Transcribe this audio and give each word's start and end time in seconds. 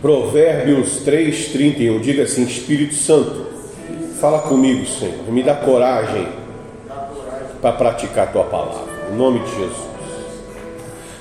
Provérbios 0.00 0.98
3, 1.04 1.48
31. 1.48 2.00
Diga 2.00 2.22
assim: 2.22 2.44
Espírito 2.44 2.94
Santo, 2.94 3.46
fala 4.20 4.40
comigo, 4.40 4.86
Senhor. 4.86 5.30
Me 5.30 5.42
dá 5.42 5.54
coragem 5.54 6.28
para 7.60 7.72
praticar 7.72 8.28
a 8.28 8.30
tua 8.30 8.44
palavra. 8.44 8.92
Em 9.12 9.16
nome 9.16 9.40
de 9.40 9.50
Jesus. 9.50 9.88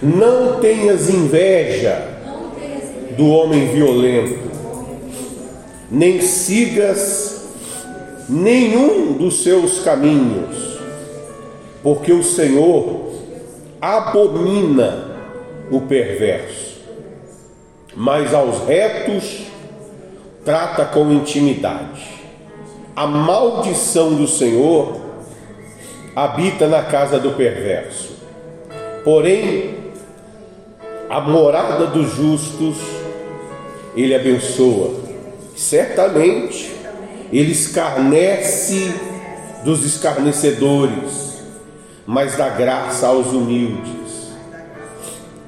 Não 0.01 0.59
tenhas 0.59 1.09
inveja 1.09 2.17
do 3.17 3.27
homem 3.29 3.67
violento, 3.69 4.51
nem 5.89 6.21
sigas 6.21 7.47
nenhum 8.29 9.13
dos 9.13 9.41
seus 9.41 9.79
caminhos, 9.79 10.79
porque 11.81 12.11
o 12.13 12.23
Senhor 12.23 13.11
abomina 13.81 15.05
o 15.71 15.81
perverso, 15.81 16.66
mas 17.99 18.31
aos 18.31 18.67
retos 18.67 19.47
trata 20.45 20.85
com 20.85 21.11
intimidade. 21.11 22.07
A 22.95 23.07
maldição 23.07 24.13
do 24.13 24.27
Senhor 24.27 25.01
habita 26.15 26.67
na 26.67 26.83
casa 26.83 27.19
do 27.19 27.31
perverso, 27.31 28.15
porém 29.03 29.77
a 31.09 31.19
morada 31.19 31.87
dos 31.87 32.13
justos 32.13 32.77
ele 33.95 34.13
abençoa. 34.13 34.93
Certamente 35.55 36.71
ele 37.33 37.51
escarnece 37.51 38.93
dos 39.63 39.83
escarnecedores, 39.83 41.41
mas 42.05 42.37
dá 42.37 42.49
graça 42.49 43.07
aos 43.07 43.33
humildes. 43.33 44.35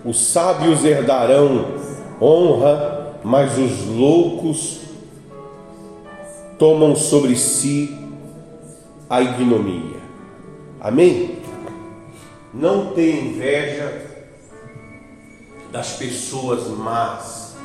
Os 0.04 0.20
sábios 0.20 0.84
herdarão 0.84 1.79
honra, 2.22 3.20
mas 3.24 3.58
os 3.58 3.86
loucos 3.86 4.82
tomam 6.58 6.96
sobre 6.96 7.36
si 7.36 7.98
a 9.10 9.22
ignomia. 9.22 10.00
Amém? 10.80 11.40
Não 12.54 12.88
tenha 12.88 13.22
inveja 13.22 14.10
das 15.72 15.94
pessoas 15.94 16.68
más, 16.68 17.56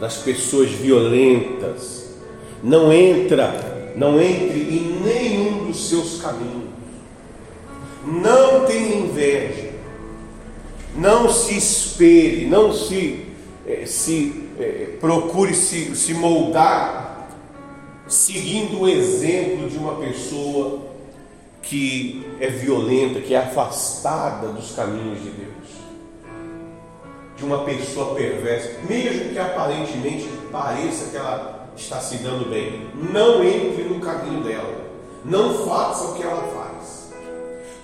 das 0.00 0.18
pessoas 0.18 0.70
violentas. 0.70 2.08
Não 2.62 2.92
entra, 2.92 3.92
não 3.96 4.20
entre 4.20 4.60
em 4.60 5.00
nenhum 5.02 5.66
dos 5.66 5.88
seus 5.88 6.20
caminhos. 6.20 6.68
Não 8.04 8.64
tenha 8.64 8.96
inveja. 8.96 9.70
Não 10.96 11.28
se 11.28 11.56
espere, 11.56 12.46
não 12.46 12.72
se, 12.72 13.27
eh, 13.68 13.86
se 13.86 14.48
eh, 14.58 14.96
procure 15.00 15.54
se, 15.54 15.94
se 15.94 16.14
moldar 16.14 17.28
seguindo 18.06 18.80
o 18.80 18.88
exemplo 18.88 19.68
de 19.68 19.76
uma 19.76 19.96
pessoa 19.96 20.88
que 21.62 22.26
é 22.40 22.48
violenta, 22.48 23.20
que 23.20 23.34
é 23.34 23.38
afastada 23.38 24.48
dos 24.48 24.72
caminhos 24.74 25.22
de 25.22 25.30
Deus 25.30 25.48
de 27.38 27.44
uma 27.44 27.58
pessoa 27.58 28.16
perversa, 28.16 28.80
mesmo 28.88 29.30
que 29.30 29.38
aparentemente 29.38 30.28
pareça 30.50 31.10
que 31.10 31.16
ela 31.16 31.68
está 31.76 32.00
se 32.00 32.16
dando 32.16 32.50
bem. 32.50 32.88
Não 33.12 33.44
entre 33.44 33.84
no 33.84 34.00
caminho 34.00 34.42
dela. 34.42 34.88
Não 35.24 35.64
faça 35.64 36.04
o 36.04 36.14
que 36.16 36.22
ela 36.24 36.42
faz. 36.52 37.12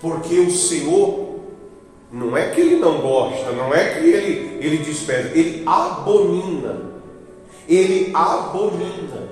Porque 0.01 0.41
o 0.41 0.51
Senhor 0.51 1.24
não 2.15 2.37
é 2.37 2.51
que 2.51 2.61
ele 2.61 2.77
não 2.77 3.01
gosta, 3.01 3.51
não 3.51 3.75
é 3.75 3.95
que 3.95 4.07
ele, 4.07 4.65
ele 4.65 4.79
despreza, 4.79 5.37
ele 5.37 5.65
abomina. 5.67 6.95
Ele 7.69 8.13
abomina. 8.15 9.29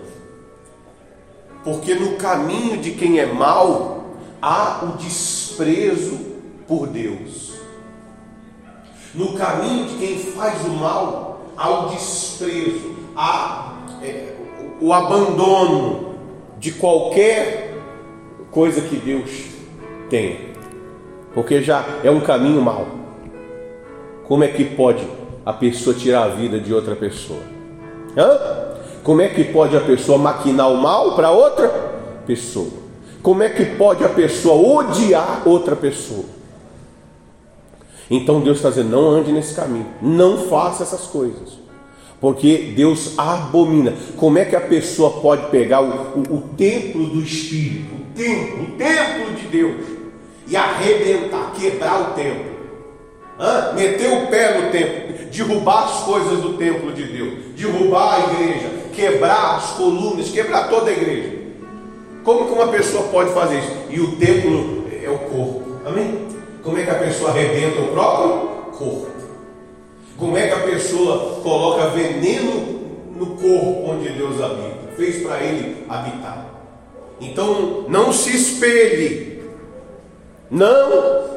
Porque 1.63 1.95
no 1.95 2.17
caminho 2.17 2.79
de 2.79 2.91
quem 2.91 3.21
é 3.21 3.27
mau 3.27 4.17
há 4.43 4.81
o 4.83 4.97
desprezo 4.97 6.19
por 6.67 6.89
Deus. 6.89 7.53
No 9.15 9.35
caminho 9.35 9.87
de 9.87 9.95
quem 9.99 10.19
faz 10.19 10.65
o 10.65 10.71
mal, 10.71 11.53
há 11.57 11.71
o 11.71 11.89
desprezo, 11.91 12.97
há 13.15 13.77
é, 14.03 14.35
o 14.81 14.93
abandono 14.93 16.17
de 16.59 16.73
qualquer 16.73 17.79
coisa 18.51 18.81
que 18.81 18.97
Deus 18.97 19.31
tem, 20.11 20.52
porque 21.35 21.63
já 21.63 21.85
é 22.03 22.11
um 22.11 22.21
caminho 22.21 22.61
mal. 22.61 22.87
Como 24.25 24.45
é 24.45 24.49
que 24.49 24.65
pode 24.65 25.07
a 25.45 25.53
pessoa 25.53 25.95
tirar 25.95 26.25
a 26.25 26.29
vida 26.29 26.59
de 26.59 26.73
outra 26.73 26.95
pessoa? 26.95 27.41
Hã? 28.17 28.73
Como 29.03 29.21
é 29.21 29.29
que 29.29 29.45
pode 29.45 29.77
a 29.77 29.81
pessoa 29.81 30.17
maquinar 30.17 30.71
o 30.71 30.77
mal 30.77 31.17
para 31.17 31.31
outra 31.31 31.69
pessoa? 32.27 32.71
Como 33.23 33.43
é 33.43 33.49
que 33.49 33.65
pode 33.65 34.05
a 34.05 34.09
pessoa 34.09 34.55
odiar 34.55 35.43
outra 35.45 35.75
pessoa? 35.77 36.25
Então 38.11 38.41
Deus 38.41 38.59
está 38.59 38.69
dizendo: 38.69 38.91
não 38.91 39.11
ande 39.11 39.33
nesse 39.33 39.55
caminho, 39.55 39.87
não 40.01 40.39
faça 40.39 40.83
essas 40.83 41.07
coisas, 41.07 41.59
porque 42.21 42.73
Deus 42.77 43.19
abomina. 43.19 43.95
Como 44.17 44.39
é 44.39 44.45
que 44.45 44.55
a 44.55 44.61
pessoa 44.61 45.21
pode 45.21 45.51
pegar 45.51 45.81
o, 45.81 46.19
o, 46.19 46.37
o 46.37 46.41
templo 46.57 47.07
do 47.07 47.21
Espírito, 47.21 47.95
o 47.95 48.15
templo, 48.15 48.65
o 48.65 48.77
templo 48.77 49.35
de 49.35 49.47
Deus, 49.47 49.92
e 50.53 50.57
arrebentar, 50.57 51.53
quebrar 51.59 52.01
o 52.03 52.05
templo? 52.13 52.53
Hã? 53.41 53.73
Meter 53.73 54.13
o 54.13 54.27
pé 54.27 54.61
no 54.61 54.71
templo, 54.71 55.27
derrubar 55.31 55.85
as 55.85 56.05
coisas 56.05 56.43
do 56.43 56.59
templo 56.59 56.93
de 56.93 57.05
Deus, 57.05 57.33
derrubar 57.57 58.17
a 58.17 58.35
igreja, 58.35 58.69
quebrar 58.93 59.57
as 59.57 59.71
colunas, 59.71 60.29
quebrar 60.29 60.69
toda 60.69 60.91
a 60.91 60.93
igreja. 60.93 61.39
Como 62.23 62.45
que 62.45 62.53
uma 62.53 62.69
pessoa 62.69 63.05
pode 63.05 63.33
fazer 63.33 63.61
isso? 63.61 63.73
E 63.89 63.99
o 63.99 64.17
templo 64.17 64.85
é 65.03 65.09
o 65.09 65.19
corpo. 65.21 65.81
Amém? 65.87 66.29
Como 66.63 66.77
é 66.77 66.85
que 66.85 66.91
a 66.91 66.97
pessoa 66.97 67.31
arrebenta 67.31 67.81
o 67.81 67.89
próprio 67.89 68.49
corpo? 68.77 69.11
Como 70.19 70.37
é 70.37 70.49
que 70.49 70.55
a 70.55 70.61
pessoa 70.61 71.41
coloca 71.43 71.89
veneno 71.89 73.09
no 73.17 73.27
corpo 73.37 73.91
onde 73.91 74.11
Deus 74.11 74.41
habita? 74.41 74.93
Fez 74.99 75.23
para 75.23 75.43
ele 75.43 75.87
habitar. 75.89 76.47
Então, 77.19 77.87
não 77.89 78.13
se 78.13 78.37
espelhe. 78.37 79.32
Não 80.53 81.31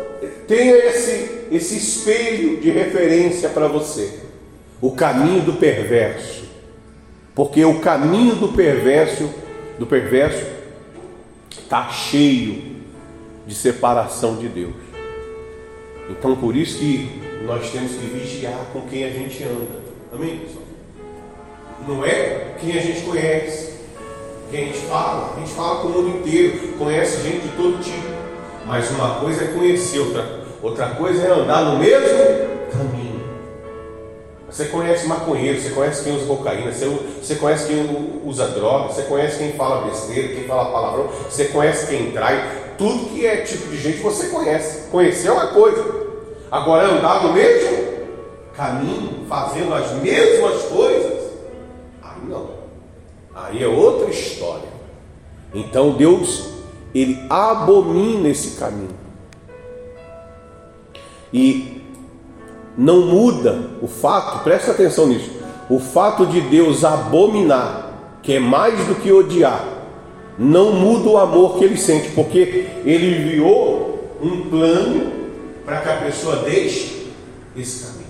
tenha 0.45 0.75
esse, 0.75 1.47
esse 1.49 1.77
espelho 1.77 2.59
de 2.59 2.69
referência 2.69 3.47
para 3.47 3.65
você. 3.69 4.19
O 4.81 4.91
caminho 4.91 5.41
do 5.41 5.53
perverso. 5.53 6.43
Porque 7.33 7.63
o 7.63 7.79
caminho 7.79 8.35
do 8.35 8.49
perverso, 8.49 9.29
do 9.79 9.85
perverso, 9.87 10.45
está 11.49 11.87
cheio 11.87 12.75
de 13.47 13.55
separação 13.55 14.35
de 14.35 14.49
Deus. 14.49 14.75
Então 16.09 16.35
por 16.35 16.53
isso 16.53 16.79
que 16.79 17.21
nós 17.45 17.71
temos 17.71 17.93
que 17.93 18.05
vigiar 18.07 18.65
com 18.73 18.81
quem 18.81 19.05
a 19.05 19.09
gente 19.11 19.41
anda. 19.45 19.81
Amém? 20.11 20.41
Não 21.87 22.03
é 22.03 22.55
quem 22.59 22.77
a 22.77 22.81
gente 22.81 23.01
conhece, 23.03 23.75
quem 24.51 24.63
a 24.63 24.65
gente 24.65 24.79
fala. 24.87 25.35
A 25.37 25.39
gente 25.39 25.51
fala 25.53 25.81
com 25.81 25.87
o 25.87 25.91
mundo 25.91 26.17
inteiro, 26.19 26.73
conhece 26.77 27.21
gente 27.21 27.47
de 27.47 27.55
todo 27.55 27.81
tipo. 27.81 28.14
Mas 28.65 28.89
uma 28.89 29.15
coisa 29.15 29.43
é 29.43 29.47
conhecer, 29.47 29.99
outra, 29.99 30.39
outra 30.61 30.87
coisa 30.89 31.21
é 31.21 31.31
andar 31.31 31.65
no 31.65 31.79
mesmo 31.79 32.17
caminho. 32.71 33.05
Você 34.49 34.65
conhece 34.65 35.05
maconheiro, 35.05 35.59
você 35.59 35.69
conhece 35.69 36.03
quem 36.03 36.15
usa 36.15 36.25
cocaína, 36.25 36.71
você, 36.71 36.85
você 36.85 37.35
conhece 37.35 37.67
quem 37.67 38.21
usa 38.23 38.47
droga, 38.47 38.87
você 38.87 39.03
conhece 39.03 39.37
quem 39.37 39.53
fala 39.53 39.85
besteira, 39.85 40.29
quem 40.29 40.45
fala 40.45 40.71
palavrão, 40.71 41.09
você 41.29 41.45
conhece 41.45 41.87
quem 41.87 42.11
trai, 42.11 42.73
tudo 42.77 43.09
que 43.09 43.25
é 43.25 43.37
tipo 43.37 43.67
de 43.67 43.77
gente 43.77 43.99
você 43.99 44.27
conhece. 44.27 44.89
Conhecer 44.89 45.27
é 45.27 45.31
uma 45.31 45.47
coisa. 45.47 46.05
Agora 46.49 46.87
andar 46.87 47.23
no 47.23 47.33
mesmo 47.33 47.85
caminho, 48.55 49.25
fazendo 49.27 49.73
as 49.73 49.91
mesmas 49.93 50.63
coisas, 50.63 51.31
aí 52.01 52.29
não. 52.29 52.49
Aí 53.35 53.61
é 53.61 53.67
outra 53.67 54.09
história. 54.09 54.69
Então 55.53 55.91
Deus, 55.91 56.54
ele 56.95 57.21
abomina 57.29 58.29
esse 58.29 58.57
caminho. 58.57 58.95
E 61.33 61.81
não 62.77 63.01
muda 63.01 63.71
o 63.81 63.87
fato, 63.87 64.41
presta 64.45 64.71
atenção 64.71 65.05
nisso. 65.07 65.29
O 65.69 65.77
fato 65.77 66.25
de 66.25 66.39
Deus 66.39 66.85
abominar, 66.85 68.19
que 68.23 68.33
é 68.33 68.39
mais 68.39 68.87
do 68.87 68.95
que 68.95 69.11
odiar, 69.11 69.61
não 70.39 70.71
muda 70.71 71.09
o 71.09 71.17
amor 71.17 71.57
que 71.57 71.65
ele 71.65 71.77
sente, 71.77 72.11
porque 72.11 72.67
ele 72.85 73.17
enviou 73.17 74.17
um 74.21 74.49
plano 74.49 75.11
para 75.65 75.81
que 75.81 75.89
a 75.89 75.97
pessoa 75.97 76.37
deixe 76.37 77.07
esse 77.57 77.85
caminho. 77.85 78.05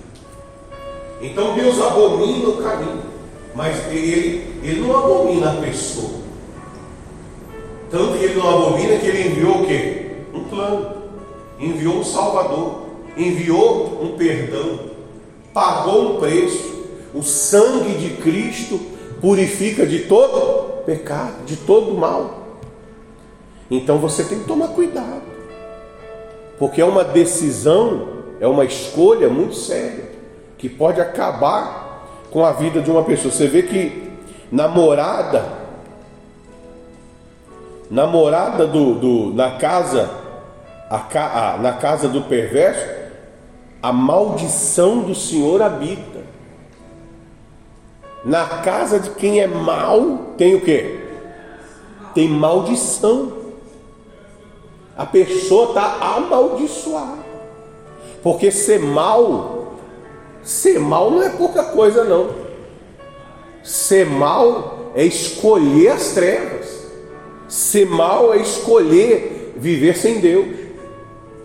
Então 1.21 1.55
Deus 1.55 1.81
abomina 1.81 2.49
o 2.49 2.57
caminho, 2.57 3.01
mas 3.55 3.87
ele, 3.91 4.59
ele 4.61 4.81
não 4.81 4.95
abomina 4.95 5.53
a 5.53 5.55
pessoa. 5.55 6.24
Tanto 7.95 8.17
que 8.17 8.25
ele 8.25 8.35
não 8.35 8.49
abomina 8.49 8.97
que 8.97 9.07
ele 9.07 9.29
enviou 9.29 9.61
o 9.61 9.65
quê? 9.65 10.07
Um 10.33 10.43
plano, 10.43 10.95
enviou 11.57 11.95
um 11.95 12.03
Salvador, 12.03 12.87
enviou 13.15 14.01
um 14.03 14.17
perdão, 14.17 14.81
pagou 15.53 16.17
um 16.17 16.19
preço. 16.19 16.75
O 17.13 17.23
sangue 17.23 17.93
de 17.93 18.21
Cristo 18.21 18.77
purifica 19.21 19.85
de 19.85 19.99
todo 19.99 20.83
pecado, 20.83 21.45
de 21.45 21.55
todo 21.55 21.93
mal. 21.93 22.59
Então 23.71 23.97
você 23.97 24.25
tem 24.25 24.39
que 24.39 24.45
tomar 24.45 24.67
cuidado, 24.67 25.23
porque 26.59 26.81
é 26.81 26.85
uma 26.85 27.05
decisão, 27.05 28.09
é 28.41 28.45
uma 28.45 28.65
escolha 28.65 29.29
muito 29.29 29.55
séria, 29.55 30.11
que 30.57 30.67
pode 30.67 30.99
acabar 30.99 32.25
com 32.29 32.43
a 32.43 32.51
vida 32.51 32.81
de 32.81 32.91
uma 32.91 33.05
pessoa. 33.05 33.33
Você 33.33 33.47
vê 33.47 33.63
que 33.63 34.11
namorada, 34.51 35.54
namorada 37.89 38.65
do, 38.65 38.95
do 38.95 39.33
na 39.33 39.51
casa, 39.51 40.09
a, 40.89 41.53
a, 41.53 41.57
na 41.57 41.73
casa 41.73 42.07
do 42.07 42.21
perverso, 42.21 42.85
a 43.81 43.91
maldição 43.91 44.99
do 44.99 45.13
Senhor 45.13 45.61
habita. 45.61 46.23
Na 48.23 48.45
casa 48.45 48.99
de 48.99 49.11
quem 49.11 49.39
é 49.39 49.47
mal 49.47 50.33
tem 50.37 50.55
o 50.55 50.61
que? 50.61 50.99
Tem 52.13 52.27
maldição 52.27 53.45
a 54.97 55.05
pessoa 55.05 55.69
está 55.69 55.97
amaldiçoada. 56.15 57.25
Porque 58.23 58.49
ser 58.49 58.79
mal, 58.79 59.75
ser 60.41 60.79
mal 60.79 61.11
não 61.11 61.21
é 61.21 61.29
pouca 61.29 61.63
coisa, 61.63 62.03
não. 62.03 62.29
Ser 63.61 64.05
mal 64.05 64.91
é 64.95 65.03
escolher 65.03 65.89
as 65.89 66.09
trevas. 66.13 66.54
Ser 67.47 67.85
mal 67.85 68.33
é 68.33 68.37
escolher 68.37 69.53
viver 69.55 69.95
sem 69.95 70.19
Deus. 70.19 70.47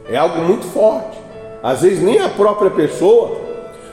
É 0.09 0.17
algo 0.17 0.43
muito 0.43 0.67
forte. 0.67 1.19
Às 1.63 1.83
vezes 1.83 2.03
nem 2.03 2.19
a 2.19 2.29
própria 2.29 2.71
pessoa 2.71 3.41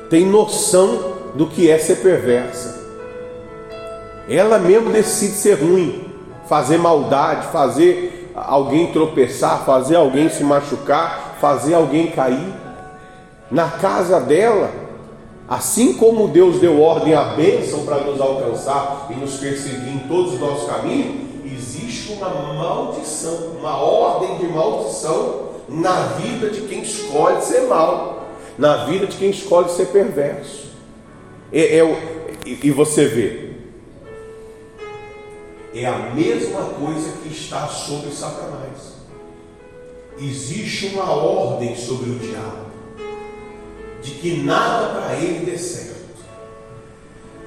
tem 0.09 0.25
noção 0.25 1.13
do 1.35 1.47
que 1.47 1.69
é 1.69 1.77
ser 1.77 1.97
perversa. 1.97 2.77
Ela 4.29 4.57
mesmo 4.57 4.91
decide 4.91 5.33
ser 5.33 5.55
ruim, 5.55 6.05
fazer 6.47 6.77
maldade, 6.77 7.47
fazer 7.47 8.31
alguém 8.35 8.91
tropeçar, 8.91 9.63
fazer 9.65 9.95
alguém 9.95 10.29
se 10.29 10.43
machucar, 10.43 11.37
fazer 11.39 11.73
alguém 11.73 12.07
cair. 12.07 12.53
Na 13.49 13.69
casa 13.69 14.19
dela, 14.19 14.69
assim 15.47 15.93
como 15.93 16.27
Deus 16.27 16.59
deu 16.59 16.81
ordem 16.81 17.13
à 17.13 17.23
bênção 17.23 17.85
para 17.85 18.01
nos 18.01 18.19
alcançar 18.19 19.07
e 19.09 19.13
nos 19.13 19.37
perseguir 19.37 19.95
em 19.95 19.99
todos 20.07 20.33
os 20.33 20.39
nossos 20.39 20.69
caminhos, 20.69 21.26
existe 22.07 22.13
uma 22.13 22.29
maldição, 22.29 23.35
uma 23.59 23.77
ordem 23.77 24.37
de 24.37 24.47
maldição 24.47 25.49
na 25.67 26.07
vida 26.07 26.49
de 26.49 26.61
quem 26.61 26.81
escolhe 26.81 27.41
ser 27.41 27.61
mal, 27.67 28.27
na 28.57 28.85
vida 28.85 29.05
de 29.05 29.17
quem 29.17 29.29
escolhe 29.29 29.69
ser 29.69 29.87
perverso. 29.87 30.67
É, 31.51 31.79
é, 31.79 32.07
e 32.45 32.71
você 32.71 33.05
vê, 33.05 33.51
é 35.73 35.85
a 35.85 35.97
mesma 36.13 36.61
coisa 36.61 37.11
que 37.21 37.29
está 37.29 37.67
sobre 37.67 38.11
Satanás. 38.11 38.95
Existe 40.19 40.87
uma 40.87 41.11
ordem 41.11 41.75
sobre 41.75 42.09
o 42.09 42.15
diabo, 42.15 42.67
de 44.01 44.11
que 44.11 44.37
nada 44.43 44.99
para 44.99 45.15
ele 45.15 45.45
dê 45.45 45.57
certo. 45.57 45.97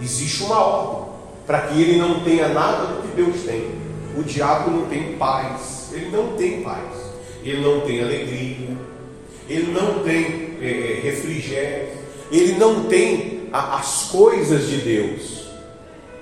Existe 0.00 0.44
uma 0.44 0.64
ordem 0.64 1.10
para 1.46 1.62
que 1.62 1.82
ele 1.82 1.98
não 1.98 2.20
tenha 2.20 2.48
nada 2.48 2.86
do 2.86 3.02
que 3.02 3.16
Deus 3.16 3.42
tem. 3.44 3.89
O 4.20 4.22
diabo 4.22 4.70
não 4.70 4.87
tem 4.87 5.14
paz, 5.14 5.88
ele 5.94 6.11
não 6.11 6.37
tem 6.37 6.61
paz, 6.61 6.93
ele 7.43 7.62
não 7.62 7.81
tem 7.81 8.02
alegria, 8.02 8.76
ele 9.49 9.72
não 9.72 10.05
tem 10.05 10.56
é, 10.61 10.99
é 10.99 11.00
refrigério, 11.02 11.88
ele 12.31 12.58
não 12.58 12.84
tem 12.84 13.44
a, 13.50 13.78
as 13.78 14.11
coisas 14.11 14.69
de 14.69 14.76
Deus. 14.76 15.49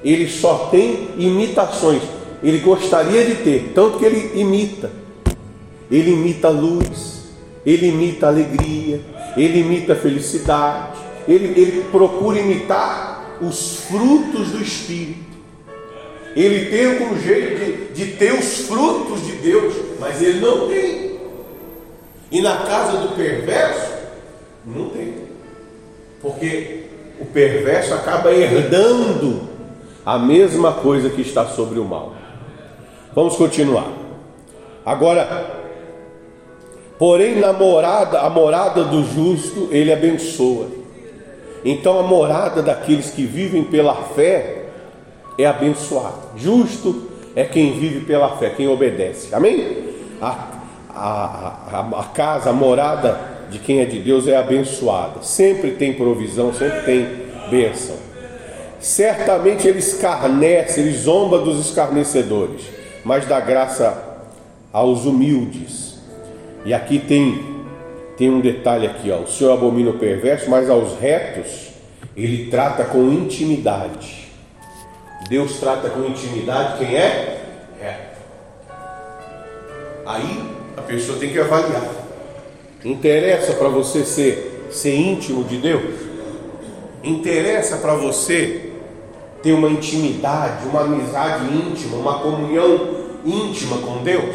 Ele 0.05 0.29
só 0.29 0.69
tem 0.71 1.09
imitações. 1.19 2.03
Ele 2.41 2.59
gostaria 2.59 3.25
de 3.25 3.43
ter, 3.43 3.73
tanto 3.75 3.99
que 3.99 4.05
ele 4.05 4.41
imita. 4.41 4.93
Ele 5.91 6.13
imita 6.13 6.47
a 6.47 6.53
luz, 6.53 7.33
ele 7.67 7.89
imita 7.89 8.27
a 8.27 8.29
alegria, 8.29 9.01
ele 9.37 9.59
imita 9.59 9.95
a 9.95 9.97
felicidade, 9.97 11.01
ele, 11.27 11.61
ele 11.61 11.85
procura 11.91 12.39
imitar 12.39 13.39
os 13.43 13.79
frutos 13.89 14.53
do 14.53 14.63
Espírito. 14.63 15.28
Ele 16.37 16.67
tem 16.67 16.87
algum 16.87 17.19
jeito 17.19 17.93
de, 17.95 18.05
de 18.05 18.13
ter 18.13 18.33
os 18.33 18.67
frutos 18.67 19.27
de 19.27 19.33
Deus, 19.33 19.75
mas 19.99 20.23
ele 20.23 20.41
não 20.41 20.69
tem. 20.69 21.19
E 22.31 22.41
na 22.41 22.59
casa 22.59 22.99
do 22.99 23.17
perverso, 23.17 23.93
não 24.67 24.91
tem. 24.91 25.15
Porque 26.21 26.85
o 27.21 27.25
perverso 27.25 27.95
acaba 27.95 28.33
herdando 28.33 29.49
a 30.05 30.19
mesma 30.19 30.73
coisa 30.73 31.11
que 31.11 31.23
está 31.23 31.47
sobre 31.47 31.79
o 31.79 31.85
mal. 31.85 32.15
Vamos 33.15 33.37
continuar. 33.37 33.91
Agora, 34.85 35.51
porém, 36.99 37.37
na 37.37 37.53
morada, 37.53 38.21
a 38.21 38.31
morada 38.31 38.85
do 38.85 39.03
justo, 39.05 39.69
ele 39.71 39.93
abençoa. 39.93 40.67
Então, 41.65 41.99
a 41.99 42.03
morada 42.03 42.63
daqueles 42.63 43.11
que 43.11 43.25
vivem 43.25 43.65
pela 43.65 43.95
fé 43.95 44.58
é 45.39 45.47
abençoada. 45.47 46.17
Justo 46.37 47.09
é 47.37 47.45
quem 47.45 47.79
vive 47.79 48.01
pela 48.01 48.37
fé, 48.37 48.51
quem 48.51 48.67
obedece. 48.67 49.33
Amém? 49.33 49.95
A, 50.21 50.49
a, 50.91 51.55
a, 51.73 52.01
a 52.01 52.05
casa, 52.05 52.51
a 52.51 52.53
morada 52.53 53.39
de 53.49 53.61
quem 53.61 53.81
é 53.81 53.85
de 53.85 54.01
Deus 54.01 54.27
é 54.27 54.37
abençoada. 54.37 55.23
Sempre 55.23 55.71
tem 55.71 55.95
provisão, 55.95 56.53
sempre 56.53 56.81
tem 56.81 57.09
bênção. 57.49 57.97
Certamente 58.81 59.67
ele 59.67 59.79
escarnece, 59.79 60.81
ele 60.81 60.93
zomba 60.93 61.39
dos 61.39 61.67
escarnecedores, 61.67 62.63
mas 63.05 63.27
dá 63.27 63.41
graça 63.41 63.97
aos 64.73 65.07
humildes. 65.07 65.99
E 66.65 66.75
aqui 66.75 66.99
tem 66.99 67.57
tem 68.17 68.29
um 68.29 68.41
detalhe 68.41 68.85
aqui, 68.85 69.13
ó. 69.13 69.21
O 69.21 69.29
Senhor 69.29 69.53
abomina 69.53 69.91
o 69.91 69.99
perverso, 69.99 70.51
mas 70.51 70.69
aos 70.69 70.99
retos 70.99 71.69
ele 72.17 72.51
trata 72.51 72.85
com 72.85 73.13
intimidade. 73.13 74.28
Deus 75.29 75.59
trata 75.61 75.91
com 75.91 76.05
intimidade 76.05 76.79
quem 76.79 76.97
é? 76.97 77.45
Reto. 77.81 78.19
Aí 80.07 80.55
a 80.77 80.83
pessoa 80.83 81.19
tem 81.19 81.31
que 81.31 81.39
avaliar. 81.39 81.91
Interessa 82.85 83.53
para 83.53 83.69
você 83.69 84.05
ser, 84.05 84.69
ser 84.71 84.95
íntimo 84.95 85.45
de 85.45 85.59
Deus? 85.59 86.01
Interessa 87.03 87.77
para 87.77 87.95
você 87.95 88.73
ter 89.43 89.53
uma 89.53 89.69
intimidade, 89.69 90.67
uma 90.67 90.83
amizade 90.83 91.45
íntima, 91.53 91.97
uma 91.97 92.21
comunhão 92.21 93.09
íntima 93.25 93.79
com 93.79 94.03
Deus, 94.03 94.35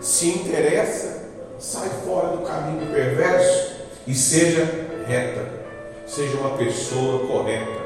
se 0.00 0.28
interessa, 0.28 1.24
sai 1.58 1.88
fora 2.04 2.36
do 2.36 2.42
caminho 2.42 2.86
perverso 2.92 3.76
e 4.06 4.14
seja 4.14 4.68
reta, 5.06 5.48
seja 6.06 6.36
uma 6.36 6.50
pessoa 6.50 7.26
correta, 7.26 7.83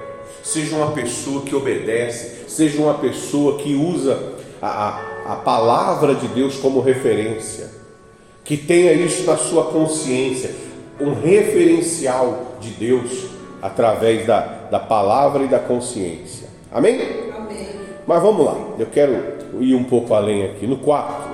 seja 0.49 0.76
uma 0.76 0.93
pessoa 0.93 1.43
que 1.43 1.55
obedece, 1.55 2.49
seja 2.49 2.81
uma 2.81 2.95
pessoa 2.95 3.59
que 3.59 3.75
usa 3.75 4.33
a, 4.62 5.00
a, 5.26 5.37
palavra 5.37 6.14
de 6.14 6.26
Deus 6.28 6.57
como 6.57 6.81
referência, 6.81 7.71
que 8.45 8.57
tenha 8.57 8.95
isso 8.95 9.25
na 9.26 9.37
sua 9.37 9.64
consciência, 9.64 10.50
um 10.99 11.12
referencial 11.12 12.57
de 12.61 12.71
Deus 12.71 13.26
através 13.61 14.26
da, 14.26 14.40
da 14.71 14.81
palavra 14.81 15.45
e 15.45 15.49
da 15.49 15.59
consciência. 15.59 16.49
Amém? 16.73 16.99
Amém? 17.37 17.69
Mas 18.07 18.23
vamos 18.23 18.47
lá, 18.47 18.57
eu 18.78 18.87
quero 18.87 19.23
ir 19.61 19.75
um 19.75 19.85
pouco 19.85 20.14
além 20.14 20.47
aqui. 20.47 20.67
No 20.67 20.78
4, 20.78 21.28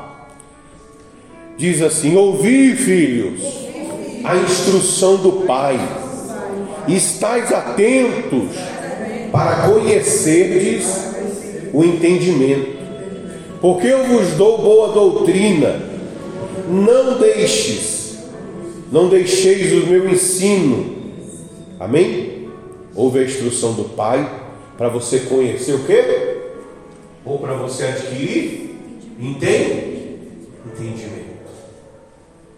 diz 1.56 1.80
assim: 1.82 2.16
Ouvi, 2.16 2.74
filhos, 2.74 3.40
a 4.24 4.34
instrução 4.34 5.16
do 5.18 5.46
Pai, 5.46 5.78
estais 6.88 7.52
atentos 7.52 8.73
para 9.34 9.68
conhecerdes 9.68 10.86
o 11.72 11.82
entendimento, 11.82 12.78
porque 13.60 13.88
eu 13.88 14.04
vos 14.04 14.34
dou 14.34 14.58
boa 14.58 14.92
doutrina, 14.92 15.82
não 16.68 17.18
deixes, 17.18 18.18
não 18.92 19.08
deixeis 19.08 19.72
o 19.72 19.88
meu 19.88 20.08
ensino. 20.08 20.94
Amém? 21.80 22.48
Ouve 22.94 23.18
a 23.18 23.24
instrução 23.24 23.72
do 23.72 23.82
Pai 23.96 24.24
para 24.78 24.88
você 24.88 25.18
conhecer 25.18 25.72
o 25.72 25.84
quê? 25.84 26.36
Ou 27.24 27.40
para 27.40 27.54
você 27.54 27.86
adquirir? 27.86 28.76
Entende? 29.18 30.16
Entendimento. 30.64 31.34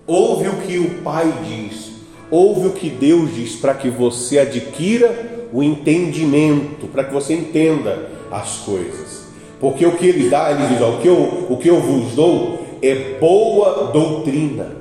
Ouve 0.07 0.49
o 0.49 0.57
que 0.59 0.79
o 0.79 0.91
Pai 1.03 1.33
diz, 1.43 1.93
ouve 2.31 2.67
o 2.67 2.73
que 2.73 2.91
Deus 2.91 3.35
diz, 3.35 3.57
para 3.57 3.73
que 3.73 3.89
você 3.89 4.41
adquira 4.41 5.36
o 5.53 5.63
entendimento, 5.63 6.87
para 6.89 7.05
que 7.05 7.13
você 7.13 7.35
entenda 7.35 8.11
as 8.31 8.59
coisas. 8.59 9.27
Porque 9.61 9.87
o 9.87 9.97
que 9.97 10.07
ele 10.07 10.29
dá, 10.29 10.51
ele 10.51 10.67
diz: 10.67 10.83
ó, 10.83 10.91
o, 10.91 11.01
que 11.01 11.09
eu, 11.09 11.47
o 11.49 11.57
que 11.57 11.69
eu 11.69 11.81
vos 11.81 12.15
dou 12.15 12.67
é 12.83 13.19
boa 13.19 13.91
doutrina. 13.93 14.77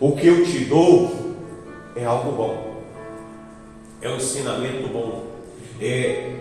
O 0.00 0.12
que 0.12 0.26
eu 0.26 0.44
te 0.44 0.64
dou 0.64 1.10
é 1.96 2.04
algo 2.04 2.30
bom, 2.32 2.82
é 4.00 4.08
um 4.08 4.16
ensinamento 4.16 4.88
bom 4.88 5.28
é 5.80 6.34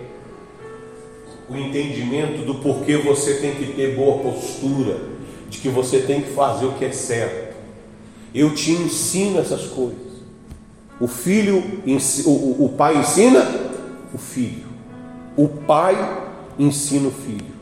o 1.49 1.55
entendimento 1.55 2.45
do 2.45 2.55
porquê 2.55 2.97
você 2.97 3.35
tem 3.35 3.55
que 3.55 3.73
ter 3.73 3.95
boa 3.95 4.19
postura, 4.19 4.99
de 5.49 5.59
que 5.59 5.69
você 5.69 5.99
tem 5.99 6.21
que 6.21 6.31
fazer 6.31 6.65
o 6.65 6.73
que 6.73 6.85
é 6.85 6.91
certo. 6.91 7.55
Eu 8.35 8.53
te 8.53 8.71
ensino 8.71 9.39
essas 9.39 9.67
coisas. 9.67 10.06
O 10.99 11.07
filho, 11.07 11.63
o, 12.25 12.69
pai 12.75 12.97
ensina 12.97 13.45
o 14.13 14.17
filho. 14.17 14.65
O 15.35 15.47
pai 15.47 15.95
ensina 16.57 17.07
o 17.07 17.11
filho. 17.11 17.55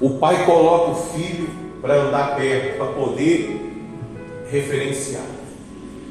O 0.00 0.18
pai 0.18 0.46
coloca 0.46 0.92
o 0.92 0.94
filho 0.94 1.48
para 1.82 1.94
andar 1.94 2.34
perto, 2.36 2.78
para 2.78 2.92
poder 2.92 3.60
referenciar. 4.50 5.26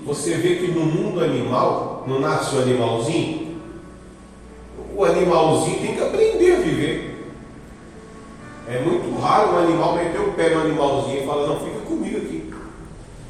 Você 0.05 0.35
vê 0.35 0.55
que 0.57 0.71
no 0.71 0.85
mundo 0.85 1.23
animal, 1.23 2.03
não 2.07 2.19
nasce 2.19 2.55
o 2.55 2.61
animalzinho? 2.61 3.57
O 4.95 5.03
animalzinho 5.03 5.79
tem 5.79 5.95
que 5.95 6.01
aprender 6.01 6.55
a 6.55 6.59
viver. 6.59 7.33
É 8.67 8.79
muito 8.81 9.19
raro 9.19 9.53
um 9.53 9.57
animal 9.57 9.95
meter 9.95 10.21
o 10.21 10.31
pé 10.33 10.53
no 10.53 10.61
animalzinho 10.61 11.23
e 11.23 11.25
falar, 11.25 11.47
não, 11.47 11.59
fica. 11.59 11.82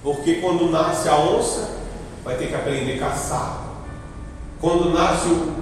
Porque 0.03 0.35
quando 0.35 0.69
nasce 0.69 1.07
a 1.07 1.17
onça, 1.17 1.77
vai 2.23 2.35
ter 2.35 2.47
que 2.47 2.55
aprender 2.55 2.95
a 2.95 3.09
caçar. 3.09 3.63
Quando 4.59 4.89
nasce 4.89 5.29
o, 5.29 5.53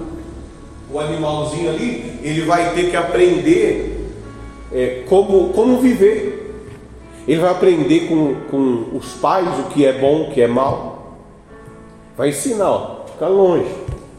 o 0.92 0.98
animalzinho 0.98 1.70
ali, 1.70 2.18
ele 2.22 2.42
vai 2.42 2.74
ter 2.74 2.90
que 2.90 2.96
aprender 2.96 4.10
é, 4.72 5.04
como, 5.08 5.50
como 5.50 5.80
viver. 5.80 6.40
Ele 7.26 7.40
vai 7.40 7.52
aprender 7.52 8.08
com, 8.08 8.34
com 8.50 8.96
os 8.96 9.12
pais 9.14 9.48
o 9.60 9.64
que 9.70 9.86
é 9.86 9.92
bom, 9.92 10.22
o 10.22 10.30
que 10.32 10.42
é 10.42 10.48
mal. 10.48 11.18
Vai 12.16 12.30
ensinar, 12.30 12.68
ó, 12.68 13.04
fica 13.06 13.28
longe. 13.28 13.72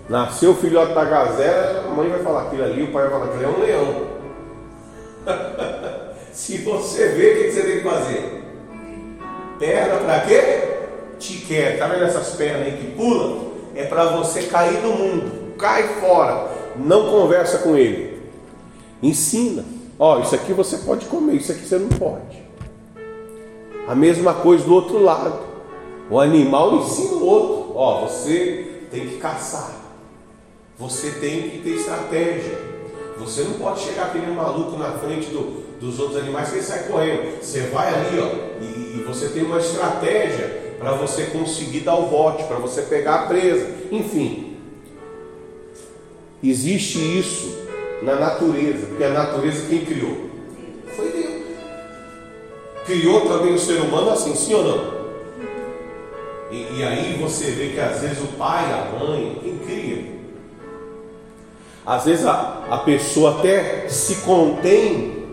Nasceu 0.08 0.52
o 0.52 0.56
filhote 0.56 0.94
da 0.94 1.04
gazela, 1.04 1.86
a 1.86 1.94
mãe 1.94 2.10
vai 2.10 2.20
falar 2.20 2.44
aquilo 2.44 2.64
ali, 2.64 2.84
o 2.84 2.92
pai 2.92 3.08
vai 3.08 3.12
falar 3.12 3.26
aquilo 3.26 3.44
é 3.44 3.48
um 3.48 3.60
leão. 3.60 4.08
Se 6.32 6.58
você 6.60 7.10
vê, 7.10 7.32
o 7.32 7.44
que 7.44 7.52
você 7.52 7.62
tem 7.62 7.78
que 7.78 7.84
fazer? 7.84 8.43
Perna 9.60 9.98
para 9.98 10.20
quê? 10.22 10.42
Te 11.20 11.38
quer. 11.38 11.78
Tá 11.78 11.88
vendo 11.88 12.04
essas 12.04 12.36
pernas 12.36 12.68
aí 12.68 12.78
que 12.78 12.92
pulam? 12.96 13.54
É 13.76 13.86
para 13.86 14.06
você 14.06 14.44
cair 14.44 14.82
no 14.82 14.94
mundo. 14.94 15.56
Cai 15.58 15.84
fora. 16.00 16.52
Não 16.76 17.10
conversa 17.10 17.60
com 17.60 17.76
ele. 17.76 18.22
Ensina. 19.02 19.64
Ó, 20.00 20.20
isso 20.20 20.36
aqui 20.36 20.54
você 20.54 20.78
pode 20.78 21.06
comer, 21.06 21.36
isso 21.36 21.52
aqui 21.52 21.66
você 21.66 21.78
não 21.78 21.90
pode. 21.90 22.44
A 23.88 23.94
mesma 23.94 24.34
coisa 24.34 24.64
do 24.64 24.74
outro 24.74 25.02
lado. 25.02 25.40
O 26.10 26.20
animal 26.20 26.76
ensina 26.78 27.14
o 27.14 27.26
outro. 27.26 27.76
Ó, 27.76 28.02
você 28.02 28.88
tem 28.92 29.08
que 29.08 29.18
caçar. 29.18 29.72
Você 30.78 31.12
tem 31.12 31.50
que 31.50 31.60
ter 31.60 31.76
estratégia. 31.76 32.58
Você 33.18 33.44
não 33.44 33.54
pode 33.54 33.82
chegar 33.82 34.06
aquele 34.06 34.32
maluco 34.32 34.78
na 34.78 34.92
frente 34.94 35.30
do, 35.30 35.64
dos 35.80 36.00
outros 36.00 36.18
animais 36.18 36.50
que 36.50 36.56
ele 36.56 36.64
sai 36.64 36.84
correndo. 36.84 37.42
Você 37.42 37.62
vai 37.68 37.88
ali, 37.94 38.20
ó, 38.20 38.64
e, 38.64 38.73
você 39.06 39.30
tem 39.30 39.44
uma 39.44 39.60
estratégia 39.60 40.76
para 40.80 40.94
você 40.94 41.26
conseguir 41.26 41.82
dar 41.82 41.96
o 41.96 42.08
bote, 42.08 42.44
para 42.44 42.58
você 42.58 42.84
pegar 42.84 43.16
a 43.16 43.28
presa. 43.28 43.68
Enfim, 43.92 44.58
existe 46.44 46.98
isso 46.98 47.58
na 48.02 48.16
natureza, 48.16 48.88
porque 48.88 49.04
a 49.04 49.10
natureza 49.10 49.68
quem 49.70 49.86
criou? 49.86 50.30
Foi 50.96 51.10
Deus 51.10 51.44
criou 52.86 53.22
também 53.22 53.54
o 53.54 53.60
ser 53.60 53.80
humano 53.80 54.12
assim, 54.12 54.36
sim 54.36 54.54
ou 54.54 54.64
não? 54.64 55.04
E, 56.52 56.80
e, 56.80 56.84
aí 56.84 57.18
você 57.20 57.52
vê 57.52 57.70
que 57.70 57.80
às 57.80 58.02
vezes 58.02 58.20
o 58.20 58.28
pai, 58.38 58.66
a 58.66 59.00
mãe, 59.00 59.40
quem 59.42 59.58
cria, 59.60 60.14
às 61.86 62.06
vezes 62.06 62.26
a, 62.26 62.66
a 62.70 62.78
pessoa 62.80 63.40
até 63.40 63.88
se 63.88 64.18
contém, 64.18 65.24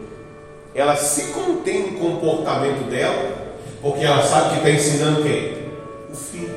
ela 0.75 0.97
se 0.97 1.33
contém 1.33 1.91
no 1.91 1.99
comportamento 1.99 2.89
dela, 2.89 3.40
porque 3.83 4.05
ela 4.05 4.23
sabe 4.23 4.51
que 4.51 4.57
está 4.57 4.71
ensinando 4.71 5.23
quem? 5.23 5.71
O 6.11 6.15
filho. 6.15 6.55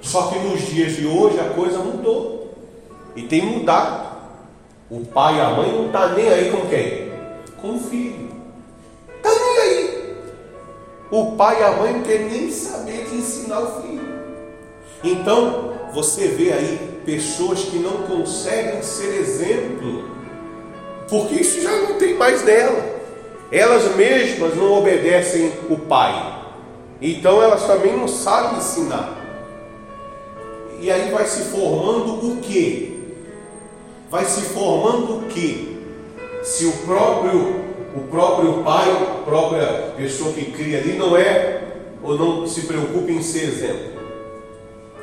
Só 0.00 0.28
que 0.28 0.38
nos 0.38 0.60
dias 0.66 0.96
de 0.96 1.06
hoje 1.06 1.40
a 1.40 1.50
coisa 1.50 1.78
mudou. 1.78 2.54
E 3.16 3.22
tem 3.22 3.42
mudado. 3.42 4.14
O 4.90 5.04
pai 5.04 5.38
e 5.38 5.40
a 5.40 5.50
mãe 5.50 5.72
não 5.72 5.86
estão 5.86 6.08
tá 6.08 6.14
nem 6.14 6.28
aí 6.28 6.50
com 6.50 6.68
quem? 6.68 7.12
Com 7.60 7.76
o 7.76 7.80
filho. 7.80 8.30
Está 9.16 9.30
nem 9.30 9.58
aí. 9.58 10.16
O 11.10 11.32
pai 11.32 11.60
e 11.60 11.64
a 11.64 11.72
mãe 11.72 11.92
não 11.94 12.02
querem 12.02 12.28
nem 12.28 12.50
saber 12.50 13.06
de 13.08 13.16
ensinar 13.16 13.60
o 13.60 13.82
filho. 13.82 14.14
Então, 15.02 15.74
você 15.92 16.28
vê 16.28 16.52
aí 16.52 17.00
pessoas 17.04 17.60
que 17.64 17.78
não 17.78 18.02
conseguem 18.02 18.82
ser 18.82 19.14
exemplo, 19.20 20.08
porque 21.08 21.34
isso 21.36 21.60
já 21.60 21.70
não 21.70 21.98
tem 21.98 22.14
mais 22.14 22.42
nela. 22.44 22.94
Elas 23.52 23.94
mesmas 23.96 24.54
não 24.56 24.78
obedecem 24.78 25.52
o 25.68 25.76
pai. 25.76 26.42
Então 27.00 27.42
elas 27.42 27.64
também 27.66 27.96
não 27.96 28.08
sabem 28.08 28.58
ensinar. 28.58 29.16
E 30.80 30.90
aí 30.90 31.10
vai 31.10 31.26
se 31.26 31.44
formando 31.44 32.32
o 32.32 32.36
que? 32.40 33.14
Vai 34.10 34.24
se 34.24 34.42
formando 34.42 35.18
o 35.18 35.22
que? 35.28 35.78
Se 36.42 36.66
o 36.66 36.72
próprio 36.78 37.64
o 37.94 38.00
próprio 38.08 38.64
pai, 38.64 38.90
a 38.90 39.22
própria 39.24 39.66
pessoa 39.96 40.32
que 40.32 40.50
cria 40.50 40.78
ali, 40.78 40.94
não 40.94 41.16
é 41.16 41.62
ou 42.02 42.18
não 42.18 42.46
se 42.46 42.62
preocupa 42.62 43.10
em 43.10 43.22
ser 43.22 43.44
exemplo. 43.44 43.92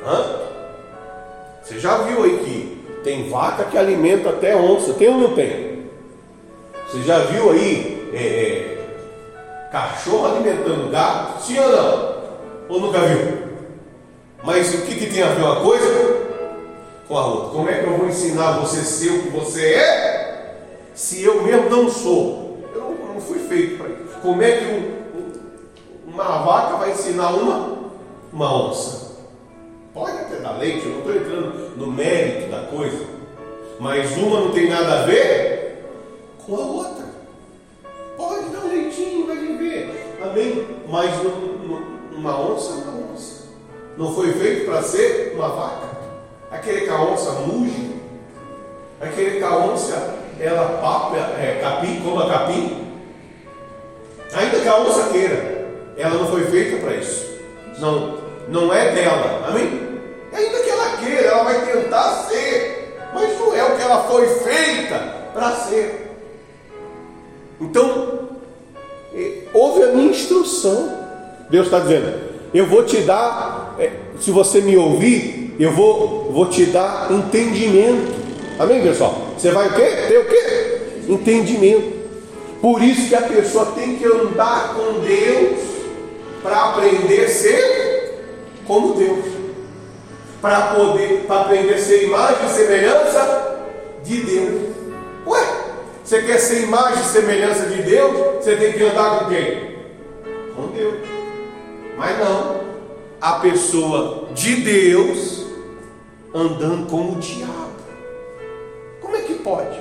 Hã? 0.06 0.40
Você 1.62 1.80
já 1.80 1.98
viu 1.98 2.22
aí 2.22 2.38
que 2.38 2.82
tem 3.02 3.30
vaca 3.30 3.64
que 3.64 3.78
alimenta 3.78 4.28
até 4.28 4.54
onça, 4.54 4.92
tem 4.92 5.08
ou 5.08 5.16
não 5.16 5.34
tem? 5.34 5.86
Você 6.86 7.02
já 7.02 7.20
viu 7.20 7.50
aí 7.50 7.91
é, 8.12 8.16
é, 8.16 9.68
cachorro 9.70 10.26
alimentando 10.26 10.90
gato? 10.90 11.42
Sim 11.42 11.58
ou 11.58 11.68
não? 11.70 12.22
Ou 12.68 12.80
nunca 12.80 13.00
viu? 13.00 13.42
Mas 14.42 14.74
o 14.74 14.82
que, 14.82 14.94
que 14.96 15.06
tem 15.06 15.22
a 15.22 15.28
ver 15.28 15.42
uma 15.42 15.60
coisa 15.60 15.86
com 17.08 17.18
a 17.18 17.26
outra? 17.26 17.50
Como 17.50 17.68
é 17.68 17.74
que 17.78 17.86
eu 17.86 17.96
vou 17.96 18.08
ensinar 18.08 18.58
você 18.58 18.82
ser 18.82 19.10
o 19.10 19.22
que 19.22 19.28
você 19.28 19.74
é, 19.74 20.56
se 20.94 21.22
eu 21.22 21.42
mesmo 21.42 21.70
não 21.70 21.88
sou? 21.88 22.42
fui 23.26 23.38
feito 23.38 23.78
para 23.78 23.88
isso. 23.88 24.20
Como 24.20 24.42
é 24.42 24.56
que 24.56 24.64
um, 24.64 26.12
uma 26.12 26.42
vaca 26.42 26.76
vai 26.76 26.90
ensinar 26.90 27.30
uma, 27.30 27.78
uma 28.32 28.68
onça? 28.68 29.12
Pode 29.94 30.16
até 30.18 30.36
dar 30.36 30.58
leite, 30.58 30.86
eu 30.86 30.92
não 30.92 30.98
estou 30.98 31.16
entrando 31.16 31.76
no 31.76 31.86
mérito 31.86 32.50
da 32.50 32.60
coisa, 32.66 33.04
mas 33.78 34.16
uma 34.16 34.40
não 34.40 34.50
tem 34.52 34.68
nada 34.68 35.02
a 35.02 35.06
ver 35.06 35.84
com 36.44 36.56
a 36.56 36.60
outra. 36.60 37.01
Amém? 40.24 40.66
Mas 40.88 41.10
uma 42.16 42.40
onça 42.40 42.72
é 42.72 42.88
uma 42.88 43.12
onça. 43.12 43.42
Não 43.96 44.14
foi 44.14 44.32
feito 44.32 44.66
para 44.66 44.82
ser 44.82 45.32
uma 45.34 45.48
vaca. 45.48 45.92
Aquele 46.50 46.82
que 46.82 46.90
a 46.90 47.00
onça 47.00 47.30
muge, 47.32 47.94
aquele 49.00 49.38
que 49.38 49.44
a 49.44 49.56
onça 49.56 50.18
ela 50.40 50.78
papa, 50.80 51.16
é, 51.16 51.60
capim, 51.62 52.00
coma 52.00 52.28
capim, 52.28 52.82
Ainda 54.34 54.60
que 54.60 54.68
a 54.68 54.78
onça 54.78 55.10
queira, 55.10 55.68
ela 55.96 56.14
não 56.14 56.26
foi 56.26 56.44
feita 56.46 56.78
para 56.78 56.94
isso. 56.94 57.38
Não, 57.78 58.18
não 58.48 58.72
é 58.72 58.92
dela. 58.92 59.46
Amém? 59.46 60.00
Ainda 60.32 60.58
que 60.58 60.70
ela 60.70 60.96
queira, 60.96 61.28
ela 61.28 61.44
vai 61.44 61.66
tentar 61.66 62.12
ser, 62.28 62.98
mas 63.12 63.38
não 63.38 63.54
é 63.54 63.62
o 63.64 63.76
que 63.76 63.82
ela 63.82 64.04
foi 64.04 64.26
feita 64.26 64.98
para 65.34 65.50
ser. 65.56 66.16
Então, 67.60 68.21
houve 69.52 69.82
a 69.82 69.88
minha 69.88 70.10
instrução. 70.10 70.98
Deus 71.50 71.66
está 71.66 71.80
dizendo: 71.80 72.12
eu 72.54 72.66
vou 72.66 72.84
te 72.84 72.98
dar, 72.98 73.76
é, 73.78 73.90
se 74.20 74.30
você 74.30 74.60
me 74.60 74.76
ouvir, 74.76 75.54
eu 75.58 75.72
vou, 75.72 76.30
vou 76.32 76.46
te 76.46 76.66
dar 76.66 77.10
entendimento. 77.10 78.12
Amém, 78.58 78.82
pessoal? 78.82 79.16
Você 79.36 79.50
vai 79.50 79.68
o 79.68 79.74
quê? 79.74 79.86
Ter 80.08 80.18
o 80.18 80.24
quê? 80.26 80.78
Entendimento. 81.08 81.92
Por 82.60 82.82
isso 82.82 83.08
que 83.08 83.14
a 83.14 83.22
pessoa 83.22 83.66
tem 83.74 83.96
que 83.96 84.04
andar 84.04 84.74
com 84.74 85.00
Deus 85.00 85.58
para 86.42 86.70
aprender 86.70 87.24
a 87.24 87.28
ser 87.28 88.22
como 88.66 88.94
Deus. 88.94 89.24
Para 90.40 90.74
poder, 90.74 91.24
para 91.26 91.40
aprender 91.42 91.74
a 91.74 91.78
ser 91.78 92.04
imagem 92.04 92.46
e 92.46 92.50
semelhança 92.50 93.58
de 94.04 94.16
Deus. 94.22 94.60
Ué, 95.26 95.61
você 96.12 96.22
quer 96.24 96.38
ser 96.38 96.64
imagem 96.64 97.02
e 97.02 97.06
semelhança 97.06 97.66
de 97.70 97.82
Deus? 97.84 98.36
Você 98.36 98.54
tem 98.56 98.74
que 98.74 98.84
andar 98.84 99.20
com 99.20 99.30
quem? 99.30 99.78
Com 100.54 100.66
Deus. 100.66 100.98
Mas 101.96 102.18
não. 102.18 102.60
A 103.18 103.38
pessoa 103.38 104.28
de 104.34 104.56
Deus 104.56 105.46
andando 106.34 106.86
como 106.90 107.12
o 107.12 107.18
diabo. 107.18 107.72
Como 109.00 109.16
é 109.16 109.20
que 109.20 109.36
pode? 109.36 109.80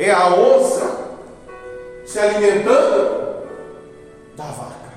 É 0.00 0.10
a 0.10 0.34
onça 0.34 0.98
se 2.04 2.18
alimentando 2.18 3.44
da 4.36 4.44
vaca. 4.46 4.90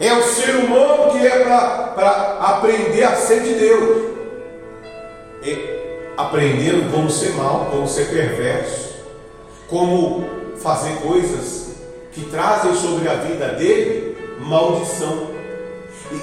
É 0.00 0.12
o 0.12 0.22
ser 0.22 0.56
humano 0.56 1.12
que 1.12 1.24
é 1.24 1.44
para 1.44 2.38
aprender 2.40 3.04
a 3.04 3.14
ser 3.14 3.42
de 3.42 3.54
Deus. 3.54 4.06
E 5.44 5.75
aprendendo 6.16 6.90
como 6.92 7.10
ser 7.10 7.34
mal, 7.34 7.68
como 7.70 7.86
ser 7.86 8.08
perverso, 8.08 8.94
como 9.68 10.24
fazer 10.56 10.96
coisas 10.96 11.66
que 12.12 12.22
trazem 12.26 12.74
sobre 12.74 13.08
a 13.08 13.14
vida 13.14 13.48
dele 13.48 14.16
maldição. 14.40 15.30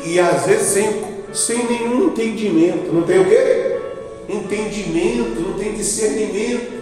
E, 0.03 0.13
e 0.13 0.19
às 0.19 0.45
vezes 0.45 0.67
sem, 0.67 1.03
sem 1.31 1.65
nenhum 1.65 2.07
entendimento. 2.07 2.91
Não 2.91 3.03
tem 3.03 3.19
o 3.19 3.25
quê? 3.25 3.79
Entendimento, 4.27 5.39
não 5.41 5.53
tem 5.53 5.73
discernimento. 5.73 6.73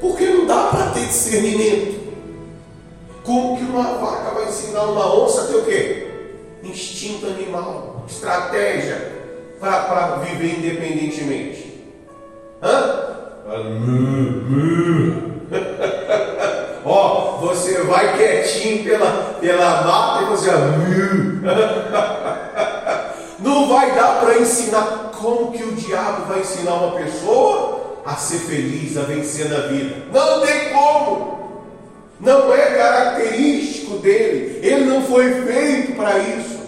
Porque 0.00 0.24
não 0.26 0.46
dá 0.46 0.68
para 0.68 0.90
ter 0.90 1.06
discernimento. 1.06 1.98
Como 3.24 3.58
que 3.58 3.64
uma 3.64 3.98
vaca 3.98 4.30
vai 4.34 4.48
ensinar 4.48 4.84
uma 4.84 5.22
onça 5.22 5.42
a 5.42 5.46
ter 5.48 5.56
o 5.56 5.64
quê? 5.64 6.06
Instinto 6.62 7.26
animal, 7.26 8.06
estratégia 8.08 9.12
para 9.60 10.16
viver 10.16 10.58
independentemente. 10.58 11.67
Hã? 12.62 13.04
Ó, 16.84 17.38
você 17.40 17.82
vai 17.82 18.16
quietinho 18.16 18.84
pela, 18.84 19.36
pela 19.40 19.82
mata 19.82 20.22
e 20.22 20.26
você. 20.26 20.50
Não 23.38 23.68
vai 23.68 23.94
dar 23.94 24.20
para 24.20 24.38
ensinar. 24.38 25.12
Como 25.20 25.52
que 25.52 25.64
o 25.64 25.72
diabo 25.72 26.26
vai 26.26 26.40
ensinar 26.40 26.74
uma 26.74 26.96
pessoa 26.96 27.98
a 28.06 28.14
ser 28.14 28.38
feliz, 28.38 28.96
a 28.96 29.02
vencer 29.02 29.48
na 29.48 29.66
vida? 29.66 29.96
Não 30.12 30.40
tem 30.40 30.70
como. 30.70 31.38
Não 32.20 32.54
é 32.54 32.66
característico 32.76 33.98
dele. 33.98 34.60
Ele 34.62 34.84
não 34.84 35.02
foi 35.02 35.42
feito 35.42 35.96
para 35.96 36.18
isso. 36.18 36.58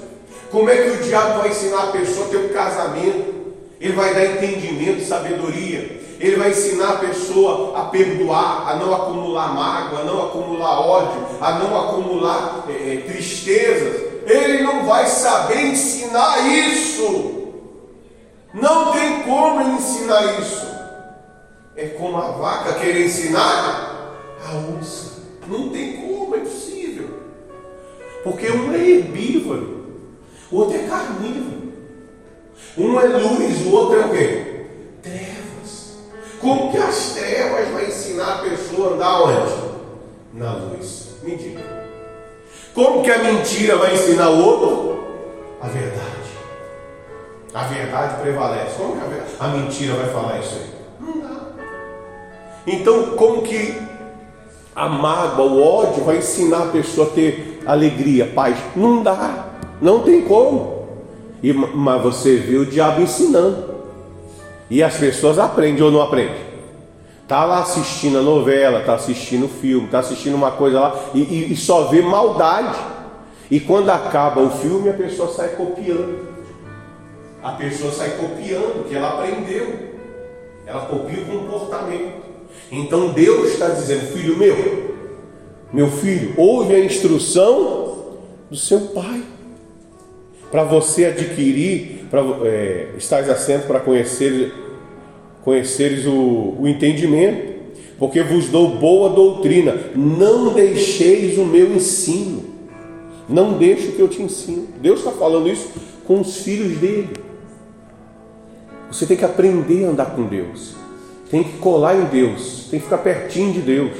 Como 0.51 0.69
é 0.69 0.77
que 0.77 0.91
o 0.91 1.03
diabo 1.03 1.39
vai 1.41 1.51
ensinar 1.51 1.85
a 1.85 1.93
pessoa 1.93 2.27
a 2.27 2.31
ter 2.31 2.37
um 2.39 2.49
casamento? 2.49 3.40
Ele 3.81 3.95
vai 3.95 4.15
dar 4.15 4.27
entendimento, 4.27 5.03
sabedoria. 5.03 6.01
Ele 6.21 6.37
vai 6.37 6.51
ensinar 6.51 6.91
a 6.91 6.97
pessoa 6.99 7.79
a 7.79 7.85
perdoar, 7.87 8.69
a 8.69 8.77
não 8.77 8.95
acumular 8.95 9.55
mágoa, 9.55 10.01
a 10.01 10.05
não 10.05 10.27
acumular 10.27 10.81
ódio, 10.81 11.27
a 11.41 11.53
não 11.59 11.81
acumular 11.81 12.67
é, 12.69 12.97
tristezas. 13.07 14.03
Ele 14.27 14.63
não 14.63 14.85
vai 14.85 15.07
saber 15.07 15.63
ensinar 15.63 16.47
isso. 16.47 17.49
Não 18.53 18.93
tem 18.93 19.23
como 19.23 19.77
ensinar 19.79 20.39
isso. 20.41 20.69
É 21.75 21.87
como 21.87 22.19
a 22.19 22.33
vaca 22.33 22.75
querer 22.75 23.07
ensinar 23.07 24.19
a 24.47 24.57
onça. 24.57 25.23
Não 25.47 25.71
tem 25.71 25.97
como, 26.03 26.37
é 26.37 26.41
possível. 26.41 27.09
Porque 28.23 28.51
um 28.51 28.75
é 28.75 28.79
herbívoro, 28.79 29.87
o 30.51 30.57
outro 30.59 30.77
é 30.77 30.87
carnívoro. 30.87 31.60
Um 32.77 33.01
é 33.01 33.07
luz, 33.07 33.67
o 33.67 33.73
outro 33.73 34.01
é 34.01 34.07
o 34.07 34.11
quê? 34.11 34.67
Trevas. 35.03 35.99
Como 36.41 36.71
que 36.71 36.79
as 36.79 37.13
trevas 37.13 37.69
vai 37.69 37.87
ensinar 37.87 38.35
a 38.35 38.39
pessoa 38.39 38.91
a 38.91 38.95
andar 38.95 39.23
onde? 39.23 39.53
Na 40.35 40.55
luz. 40.55 41.09
Mentira. 41.23 41.61
Como 42.75 43.03
que 43.03 43.11
a 43.11 43.19
mentira 43.19 43.77
vai 43.77 43.95
ensinar 43.95 44.31
o 44.31 44.45
outro? 44.45 45.05
A 45.61 45.67
verdade. 45.67 46.01
A 47.53 47.65
verdade 47.65 48.23
prevalece. 48.23 48.77
Como 48.77 48.95
que 48.95 49.01
a, 49.01 49.45
a 49.45 49.49
mentira 49.49 49.95
vai 49.95 50.09
falar 50.09 50.39
isso 50.39 50.55
aí? 50.55 50.71
Não 51.01 51.21
dá. 51.21 51.41
Então, 52.67 53.17
como 53.17 53.43
que 53.43 53.83
a 54.75 54.89
mágoa, 54.89 55.45
o 55.45 55.63
ódio 55.63 56.05
vai 56.05 56.19
ensinar 56.19 56.65
a 56.65 56.67
pessoa 56.67 57.09
a 57.09 57.11
ter 57.11 57.63
alegria, 57.67 58.27
paz. 58.35 58.57
Não 58.77 59.03
dá, 59.03 59.47
não 59.81 60.01
tem 60.03 60.23
como. 60.23 60.80
E, 61.43 61.53
mas 61.53 62.03
você 62.03 62.37
vê 62.37 62.57
o 62.57 62.67
diabo 62.67 63.01
ensinando. 63.01 63.71
E 64.69 64.83
as 64.83 64.97
pessoas 64.97 65.39
aprendem 65.39 65.83
ou 65.83 65.91
não 65.91 66.03
aprendem? 66.03 66.51
Tá 67.27 67.45
lá 67.45 67.61
assistindo 67.61 68.19
a 68.19 68.23
novela, 68.23 68.81
tá 68.81 68.95
assistindo 68.95 69.47
o 69.47 69.49
filme, 69.49 69.89
tá 69.89 70.01
assistindo 70.01 70.35
uma 70.35 70.51
coisa 70.51 70.81
lá 70.81 71.01
e, 71.15 71.21
e, 71.21 71.53
e 71.53 71.57
só 71.57 71.85
vê 71.85 72.03
maldade. 72.03 72.79
E 73.51 73.59
quando 73.59 73.91
acaba 73.91 74.41
o 74.41 74.51
filme, 74.51 74.89
a 74.89 74.93
pessoa 74.93 75.33
sai 75.33 75.51
copiando. 75.51 76.29
A 77.43 77.53
pessoa 77.53 77.93
sai 77.93 78.11
copiando 78.11 78.81
o 78.81 78.85
que 78.85 78.95
ela 78.95 79.11
aprendeu. 79.11 79.91
Ela 80.67 80.87
copia 80.87 81.23
o 81.23 81.27
comportamento. 81.27 82.21
Então 82.71 83.09
Deus 83.09 83.53
está 83.53 83.69
dizendo, 83.69 84.13
filho 84.13 84.37
meu, 84.37 84.95
meu 85.73 85.89
filho, 85.89 86.35
ouve 86.37 86.75
a 86.75 86.85
instrução 86.85 88.19
do 88.51 88.57
seu 88.57 88.81
pai. 88.89 89.23
Para 90.51 90.65
você 90.65 91.07
adquirir, 91.07 92.07
para 92.11 92.21
é, 92.45 92.89
estar 92.99 93.21
assento 93.31 93.67
para 93.67 93.81
conhecer, 93.81 94.53
conheceres 95.45 96.07
o, 96.07 96.57
o 96.59 96.69
entendimento, 96.69 97.61
porque 97.99 98.23
vos 98.23 98.49
dou 98.49 98.77
boa 98.77 99.11
doutrina, 99.11 99.77
não 99.95 100.53
deixeis 100.53 101.39
o 101.39 101.45
meu 101.45 101.75
ensino, 101.75 102.45
não 103.29 103.59
deixe 103.59 103.89
o 103.89 103.93
que 103.93 104.01
eu 104.01 104.09
te 104.09 104.23
ensino. 104.23 104.67
Deus 104.81 105.01
está 105.01 105.13
falando 105.13 105.49
isso 105.49 105.71
com 106.07 106.21
os 106.21 106.39
filhos 106.39 106.79
dele. 106.79 107.11
Você 108.91 109.07
tem 109.07 109.17
que 109.17 109.25
aprender 109.25 109.85
a 109.85 109.91
andar 109.91 110.17
com 110.17 110.25
Deus 110.25 110.81
tem 111.31 111.45
que 111.45 111.59
colar 111.59 111.95
em 111.95 112.07
Deus, 112.07 112.67
tem 112.71 112.81
que 112.81 112.87
ficar 112.87 112.99
pertinho 112.99 113.53
de 113.53 113.61
Deus. 113.61 113.93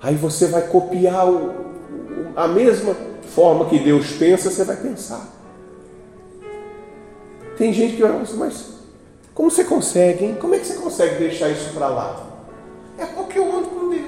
Aí 0.00 0.14
você 0.14 0.46
vai 0.46 0.62
copiar 0.62 1.28
o, 1.28 1.52
a 2.34 2.48
mesma 2.48 2.96
forma 3.28 3.66
que 3.66 3.78
Deus 3.78 4.12
pensa, 4.12 4.50
você 4.50 4.64
vai 4.64 4.76
pensar. 4.76 5.26
Tem 7.56 7.72
gente 7.72 7.96
que 7.96 8.02
vai 8.02 8.20
assim, 8.20 8.36
mas 8.36 8.70
como 9.34 9.50
você 9.50 9.64
consegue, 9.64 10.24
hein? 10.24 10.36
Como 10.40 10.54
é 10.54 10.58
que 10.58 10.66
você 10.66 10.74
consegue 10.74 11.16
deixar 11.16 11.50
isso 11.50 11.72
para 11.74 11.88
lá? 11.88 12.26
É 12.98 13.06
porque 13.06 13.38
eu 13.38 13.56
ando 13.56 13.68
com 13.68 13.90
Deus. 13.90 14.04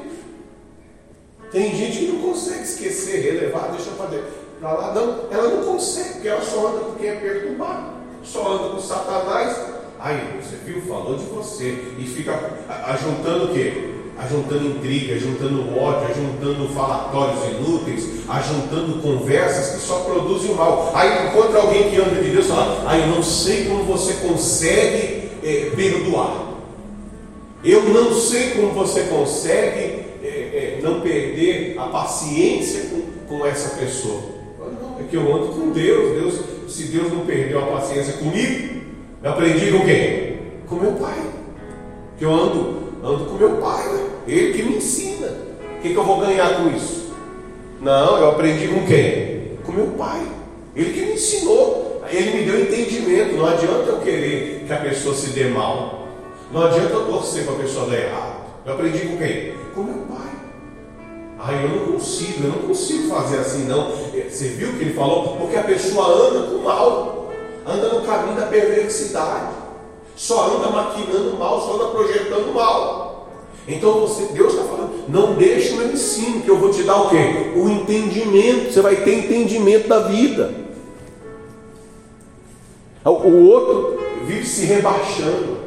Tem 1.52 1.74
gente 1.74 1.98
que 1.98 2.12
não 2.12 2.20
consegue 2.20 2.62
esquecer, 2.62 3.20
relevar, 3.20 3.72
deixa 3.72 3.90
para 3.92 4.06
lá. 4.06 4.94
Não, 4.94 5.32
ela 5.32 5.48
não 5.48 5.64
consegue, 5.64 6.14
porque 6.14 6.28
ela 6.28 6.42
só 6.42 6.68
anda 6.68 6.80
com 6.84 6.92
quem 6.96 7.08
é 7.08 7.14
perturbado, 7.14 7.92
só 8.22 8.52
anda 8.52 8.74
com 8.74 8.80
Satanás 8.80 9.80
Aí, 10.02 10.40
você 10.40 10.56
viu, 10.64 10.80
falou 10.82 11.18
de 11.18 11.26
você. 11.26 11.94
E 11.98 12.04
fica 12.06 12.32
ajuntando 12.86 13.46
o 13.46 13.52
quê? 13.52 13.99
Ajuntando 14.20 14.66
intriga, 14.66 15.14
ajuntando 15.14 15.78
ódio, 15.78 16.08
ajuntando 16.08 16.68
falatórios 16.74 17.40
inúteis, 17.56 18.06
ajuntando 18.28 19.00
conversas 19.00 19.74
que 19.74 19.86
só 19.86 20.00
produzem 20.00 20.50
o 20.52 20.56
mal. 20.56 20.92
Aí 20.94 21.28
encontra 21.28 21.60
alguém 21.60 21.90
que 21.90 21.96
anda 21.96 22.22
de 22.22 22.30
Deus 22.30 22.44
e 22.44 22.48
fala, 22.48 22.84
ah, 22.86 22.98
eu 22.98 23.06
não 23.06 23.22
sei 23.22 23.64
como 23.64 23.84
você 23.84 24.12
consegue 24.14 25.30
é, 25.42 25.72
perdoar. 25.74 26.50
Eu 27.64 27.82
não 27.84 28.14
sei 28.14 28.50
como 28.50 28.72
você 28.72 29.02
consegue 29.04 30.04
é, 30.22 30.26
é, 30.26 30.80
não 30.82 31.00
perder 31.00 31.76
a 31.78 31.84
paciência 31.84 32.90
com, 32.90 33.38
com 33.38 33.46
essa 33.46 33.76
pessoa. 33.76 34.20
É 34.98 35.04
que 35.08 35.16
eu 35.16 35.34
ando 35.34 35.48
com 35.48 35.70
Deus. 35.70 36.12
Deus. 36.12 36.40
Se 36.68 36.84
Deus 36.84 37.12
não 37.12 37.26
perdeu 37.26 37.58
a 37.58 37.66
paciência 37.66 38.14
comigo, 38.14 38.80
eu 39.22 39.30
aprendi 39.30 39.72
com 39.72 39.84
quem? 39.84 40.38
Com 40.68 40.76
meu 40.76 40.92
pai. 40.92 41.18
Que 42.16 42.24
eu 42.24 42.32
ando, 42.32 42.92
ando 43.02 43.24
com 43.24 43.34
meu 43.34 43.56
pai, 43.56 43.88
né? 43.88 44.09
Ele 44.26 44.52
que 44.52 44.62
me 44.62 44.76
ensina. 44.76 45.26
O 45.26 45.82
que, 45.82 45.90
que 45.90 45.96
eu 45.96 46.04
vou 46.04 46.20
ganhar 46.20 46.56
com 46.56 46.68
isso? 46.70 47.12
Não, 47.80 48.18
eu 48.18 48.30
aprendi 48.30 48.68
com 48.68 48.86
quem? 48.86 49.58
Com 49.64 49.72
meu 49.72 49.86
pai. 49.98 50.20
Ele 50.74 50.92
que 50.92 51.06
me 51.06 51.12
ensinou. 51.12 52.02
Ele 52.10 52.38
me 52.38 52.44
deu 52.44 52.60
entendimento. 52.60 53.36
Não 53.36 53.46
adianta 53.46 53.90
eu 53.90 54.00
querer 54.00 54.64
que 54.66 54.72
a 54.72 54.78
pessoa 54.78 55.14
se 55.14 55.30
dê 55.30 55.44
mal. 55.44 56.06
Não 56.52 56.66
adianta 56.66 56.92
eu 56.92 57.06
torcer 57.06 57.44
para 57.44 57.54
a 57.54 57.58
pessoa 57.58 57.88
dar 57.88 57.96
errado. 57.96 58.40
Eu 58.66 58.74
aprendi 58.74 59.06
com 59.06 59.16
quem? 59.16 59.54
Com 59.74 59.82
meu 59.82 60.04
pai. 60.06 60.30
Ah, 61.38 61.52
eu 61.54 61.68
não 61.68 61.92
consigo, 61.92 62.44
eu 62.44 62.50
não 62.50 62.68
consigo 62.68 63.08
fazer 63.08 63.38
assim, 63.38 63.64
não. 63.64 63.90
Você 64.28 64.48
viu 64.48 64.70
o 64.70 64.72
que 64.74 64.84
ele 64.84 64.94
falou? 64.94 65.36
Porque 65.38 65.56
a 65.56 65.62
pessoa 65.62 66.06
anda 66.06 66.48
com 66.48 66.58
mal 66.58 67.20
anda 67.66 67.88
no 67.88 68.02
caminho 68.02 68.36
da 68.36 68.46
perversidade, 68.46 69.52
só 70.16 70.56
anda 70.56 70.68
maquinando 70.68 71.36
mal, 71.38 71.60
só 71.60 71.74
anda 71.74 71.86
projetando 71.86 72.52
mal. 72.52 72.99
Então 73.70 74.00
você, 74.00 74.32
Deus 74.32 74.52
está 74.52 74.64
falando, 74.64 75.08
não 75.08 75.34
deixe 75.34 75.72
o 75.72 75.76
meu 75.76 75.92
ensino, 75.92 76.42
que 76.42 76.48
eu 76.48 76.58
vou 76.58 76.70
te 76.70 76.82
dar 76.82 77.02
o 77.02 77.08
quê? 77.08 77.52
O 77.54 77.68
entendimento, 77.68 78.72
você 78.72 78.80
vai 78.80 78.96
ter 78.96 79.14
entendimento 79.14 79.88
da 79.88 80.00
vida. 80.00 80.52
O 83.04 83.48
outro 83.48 84.02
vive 84.26 84.44
se 84.44 84.66
rebaixando, 84.66 85.58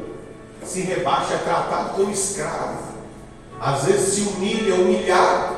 se 0.63 0.81
rebaixa, 0.81 1.35
é 1.35 1.37
tratado 1.37 1.95
como 1.95 2.11
escravo. 2.11 2.93
Às 3.59 3.85
vezes 3.85 4.13
se 4.13 4.21
humilha, 4.21 4.73
é 4.73 4.77
humilhado. 4.77 5.55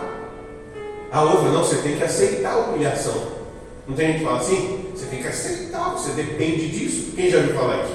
A 1.12 1.23
outra, 1.23 1.49
não, 1.49 1.63
você 1.63 1.77
tem 1.77 1.97
que 1.97 2.03
aceitar 2.03 2.53
a 2.53 2.58
humilhação. 2.58 3.36
Não 3.88 3.95
tem 3.95 4.08
gente 4.08 4.19
que 4.19 4.25
fala 4.25 4.39
assim? 4.39 4.86
Você 4.93 5.05
tem 5.08 5.21
que 5.21 5.27
aceitar, 5.27 5.91
você 5.91 6.12
depende 6.12 6.69
disso. 6.69 7.12
Quem 7.15 7.29
já 7.29 7.39
viu 7.39 7.55
falar 7.55 7.84
isso? 7.84 7.93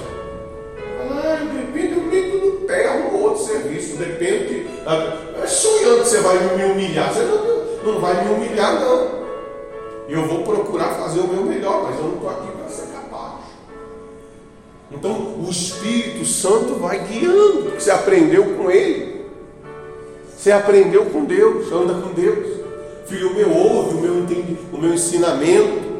Ah, 1.09 1.39
eu 1.41 1.47
dependo, 1.47 1.99
eu 1.99 2.03
meto 2.03 2.45
no 2.45 2.51
pé, 2.67 2.87
arrumo 2.87 3.10
outro 3.21 3.43
serviço, 3.43 3.97
depende. 3.97 4.67
É 5.41 5.47
sonhando 5.47 6.03
que 6.03 6.09
você 6.09 6.19
vai 6.19 6.37
me 6.55 6.63
humilhar. 6.63 7.13
Você 7.13 7.23
não, 7.23 7.93
não 7.93 8.01
vai 8.01 8.23
me 8.23 8.33
humilhar, 8.33 8.79
não. 8.79 9.21
Eu 10.07 10.25
vou 10.27 10.43
procurar 10.43 10.95
fazer 10.95 11.19
o 11.21 11.27
meu 11.27 11.43
melhor, 11.43 11.83
mas 11.83 11.97
eu 11.97 12.05
não 12.05 12.15
estou 12.15 12.29
aqui 12.29 12.47
para 12.51 12.67
ser 12.67 12.87
capaz. 12.87 13.35
Então 14.91 15.11
o 15.11 15.47
Espírito 15.49 16.25
Santo 16.25 16.75
vai 16.75 16.99
guiando, 17.05 17.63
porque 17.63 17.79
você 17.79 17.91
aprendeu 17.91 18.43
com 18.55 18.69
Ele. 18.69 19.25
Você 20.37 20.51
aprendeu 20.51 21.05
com 21.05 21.23
Deus, 21.23 21.71
anda 21.71 21.93
com 21.93 22.13
Deus. 22.13 22.59
Filho 23.05 23.33
meu, 23.35 23.51
ouve 23.51 23.95
o 23.95 24.01
meu, 24.01 24.13
o 24.73 24.77
meu 24.77 24.93
ensinamento, 24.93 25.90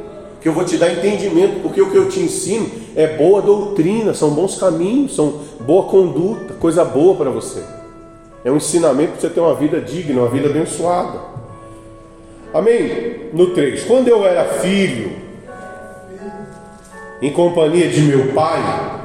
que 0.42 0.50
eu 0.50 0.54
vou 0.54 0.66
te 0.66 0.76
dar 0.76 0.92
entendimento, 0.92 1.62
porque 1.62 1.80
o 1.80 1.92
que 1.92 1.96
eu 1.96 2.10
te 2.10 2.20
ensino 2.20 2.70
é 2.96 3.16
boa 3.16 3.44
doutrina, 3.44 4.12
são 4.14 4.32
bons 4.32 4.58
caminhos, 4.58 5.16
são 5.16 5.40
boa 5.60 5.84
conduta, 5.84 6.56
coisa 6.56 6.84
boa 6.84 7.16
para 7.16 7.30
você. 7.30 7.64
É 8.44 8.50
um 8.52 8.58
ensinamento 8.58 9.12
para 9.12 9.22
você 9.22 9.30
ter 9.30 9.40
uma 9.40 9.54
vida 9.54 9.80
digna, 9.80 10.22
uma 10.22 10.30
vida 10.30 10.50
abençoada. 10.50 11.20
Amém? 12.52 13.30
No 13.34 13.52
3. 13.52 13.84
Quando 13.84 14.08
eu 14.08 14.26
era 14.26 14.46
filho, 14.46 15.12
em 17.22 17.32
companhia 17.32 17.88
de 17.88 18.02
meu 18.02 18.34
pai, 18.34 19.00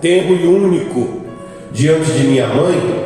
tenro 0.00 0.34
e 0.34 0.46
único 0.46 1.20
diante 1.70 2.10
de 2.10 2.26
minha 2.26 2.48
mãe, 2.48 3.04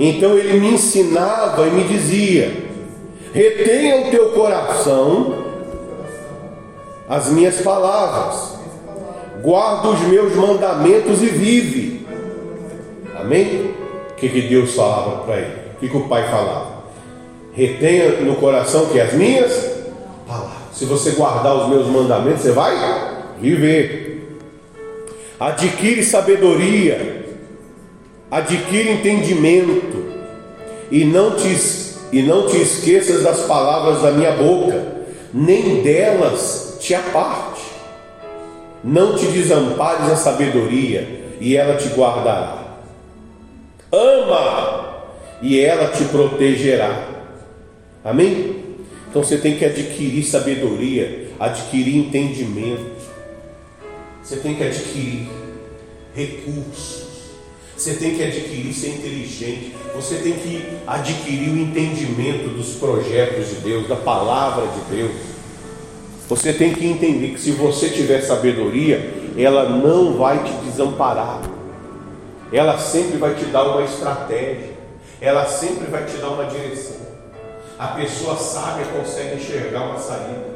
então 0.00 0.36
ele 0.36 0.58
me 0.58 0.72
ensinava 0.72 1.64
e 1.68 1.70
me 1.70 1.84
dizia: 1.84 2.52
retenha 3.32 4.08
o 4.08 4.10
teu 4.10 4.30
coração 4.30 5.41
as 7.12 7.28
minhas 7.28 7.60
palavras, 7.60 8.54
guarda 9.42 9.88
os 9.88 10.00
meus 10.00 10.34
mandamentos 10.34 11.22
e 11.22 11.26
vive. 11.26 12.06
Amém? 13.20 13.74
O 14.12 14.14
que, 14.14 14.30
que 14.30 14.40
Deus 14.40 14.74
falava 14.74 15.22
para 15.24 15.36
ele? 15.36 15.54
O 15.74 15.78
que, 15.78 15.88
que 15.90 15.96
o 15.98 16.08
pai 16.08 16.26
falava? 16.30 16.84
Retenha 17.52 18.22
no 18.22 18.36
coração 18.36 18.86
que 18.86 18.98
as 18.98 19.12
minhas 19.12 19.52
palavras. 20.26 20.52
Se 20.72 20.86
você 20.86 21.10
guardar 21.10 21.54
os 21.54 21.68
meus 21.68 21.86
mandamentos, 21.86 22.40
você 22.40 22.52
vai 22.52 22.74
viver. 23.38 24.38
Adquire 25.38 26.02
sabedoria, 26.02 27.26
adquire 28.30 28.90
entendimento, 28.90 30.02
e 30.90 31.04
não 31.04 31.36
te, 31.36 31.54
e 32.10 32.22
não 32.22 32.46
te 32.46 32.56
esqueças 32.56 33.22
das 33.22 33.40
palavras 33.40 34.00
da 34.00 34.12
minha 34.12 34.32
boca, 34.32 34.82
nem 35.34 35.82
delas 35.82 36.71
te 36.82 36.94
aparte. 36.94 37.62
Não 38.82 39.14
te 39.14 39.26
desampares 39.26 40.10
a 40.10 40.16
sabedoria, 40.16 41.36
e 41.40 41.56
ela 41.56 41.76
te 41.76 41.88
guardará. 41.88 42.80
Ama, 43.92 45.04
e 45.40 45.60
ela 45.60 45.88
te 45.88 46.04
protegerá. 46.06 47.08
Amém? 48.04 48.64
Então 49.08 49.22
você 49.22 49.38
tem 49.38 49.56
que 49.56 49.64
adquirir 49.64 50.24
sabedoria, 50.24 51.28
adquirir 51.38 51.96
entendimento. 51.96 52.90
Você 54.22 54.36
tem 54.36 54.56
que 54.56 54.64
adquirir 54.64 55.28
recursos. 56.14 57.12
Você 57.76 57.94
tem 57.94 58.16
que 58.16 58.24
adquirir 58.24 58.72
ser 58.72 58.88
inteligente. 58.88 59.74
Você 59.94 60.16
tem 60.16 60.32
que 60.32 60.64
adquirir 60.86 61.50
o 61.50 61.58
entendimento 61.58 62.48
dos 62.56 62.74
projetos 62.74 63.50
de 63.50 63.56
Deus, 63.56 63.88
da 63.88 63.96
palavra 63.96 64.66
de 64.66 64.96
Deus. 64.96 65.31
Você 66.32 66.50
tem 66.50 66.72
que 66.72 66.86
entender 66.86 67.34
que 67.34 67.40
se 67.42 67.50
você 67.50 67.90
tiver 67.90 68.22
sabedoria, 68.22 69.12
ela 69.36 69.68
não 69.68 70.14
vai 70.16 70.42
te 70.42 70.52
desamparar. 70.64 71.42
Ela 72.50 72.78
sempre 72.78 73.18
vai 73.18 73.34
te 73.34 73.44
dar 73.44 73.64
uma 73.64 73.82
estratégia. 73.82 74.70
Ela 75.20 75.44
sempre 75.44 75.90
vai 75.90 76.06
te 76.06 76.16
dar 76.16 76.30
uma 76.30 76.46
direção. 76.46 76.96
A 77.78 77.88
pessoa 77.88 78.34
sábia 78.38 78.86
consegue 78.86 79.42
enxergar 79.42 79.82
uma 79.82 79.98
saída. 79.98 80.46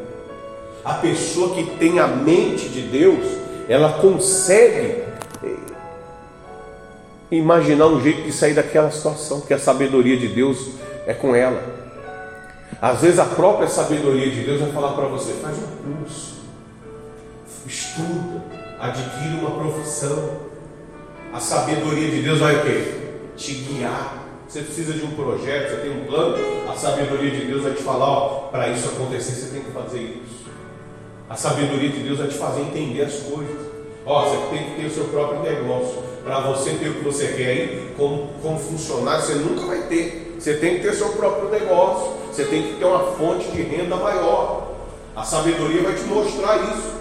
A 0.83 0.95
pessoa 0.95 1.55
que 1.55 1.65
tem 1.79 1.99
a 1.99 2.07
mente 2.07 2.71
de 2.71 2.81
Deus, 2.81 3.27
ela 3.69 3.99
consegue 4.01 5.03
eh, 5.45 5.57
imaginar 7.31 7.89
um 7.89 8.01
jeito 8.01 8.23
de 8.23 8.33
sair 8.33 8.55
daquela 8.55 8.91
situação, 8.91 9.43
que 9.43 9.53
a 9.53 9.59
sabedoria 9.59 10.17
de 10.17 10.29
Deus 10.29 10.69
é 11.07 11.13
com 11.13 11.35
ela. 11.35 11.76
Às 12.81 13.01
vezes 13.01 13.19
a 13.19 13.25
própria 13.25 13.69
sabedoria 13.69 14.31
de 14.31 14.43
Deus 14.43 14.61
vai 14.61 14.73
falar 14.73 14.93
para 14.93 15.07
você: 15.07 15.33
faz 15.35 15.57
um 15.59 16.03
curso, 16.03 16.37
estuda, 17.67 18.43
adquire 18.79 19.35
uma 19.41 19.51
profissão. 19.51 20.47
A 21.33 21.41
sabedoria 21.41 22.11
de 22.11 22.23
Deus 22.23 22.39
vai 22.39 22.57
o 22.57 22.63
quê? 22.63 22.95
Te 23.37 23.53
guiar. 23.55 24.25
Você 24.49 24.63
precisa 24.63 24.93
de 24.93 25.05
um 25.05 25.11
projeto, 25.11 25.71
você 25.71 25.77
tem 25.83 25.91
um 25.91 26.05
plano, 26.05 26.37
a 26.71 26.75
sabedoria 26.75 27.31
de 27.31 27.47
Deus 27.47 27.63
vai 27.63 27.73
te 27.73 27.83
falar, 27.83 28.49
para 28.51 28.69
isso 28.69 28.89
acontecer, 28.89 29.33
você 29.33 29.53
tem 29.53 29.63
que 29.63 29.73
fazer 29.73 29.99
isso. 29.99 30.47
A 31.29 31.35
sabedoria 31.35 31.89
de 31.89 31.99
Deus 31.99 32.19
vai 32.19 32.29
te 32.29 32.39
fazer 32.39 32.61
entender 32.61 33.03
as 33.03 33.15
coisas. 33.15 33.67
Ó, 34.07 34.25
você 34.25 34.55
tem 34.55 34.65
que 34.65 34.81
ter 34.81 34.87
o 34.87 34.91
seu 34.91 35.05
próprio 35.07 35.43
negócio. 35.43 36.01
Para 36.25 36.41
você 36.41 36.71
ter 36.75 36.91
o 36.91 36.95
que 36.95 37.05
você 37.05 37.29
quer 37.29 37.47
aí, 37.47 37.95
como, 37.97 38.29
como 38.41 38.59
funcionário, 38.59 39.25
você 39.25 39.35
nunca 39.35 39.67
vai 39.67 39.83
ter. 39.89 40.26
Você 40.47 40.55
tem 40.55 40.77
que 40.77 40.83
ter 40.83 40.95
seu 40.95 41.09
próprio 41.09 41.49
negócio. 41.49 42.13
Você 42.31 42.45
tem 42.45 42.63
que 42.63 42.75
ter 42.75 42.85
uma 42.85 43.01
fonte 43.15 43.51
de 43.51 43.63
renda 43.63 43.97
maior. 43.97 44.77
A 45.17 45.25
sabedoria 45.25 45.83
vai 45.83 45.95
te 45.95 46.05
mostrar 46.05 46.57
isso. 46.71 46.95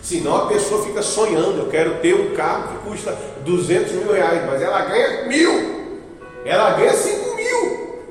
Senão 0.00 0.36
a 0.36 0.46
pessoa 0.46 0.84
fica 0.84 1.02
sonhando. 1.02 1.58
Eu 1.58 1.68
quero 1.68 1.96
ter 1.96 2.14
um 2.14 2.32
carro 2.32 2.68
que 2.68 2.88
custa 2.88 3.18
200 3.40 3.90
mil 3.94 4.12
reais, 4.12 4.46
mas 4.46 4.62
ela 4.62 4.82
ganha 4.82 5.26
mil. 5.26 5.98
Ela 6.44 6.74
ganha 6.74 6.92
5 6.92 7.34
mil. 7.34 8.04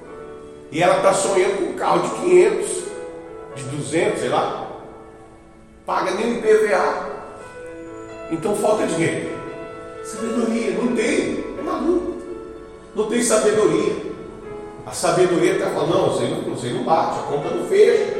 E 0.73 0.83
ela 0.83 0.97
está 0.97 1.13
sonhando 1.13 1.59
com 1.59 1.71
um 1.71 1.75
carro 1.77 2.09
de 2.09 2.15
500, 2.15 2.69
de 3.55 3.63
200, 3.63 4.19
sei 4.19 4.27
lá. 4.27 4.67
Paga 5.85 6.11
nem 6.11 6.33
IPVA. 6.33 7.11
Então 8.29 8.57
falta 8.57 8.85
dinheiro. 8.87 9.29
Sabedoria, 10.03 10.71
não 10.71 10.93
tem. 10.93 11.45
É 11.57 11.61
maluco. 11.61 12.17
Não 12.93 13.05
tem 13.07 13.23
sabedoria. 13.23 14.00
A 14.85 14.91
sabedoria 14.91 15.53
está 15.53 15.67
falando, 15.67 15.89
não, 15.89 16.09
você 16.09 16.23
não, 16.25 16.55
você 16.55 16.69
não 16.69 16.83
bate, 16.83 17.19
a 17.19 17.23
conta 17.23 17.49
não 17.49 17.65
fecha. 17.67 18.13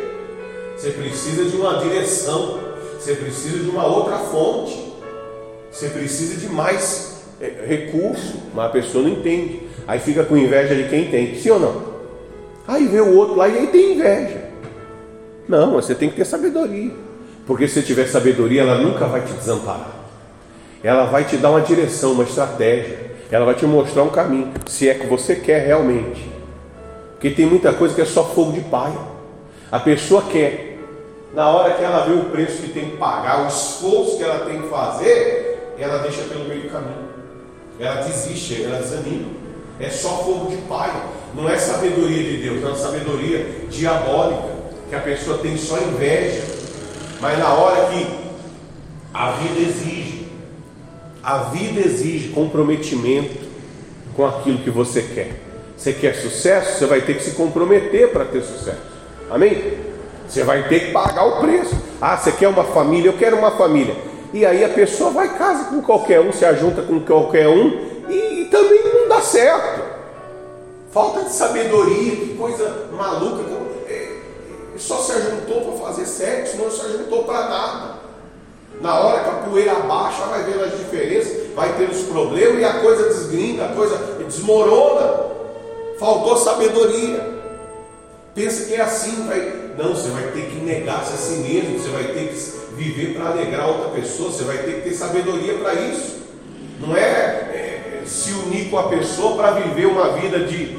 Você 0.78 0.91
precisa 0.91 1.45
de 1.45 1.58
uma 1.58 1.78
direção. 1.78 2.60
Você 3.00 3.15
precisa 3.15 3.60
de 3.60 3.69
uma 3.69 3.86
outra 3.86 4.17
fonte. 4.17 4.93
Você 5.71 5.89
precisa 5.89 6.39
de 6.39 6.47
mais 6.47 7.24
é, 7.39 7.65
recurso. 7.67 8.41
Mas 8.54 8.65
a 8.65 8.69
pessoa 8.69 9.04
não 9.04 9.12
entende. 9.12 9.62
Aí 9.88 10.00
fica 10.00 10.24
com 10.24 10.38
inveja 10.38 10.76
de 10.76 10.88
quem 10.89 11.10
tem. 11.10 11.36
Sim 11.36 11.52
ou 11.52 11.60
não? 11.60 11.91
Aí 12.67 12.88
vê 12.88 13.02
o 13.02 13.15
outro 13.15 13.36
lá 13.36 13.47
e 13.47 13.58
aí 13.58 13.67
tem 13.67 13.93
inveja. 13.93 14.50
Não, 15.47 15.74
você 15.74 15.93
tem 15.93 16.10
que 16.10 16.15
ter 16.15 16.26
sabedoria. 16.26 16.91
Porque 17.45 17.67
se 17.67 17.82
tiver 17.82 18.08
sabedoria, 18.08 18.62
ela 18.62 18.78
nunca 18.78 19.06
vai 19.08 19.21
te 19.21 19.34
desamparar. 19.34 19.91
Ela 20.84 21.06
vai 21.06 21.26
te 21.26 21.38
dar 21.38 21.50
uma 21.50 21.62
direção, 21.62 22.13
uma 22.13 22.24
estratégia. 22.24 23.12
Ela 23.30 23.45
vai 23.45 23.56
te 23.56 23.65
mostrar 23.65 24.04
um 24.04 24.10
caminho, 24.10 24.52
se 24.67 24.89
é 24.89 24.93
que 24.93 25.08
você 25.08 25.36
quer 25.36 25.65
realmente. 25.65 26.31
Porque 27.21 27.36
tem 27.36 27.45
muita 27.45 27.71
coisa 27.71 27.93
que 27.93 28.01
é 28.01 28.05
só 28.05 28.25
fogo 28.25 28.51
de 28.51 28.62
palha. 28.62 28.97
A 29.71 29.79
pessoa 29.79 30.23
quer. 30.23 30.79
Na 31.36 31.49
hora 31.51 31.75
que 31.75 31.84
ela 31.84 32.03
vê 32.03 32.13
o 32.13 32.25
preço 32.31 32.63
que 32.63 32.69
tem 32.69 32.89
que 32.89 32.97
pagar, 32.97 33.43
o 33.43 33.47
esforço 33.47 34.17
que 34.17 34.23
ela 34.23 34.43
tem 34.43 34.63
que 34.63 34.67
fazer, 34.67 35.75
ela 35.77 35.99
deixa 35.99 36.23
pelo 36.23 36.45
meio 36.45 36.63
do 36.63 36.69
caminho. 36.69 37.10
Ela 37.79 38.01
desiste, 38.01 38.63
ela 38.63 38.79
desanima. 38.79 39.29
É 39.79 39.88
só 39.88 40.10
fogo 40.23 40.49
de 40.49 40.57
palha. 40.63 40.99
Não 41.36 41.47
é 41.47 41.57
sabedoria 41.57 42.23
de 42.23 42.38
Deus, 42.38 42.63
é 42.63 42.65
uma 42.65 42.75
sabedoria 42.75 43.67
diabólica. 43.69 44.49
Que 44.89 44.95
a 44.95 45.01
pessoa 45.01 45.38
tem 45.38 45.55
só 45.57 45.77
inveja. 45.77 46.41
Mas 47.21 47.38
na 47.38 47.53
hora 47.53 47.86
que 47.91 48.07
a 49.13 49.31
vida 49.34 49.60
exige, 49.60 50.25
a 51.21 51.38
vida 51.38 51.81
exige 51.81 52.29
comprometimento 52.29 53.47
com 54.15 54.25
aquilo 54.25 54.57
que 54.57 54.71
você 54.71 55.03
quer. 55.03 55.50
Você 55.82 55.94
quer 55.94 56.13
sucesso? 56.13 56.78
Você 56.78 56.86
vai 56.86 57.02
ter 57.02 57.15
que 57.15 57.24
se 57.24 57.32
comprometer 57.32 58.12
para 58.12 58.24
ter 58.24 58.44
sucesso. 58.44 58.78
Amém? 59.32 59.80
Você 60.30 60.44
vai 60.44 60.67
ter 60.67 60.80
que 60.80 60.91
pagar 60.91 61.26
o 61.26 61.39
preço. 61.41 61.76
Ah, 62.00 62.15
você 62.15 62.32
quer 62.32 62.50
uma 62.50 62.63
família? 62.63 63.10
Eu 63.10 63.17
quero 63.17 63.36
uma 63.36 63.50
família. 63.50 63.96
E 64.32 64.46
aí 64.46 64.63
a 64.63 64.70
pessoa 64.70 65.10
vai 65.10 65.36
casa 65.36 65.72
com 65.72 65.82
qualquer 65.82 66.22
um, 66.22 66.32
se 66.32 66.46
ajunta 66.46 66.84
com 66.84 67.00
qualquer 67.00 67.48
um 67.48 68.04
e, 68.08 68.44
e 68.44 68.46
também 68.52 68.84
não 68.94 69.10
dá 69.10 69.22
certo. 69.22 69.82
Falta 70.91 71.24
de 71.24 71.32
sabedoria, 71.32 72.15
que 72.15 72.36
coisa 72.38 72.89
maluca. 72.91 73.44
É, 73.89 74.17
só 74.78 74.98
se 74.98 75.13
ajuntou 75.13 75.62
para 75.62 75.88
fazer 75.88 76.06
sexo, 76.06 76.58
não 76.58 76.70
se 76.70 76.86
ajuntou 76.86 77.24
para 77.24 77.50
nada. 77.50 77.94
Na 78.80 79.00
hora 79.00 79.24
que 79.24 79.30
a 79.30 79.50
poeira 79.50 79.72
abaixa, 79.72 80.26
vai 80.26 80.44
vendo 80.44 80.63
as 80.63 80.78
diferenças, 80.78 81.56
vai 81.56 81.74
ter 81.74 81.89
os 81.89 82.04
problemas 82.04 82.62
e 82.62 82.65
a 82.65 82.74
coisa 82.82 83.08
desgrinda, 83.08 83.65
a 83.65 83.70
coisa 83.70 83.98
desmorona. 84.28 85.31
Faltou 86.01 86.35
sabedoria. 86.35 87.23
Pensa 88.33 88.65
que 88.65 88.73
é 88.73 88.81
assim, 88.81 89.27
vai. 89.27 89.69
Não, 89.77 89.93
você 89.93 90.09
vai 90.09 90.31
ter 90.31 90.47
que 90.47 90.55
negar-se 90.55 91.13
a 91.13 91.17
si 91.17 91.33
mesmo, 91.33 91.77
você 91.77 91.89
vai 91.89 92.05
ter 92.05 92.29
que 92.29 92.75
viver 92.75 93.13
para 93.13 93.27
alegrar 93.27 93.67
outra 93.67 93.89
pessoa, 93.89 94.31
você 94.31 94.43
vai 94.43 94.57
ter 94.57 94.77
que 94.77 94.89
ter 94.89 94.95
sabedoria 94.95 95.59
para 95.59 95.75
isso. 95.75 96.21
Não 96.79 96.97
é, 96.97 97.01
é, 97.01 98.01
se 98.03 98.31
unir 98.31 98.71
com 98.71 98.79
a 98.79 98.87
pessoa 98.87 99.35
para 99.35 99.51
viver 99.51 99.85
uma 99.85 100.13
vida 100.13 100.39
de, 100.39 100.75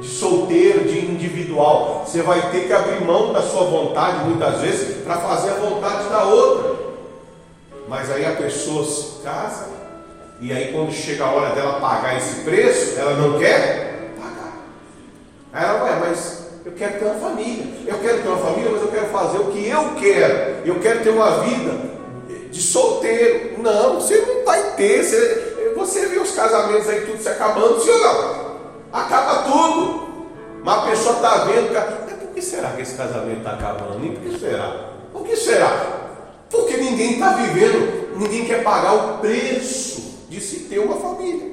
de 0.00 0.08
solteiro, 0.08 0.88
de 0.88 0.98
individual. 0.98 2.04
Você 2.04 2.22
vai 2.22 2.50
ter 2.50 2.66
que 2.66 2.72
abrir 2.72 3.04
mão 3.04 3.32
da 3.32 3.42
sua 3.42 3.62
vontade 3.66 4.24
muitas 4.24 4.62
vezes 4.62 4.96
para 5.04 5.18
fazer 5.18 5.50
a 5.50 5.54
vontade 5.54 6.08
da 6.08 6.24
outra. 6.24 6.74
Mas 7.86 8.10
aí 8.10 8.26
a 8.26 8.32
pessoa 8.32 8.84
se 8.84 9.22
casa 9.22 9.68
e 10.40 10.52
aí 10.52 10.72
quando 10.72 10.92
chega 10.92 11.24
a 11.24 11.30
hora 11.30 11.54
dela 11.54 11.78
pagar 11.78 12.16
esse 12.16 12.40
preço, 12.40 12.98
ela 12.98 13.14
não 13.14 13.38
quer. 13.38 13.95
Aí 15.56 15.64
ela 15.64 15.78
vai, 15.78 16.00
mas 16.00 16.48
eu 16.66 16.72
quero 16.72 16.98
ter 16.98 17.04
uma 17.06 17.14
família. 17.14 17.64
Eu 17.86 17.98
quero 17.98 18.22
ter 18.22 18.28
uma 18.28 18.36
família, 18.36 18.70
mas 18.72 18.82
eu 18.82 18.88
quero 18.88 19.06
fazer 19.06 19.38
o 19.38 19.44
que 19.46 19.66
eu 19.66 19.94
quero. 19.94 20.66
Eu 20.66 20.80
quero 20.80 21.02
ter 21.02 21.08
uma 21.08 21.38
vida 21.38 21.72
de 22.50 22.60
solteiro. 22.60 23.62
Não, 23.62 23.94
você 23.94 24.18
não 24.18 24.44
vai 24.44 24.74
ter. 24.74 25.02
Você, 25.02 25.72
você 25.74 26.06
vê 26.08 26.18
os 26.18 26.32
casamentos 26.32 26.86
aí 26.90 27.06
tudo 27.06 27.22
se 27.22 27.28
acabando, 27.30 27.80
ou 27.80 27.98
não? 28.00 28.56
Acaba 28.92 29.44
tudo. 29.44 30.26
Mas 30.62 30.78
a 30.78 30.82
pessoa 30.90 31.14
está 31.14 31.44
vendo, 31.44 31.72
cara, 31.72 32.02
mas 32.04 32.14
por 32.16 32.28
que 32.34 32.42
será 32.42 32.72
que 32.72 32.82
esse 32.82 32.94
casamento 32.94 33.38
está 33.38 33.52
acabando? 33.52 34.04
E 34.04 34.10
por 34.10 34.30
que 34.30 34.38
será? 34.38 34.90
Por 35.10 35.24
que 35.24 35.36
será? 35.36 35.86
Porque 36.50 36.76
ninguém 36.76 37.14
está 37.14 37.30
vivendo, 37.30 38.18
ninguém 38.18 38.44
quer 38.44 38.62
pagar 38.62 38.92
o 38.92 39.18
preço 39.20 40.26
de 40.28 40.38
se 40.38 40.64
ter 40.64 40.80
uma 40.80 40.96
família. 40.96 41.52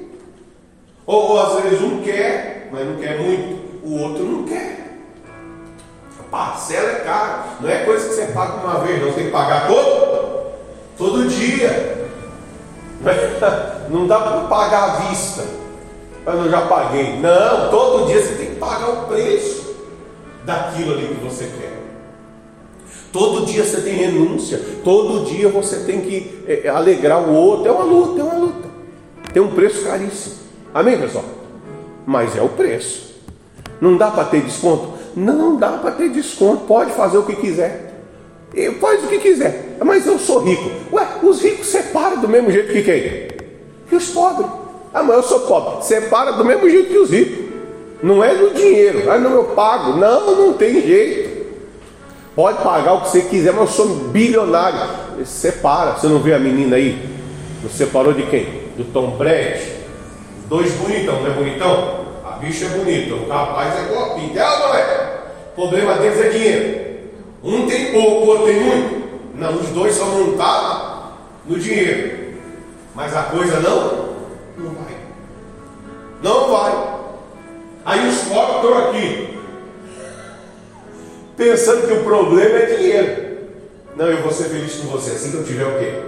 Ou, 1.06 1.30
ou 1.30 1.40
às 1.40 1.62
vezes 1.62 1.80
um 1.80 2.02
quer, 2.02 2.68
mas 2.70 2.86
não 2.86 2.96
quer 2.96 3.18
muito, 3.18 3.63
o 3.84 4.00
outro 4.00 4.24
não 4.24 4.44
quer. 4.44 4.98
A 6.18 6.22
parcela 6.24 6.90
é 6.90 6.94
cara, 7.00 7.44
não 7.60 7.68
é 7.68 7.84
coisa 7.84 8.08
que 8.08 8.14
você 8.14 8.26
paga 8.26 8.66
uma 8.66 8.80
vez, 8.80 9.00
não, 9.00 9.08
você 9.08 9.16
tem 9.16 9.26
que 9.26 9.30
pagar 9.30 9.66
todo, 9.66 10.52
todo 10.96 11.28
dia. 11.28 11.94
Não 13.90 14.06
dá 14.06 14.18
para 14.18 14.40
pagar 14.42 14.82
à 14.84 14.96
vista. 14.96 15.44
Mas 16.24 16.36
eu 16.36 16.50
já 16.50 16.62
paguei. 16.62 17.18
Não, 17.18 17.70
todo 17.70 18.06
dia 18.06 18.22
você 18.22 18.34
tem 18.34 18.46
que 18.46 18.56
pagar 18.56 18.88
o 18.88 19.06
preço 19.08 19.74
daquilo 20.44 20.94
ali 20.94 21.08
que 21.08 21.24
você 21.24 21.44
quer. 21.44 21.74
Todo 23.12 23.46
dia 23.46 23.62
você 23.62 23.80
tem 23.82 23.94
renúncia, 23.94 24.60
todo 24.82 25.24
dia 25.26 25.48
você 25.48 25.84
tem 25.84 26.00
que 26.00 26.44
é, 26.48 26.68
alegrar 26.68 27.20
o 27.20 27.32
outro. 27.32 27.68
É 27.68 27.70
uma 27.70 27.84
luta, 27.84 28.20
é 28.20 28.24
uma 28.24 28.34
luta. 28.34 28.68
Tem 29.32 29.42
um 29.42 29.54
preço 29.54 29.84
caríssimo. 29.84 30.36
Amém, 30.72 30.98
pessoal? 30.98 31.24
Mas 32.06 32.36
é 32.36 32.42
o 32.42 32.48
preço. 32.48 33.13
Não 33.80 33.96
dá 33.96 34.10
para 34.10 34.24
ter 34.24 34.42
desconto? 34.42 34.94
Não 35.16 35.56
dá 35.56 35.70
para 35.70 35.92
ter 35.92 36.08
desconto. 36.10 36.64
Pode 36.64 36.92
fazer 36.92 37.18
o 37.18 37.22
que 37.22 37.36
quiser. 37.36 37.92
Faz 38.80 39.04
o 39.04 39.08
que 39.08 39.18
quiser. 39.18 39.76
Mas 39.84 40.06
eu 40.06 40.18
sou 40.18 40.38
rico. 40.38 40.70
Ué, 40.92 41.06
os 41.22 41.42
ricos 41.42 41.66
separam 41.66 42.20
do 42.20 42.28
mesmo 42.28 42.50
jeito 42.50 42.72
que 42.72 42.82
quem? 42.82 43.28
Que 43.88 43.96
os 43.96 44.08
pobres. 44.10 44.48
Ah, 44.92 45.02
mas 45.02 45.16
eu 45.16 45.22
sou 45.24 45.40
pobre. 45.40 45.84
Separa 45.84 46.32
do 46.32 46.44
mesmo 46.44 46.70
jeito 46.70 46.88
que 46.88 46.98
os 46.98 47.10
ricos. 47.10 47.44
Não 48.02 48.22
é 48.22 48.34
do 48.34 48.54
dinheiro. 48.54 49.10
Ah, 49.10 49.18
não, 49.18 49.32
eu 49.32 49.44
pago. 49.44 49.98
Não, 49.98 50.36
não 50.36 50.52
tem 50.52 50.80
jeito. 50.80 51.34
Pode 52.36 52.62
pagar 52.62 52.94
o 52.94 53.00
que 53.02 53.08
você 53.08 53.22
quiser, 53.22 53.52
mas 53.52 53.62
eu 53.62 53.66
sou 53.68 53.86
bilionário. 53.86 54.78
Separa. 55.24 55.92
Você 55.92 56.06
não 56.06 56.20
vê 56.20 56.34
a 56.34 56.38
menina 56.38 56.76
aí? 56.76 56.98
Você 57.62 57.84
separou 57.84 58.12
de 58.12 58.22
quem? 58.24 58.44
Do 58.76 58.84
Tom 58.84 59.16
Brady? 59.16 59.72
Dois 60.48 60.72
bonitão, 60.74 61.22
não 61.22 61.30
é 61.30 61.34
bonitão? 61.34 62.03
A 62.34 62.36
bicha 62.38 62.64
é 62.64 62.68
bonita, 62.70 63.14
o 63.14 63.28
rapaz 63.28 63.74
é 63.76 64.18
pinta. 64.18 64.40
É 64.40 64.58
não 64.58 64.74
é? 64.74 65.20
O 65.52 65.54
problema 65.54 65.94
deles 65.98 66.20
é 66.20 66.28
dinheiro. 66.30 66.84
Um 67.44 67.66
tem 67.68 67.92
pouco, 67.92 68.10
o 68.10 68.26
outro 68.26 68.46
tem 68.46 68.60
muito. 68.60 69.04
Não, 69.36 69.54
os 69.54 69.68
dois 69.68 69.94
são 69.94 70.08
montados 70.08 71.12
no 71.46 71.56
dinheiro. 71.60 72.34
Mas 72.92 73.14
a 73.14 73.22
coisa 73.24 73.60
não, 73.60 74.16
não 74.58 74.74
vai. 74.74 74.96
Não 76.22 76.48
vai. 76.50 76.94
Aí 77.84 78.08
os 78.08 78.22
pobres 78.22 78.56
estão 78.56 78.78
aqui 78.78 79.38
pensando 81.36 81.86
que 81.86 81.92
o 81.92 82.02
problema 82.02 82.58
é 82.58 82.76
dinheiro. 82.76 83.24
Não, 83.94 84.06
eu 84.06 84.22
vou 84.22 84.32
ser 84.32 84.44
feliz 84.44 84.74
com 84.74 84.88
você. 84.88 85.12
Assim 85.12 85.30
que 85.30 85.36
eu 85.36 85.44
tiver 85.44 85.66
o 85.66 85.78
quê? 85.78 86.02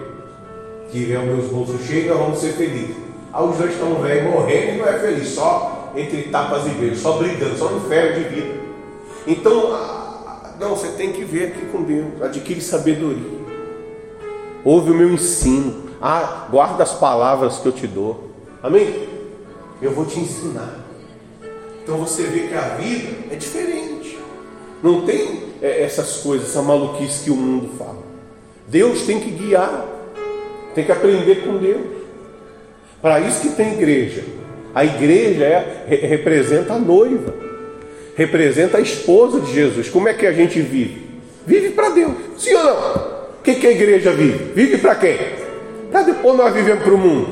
Tiver 0.90 1.18
os 1.18 1.24
meus 1.24 1.46
bolsos 1.52 1.86
cheios, 1.86 2.08
nós 2.08 2.18
vamos 2.18 2.38
ser 2.40 2.52
felizes. 2.54 2.96
Aí 3.32 3.44
os 3.44 3.56
dois 3.58 3.72
estão 3.72 3.94
velhos 4.02 4.32
morrendo 4.32 4.74
e 4.74 4.78
não 4.78 4.88
é 4.88 4.98
feliz, 4.98 5.28
só 5.28 5.75
entre 5.96 6.24
tapas 6.24 6.66
e 6.66 6.70
beijos, 6.70 7.00
só 7.00 7.12
brigando, 7.12 7.56
só 7.56 7.70
no 7.70 7.78
inferno 7.78 8.22
de 8.22 8.28
vida. 8.28 8.54
Então, 9.26 9.76
não, 10.60 10.76
você 10.76 10.88
tem 10.88 11.12
que 11.12 11.24
ver 11.24 11.48
aqui 11.48 11.66
com 11.66 11.82
Deus, 11.82 12.22
adquire 12.22 12.60
sabedoria. 12.60 13.36
Ouve 14.64 14.90
o 14.90 14.94
meu 14.94 15.10
ensino. 15.10 15.86
Ah, 16.00 16.48
guarda 16.50 16.82
as 16.82 16.94
palavras 16.94 17.58
que 17.58 17.66
eu 17.66 17.72
te 17.72 17.86
dou. 17.86 18.30
Amém? 18.62 19.08
Eu 19.80 19.92
vou 19.92 20.04
te 20.04 20.18
ensinar. 20.18 20.84
Então 21.82 21.98
você 21.98 22.24
vê 22.24 22.48
que 22.48 22.54
a 22.54 22.76
vida 22.76 23.16
é 23.30 23.36
diferente. 23.36 24.18
Não 24.82 25.02
tem 25.02 25.44
é, 25.62 25.82
essas 25.82 26.18
coisas, 26.18 26.48
essa 26.48 26.62
maluquice 26.62 27.24
que 27.24 27.30
o 27.30 27.36
mundo 27.36 27.76
fala. 27.78 28.02
Deus 28.66 29.02
tem 29.02 29.20
que 29.20 29.30
guiar, 29.30 29.86
tem 30.74 30.84
que 30.84 30.92
aprender 30.92 31.44
com 31.44 31.58
Deus. 31.58 31.86
Para 33.00 33.20
isso 33.20 33.42
que 33.42 33.50
tem 33.50 33.74
igreja. 33.74 34.24
A 34.76 34.84
igreja 34.84 35.46
é, 35.46 36.06
representa 36.06 36.74
a 36.74 36.78
noiva, 36.78 37.32
representa 38.14 38.76
a 38.76 38.80
esposa 38.82 39.40
de 39.40 39.50
Jesus. 39.50 39.88
Como 39.88 40.06
é 40.06 40.12
que 40.12 40.26
a 40.26 40.32
gente 40.34 40.60
vive? 40.60 41.18
Vive 41.46 41.70
para 41.70 41.88
Deus, 41.88 42.12
sim 42.36 42.52
ou 42.52 42.62
não? 42.62 42.94
O 43.38 43.42
que, 43.42 43.54
que 43.54 43.66
a 43.66 43.70
igreja 43.70 44.12
vive? 44.12 44.52
Vive 44.52 44.76
para 44.76 44.96
quem? 44.96 45.16
Para 45.90 46.02
depois 46.02 46.36
nós 46.36 46.52
vivemos 46.52 46.82
para 46.82 46.92
o 46.92 46.98
mundo. 46.98 47.26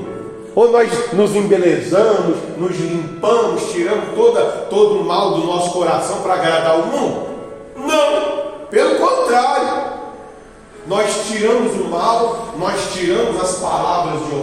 Ou 0.54 0.72
nós 0.72 0.88
nos 1.12 1.36
embelezamos, 1.36 2.38
nos 2.56 2.80
limpamos, 2.80 3.70
tiramos 3.72 4.14
toda, 4.14 4.40
todo 4.70 5.00
o 5.00 5.04
mal 5.04 5.34
do 5.34 5.46
nosso 5.46 5.70
coração 5.70 6.22
para 6.22 6.36
agradar 6.36 6.80
o 6.80 6.86
mundo? 6.86 7.26
Não, 7.76 8.68
pelo 8.70 8.94
contrário. 8.94 9.92
Nós 10.86 11.26
tiramos 11.28 11.74
o 11.78 11.84
mal, 11.90 12.54
nós 12.58 12.94
tiramos 12.94 13.38
as 13.38 13.58
palavras 13.58 14.26
de 14.26 14.34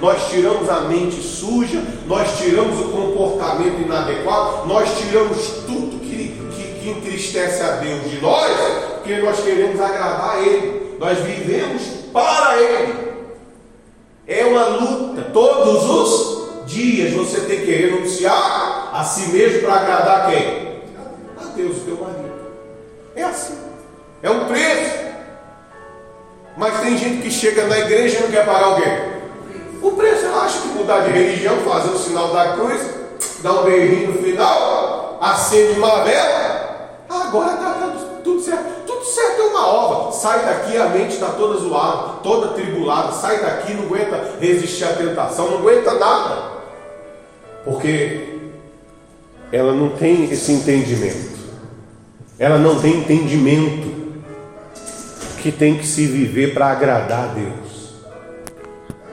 nós 0.00 0.30
tiramos 0.30 0.68
a 0.68 0.80
mente 0.80 1.20
suja, 1.20 1.82
nós 2.06 2.38
tiramos 2.38 2.80
o 2.80 2.88
comportamento 2.88 3.82
inadequado, 3.82 4.66
nós 4.66 4.88
tiramos 4.98 5.46
tudo 5.66 6.00
que, 6.00 6.34
que, 6.56 6.80
que 6.80 6.90
entristece 6.90 7.62
a 7.62 7.72
Deus 7.72 8.10
de 8.10 8.20
nós, 8.20 8.50
porque 8.94 9.18
nós 9.18 9.40
queremos 9.40 9.78
agradar 9.78 10.36
a 10.36 10.40
Ele, 10.40 10.96
nós 10.98 11.18
vivemos 11.18 11.82
para 12.12 12.56
Ele. 12.58 13.10
É 14.26 14.44
uma 14.46 14.64
luta, 14.68 15.22
todos 15.32 15.84
os 15.84 16.66
dias 16.66 17.12
você 17.12 17.40
tem 17.40 17.60
que 17.60 17.72
renunciar 17.72 18.90
a 18.94 19.04
si 19.04 19.30
mesmo 19.30 19.62
para 19.62 19.74
agradar 19.74 20.30
quem? 20.30 20.80
A 21.38 21.44
Deus, 21.54 21.76
o 21.76 21.80
teu 21.80 21.96
marido. 21.96 22.30
É 23.14 23.24
assim. 23.24 23.58
É 24.22 24.30
um 24.30 24.46
preço. 24.46 25.10
Mas 26.56 26.80
tem 26.80 26.96
gente 26.96 27.22
que 27.22 27.30
chega 27.30 27.66
na 27.66 27.78
igreja 27.78 28.18
e 28.18 28.22
não 28.22 28.30
quer 28.30 28.46
pagar 28.46 28.76
quê? 28.76 29.19
O 29.82 29.92
preço. 29.92 30.26
Ela 30.26 30.44
acha 30.44 30.60
que 30.60 30.68
mudar 30.68 31.00
de 31.00 31.10
religião, 31.12 31.56
fazer 31.58 31.90
o 31.90 31.98
sinal 31.98 32.32
da 32.32 32.52
cruz, 32.52 32.80
dar 33.42 33.52
um 33.60 33.64
beijinho 33.64 34.12
no 34.12 34.22
final, 34.22 35.18
acende 35.20 35.78
uma 35.78 36.04
vela. 36.04 36.60
Agora 37.08 37.54
está 37.54 37.72
tá 37.74 37.96
tudo 38.22 38.40
certo. 38.40 38.86
Tudo 38.86 39.04
certo 39.04 39.40
é 39.40 39.44
uma 39.44 39.66
ova. 39.66 40.12
Sai 40.12 40.44
daqui, 40.44 40.76
a 40.76 40.86
mente 40.86 41.14
está 41.14 41.28
toda 41.28 41.58
zoada, 41.58 42.14
toda 42.22 42.54
tribulada. 42.54 43.12
Sai 43.12 43.40
daqui, 43.40 43.74
não 43.74 43.84
aguenta 43.84 44.36
resistir 44.40 44.84
à 44.84 44.92
tentação, 44.92 45.50
não 45.50 45.58
aguenta 45.58 45.94
nada. 45.94 46.60
Porque 47.64 48.38
ela 49.52 49.72
não 49.72 49.90
tem 49.90 50.24
esse 50.30 50.52
entendimento. 50.52 51.40
Ela 52.38 52.58
não 52.58 52.80
tem 52.80 52.98
entendimento 52.98 53.90
que 55.42 55.50
tem 55.50 55.76
que 55.76 55.86
se 55.86 56.06
viver 56.06 56.54
para 56.54 56.68
agradar 56.68 57.24
a 57.24 57.26
Deus. 57.26 57.69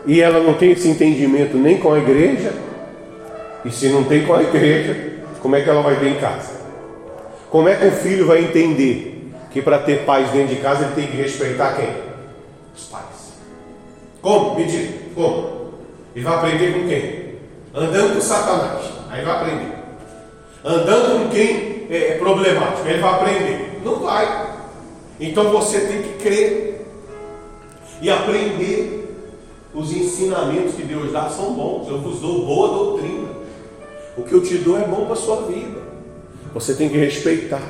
E 0.08 0.22
ela 0.22 0.40
não 0.40 0.54
tem 0.54 0.72
esse 0.72 0.88
entendimento 0.88 1.58
nem 1.58 1.78
com 1.78 1.94
a 1.94 2.00
igreja, 2.00 2.54
e 3.66 3.70
se 3.70 3.90
não 3.90 4.06
tem 4.06 4.26
com 4.26 4.34
a 4.34 4.42
igreja, 4.42 4.96
como 5.42 5.56
é 5.58 5.62
que 5.62 5.70
ela 5.70 5.82
vai 5.82 6.00
ter 6.00 6.08
em 6.08 6.16
casa? 6.16 6.52
Como 7.50 7.68
é 7.68 7.76
que 7.76 7.86
o 7.86 7.92
filho 7.92 8.26
vai 8.26 8.40
entender 8.40 9.34
que 9.52 9.62
para 9.62 9.80
ter 9.80 10.06
paz 10.06 10.32
dentro 10.32 10.56
de 10.56 10.62
casa 10.62 10.86
ele 10.86 10.96
tem 10.96 11.08
que 11.08 11.18
respeitar 11.18 11.76
quem? 11.76 11.90
Os 12.74 12.86
pais. 12.86 13.34
Como? 14.22 14.56
Me 14.56 14.66
diga, 14.66 14.94
como? 15.14 15.74
Ele 16.16 16.24
vai 16.24 16.36
aprender 16.36 16.74
com 16.74 16.88
quem? 16.88 17.28
Andando 17.76 18.16
com 18.16 18.22
Satanás. 18.22 18.86
Aí 19.10 19.26
vai 19.26 19.36
aprender. 19.36 19.74
Andando 20.64 21.24
com 21.24 21.30
quem 21.30 21.88
é, 21.90 22.18
problemático, 22.18 22.88
ele 22.88 23.00
vai 23.00 23.14
aprender. 23.14 23.82
Não 23.84 24.00
vai. 24.00 24.56
Então 25.20 25.52
você 25.52 25.82
tem 25.82 26.02
que 26.02 26.24
crer 26.24 26.86
e 28.02 28.10
aprender. 28.10 29.07
Os 29.78 29.92
ensinamentos 29.92 30.74
que 30.74 30.82
Deus 30.82 31.12
dá 31.12 31.30
são 31.30 31.54
bons. 31.54 31.88
Eu 31.88 32.00
vos 32.00 32.20
dou 32.20 32.46
boa 32.46 32.70
doutrina. 32.70 33.30
O 34.18 34.24
que 34.24 34.34
eu 34.34 34.42
te 34.42 34.58
dou 34.58 34.78
é 34.78 34.88
bom 34.88 35.06
para 35.06 35.14
a 35.14 35.18
sua 35.18 35.44
vida. 35.44 35.80
Você 36.54 36.74
tem 36.74 36.90
que 36.90 36.98
respeitar. 36.98 37.62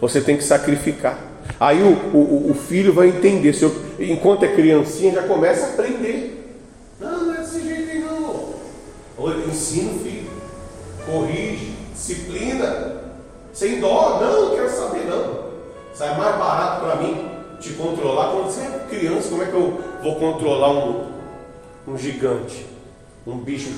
Você 0.00 0.20
tem 0.20 0.36
que 0.36 0.44
sacrificar. 0.44 1.18
Aí 1.58 1.82
o, 1.82 1.92
o, 2.14 2.50
o 2.50 2.54
filho 2.54 2.92
vai 2.92 3.08
entender. 3.08 3.54
Se 3.54 3.62
eu, 3.62 3.74
enquanto 3.98 4.44
é 4.44 4.48
criancinha, 4.48 5.14
já 5.14 5.22
começa 5.22 5.66
a 5.66 5.68
aprender. 5.70 6.58
Não, 7.00 7.24
não 7.24 7.34
é 7.34 7.38
desse 7.38 7.62
jeito 7.62 7.90
aí 7.90 8.00
não. 8.00 8.54
Ensina 9.48 9.92
o 9.92 9.98
filho. 9.98 10.30
Corrige 11.06 11.80
disciplina, 12.00 13.02
sem 13.52 13.78
dó, 13.78 14.18
não, 14.20 14.48
não 14.48 14.56
quero 14.56 14.70
saber 14.70 15.04
não. 15.04 15.50
Sai 15.92 16.16
mais 16.16 16.36
barato 16.36 16.84
para 16.84 16.96
mim 16.96 17.28
te 17.60 17.74
controlar. 17.74 18.32
Quando 18.32 18.46
você 18.46 18.62
é 18.62 18.86
criança, 18.88 19.28
como 19.28 19.42
é 19.42 19.46
que 19.46 19.52
eu 19.54 19.80
vou 20.02 20.16
controlar 20.16 20.70
um, 20.70 21.09
um 21.86 21.96
gigante, 21.96 22.66
um 23.26 23.38
bicho 23.38 23.70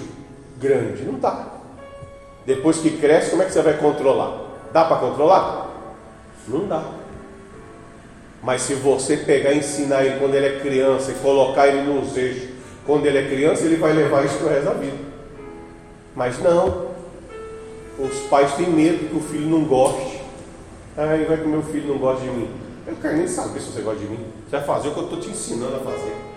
grande? 0.58 1.02
Não 1.02 1.18
dá. 1.18 1.46
Depois 2.44 2.78
que 2.78 2.98
cresce, 2.98 3.30
como 3.30 3.42
é 3.42 3.46
que 3.46 3.52
você 3.52 3.62
vai 3.62 3.76
controlar? 3.76 4.40
Dá 4.72 4.84
para 4.84 4.96
controlar? 4.96 5.70
Não 6.48 6.66
dá. 6.66 6.82
Mas 8.42 8.62
se 8.62 8.74
você 8.74 9.16
pegar 9.16 9.52
e 9.52 9.58
ensinar 9.58 10.04
ele 10.04 10.18
quando 10.18 10.34
ele 10.34 10.46
é 10.46 10.60
criança 10.60 11.12
e 11.12 11.14
colocar 11.14 11.68
ele 11.68 11.82
nos 11.82 12.16
eixos, 12.16 12.50
quando 12.84 13.06
ele 13.06 13.18
é 13.18 13.28
criança, 13.28 13.64
ele 13.64 13.76
vai 13.76 13.92
levar 13.92 14.24
isso 14.24 14.38
para 14.38 14.46
o 14.46 14.50
resto 14.50 14.64
da 14.64 14.72
vida. 14.72 14.96
Mas 16.16 16.38
não. 16.40 16.90
Os 17.98 18.18
pais 18.28 18.54
têm 18.54 18.68
medo 18.68 19.08
que 19.08 19.16
o 19.16 19.20
filho 19.20 19.48
não 19.48 19.64
goste. 19.64 20.20
Aí 20.96 21.24
vai 21.24 21.36
que 21.36 21.46
meu 21.46 21.62
filho 21.62 21.88
não 21.88 21.98
gosta 21.98 22.24
de 22.24 22.30
mim. 22.30 22.50
Eu 22.86 22.96
quero 23.00 23.16
nem 23.16 23.28
saber 23.28 23.60
se 23.60 23.70
você 23.70 23.80
gosta 23.82 24.00
de 24.00 24.06
mim. 24.06 24.26
Você 24.44 24.56
vai 24.56 24.66
fazer 24.66 24.88
o 24.88 24.92
que 24.92 24.98
eu 24.98 25.04
estou 25.04 25.20
te 25.20 25.30
ensinando 25.30 25.76
a 25.76 25.78
fazer. 25.78 26.31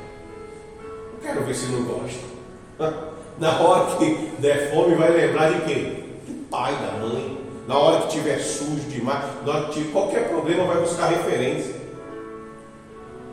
Quero 1.25 1.43
ver 1.43 1.55
se 1.55 1.65
não 1.71 1.83
gosta. 1.83 2.93
Na 3.39 3.59
hora 3.59 3.97
que 3.97 4.31
der 4.38 4.71
fome, 4.71 4.93
vai 4.93 5.09
lembrar 5.09 5.51
de 5.51 5.61
quem? 5.61 5.83
Do 6.27 6.49
pai, 6.51 6.71
da 6.75 6.99
mãe. 6.99 7.41
Na 7.67 7.75
hora 7.75 8.01
que 8.01 8.09
tiver 8.09 8.38
sujo 8.38 8.88
demais, 8.91 9.25
na 9.43 9.51
hora 9.51 9.65
que 9.65 9.73
tiver 9.73 9.91
qualquer 9.91 10.29
problema, 10.29 10.65
vai 10.65 10.81
buscar 10.81 11.07
referência. 11.07 11.73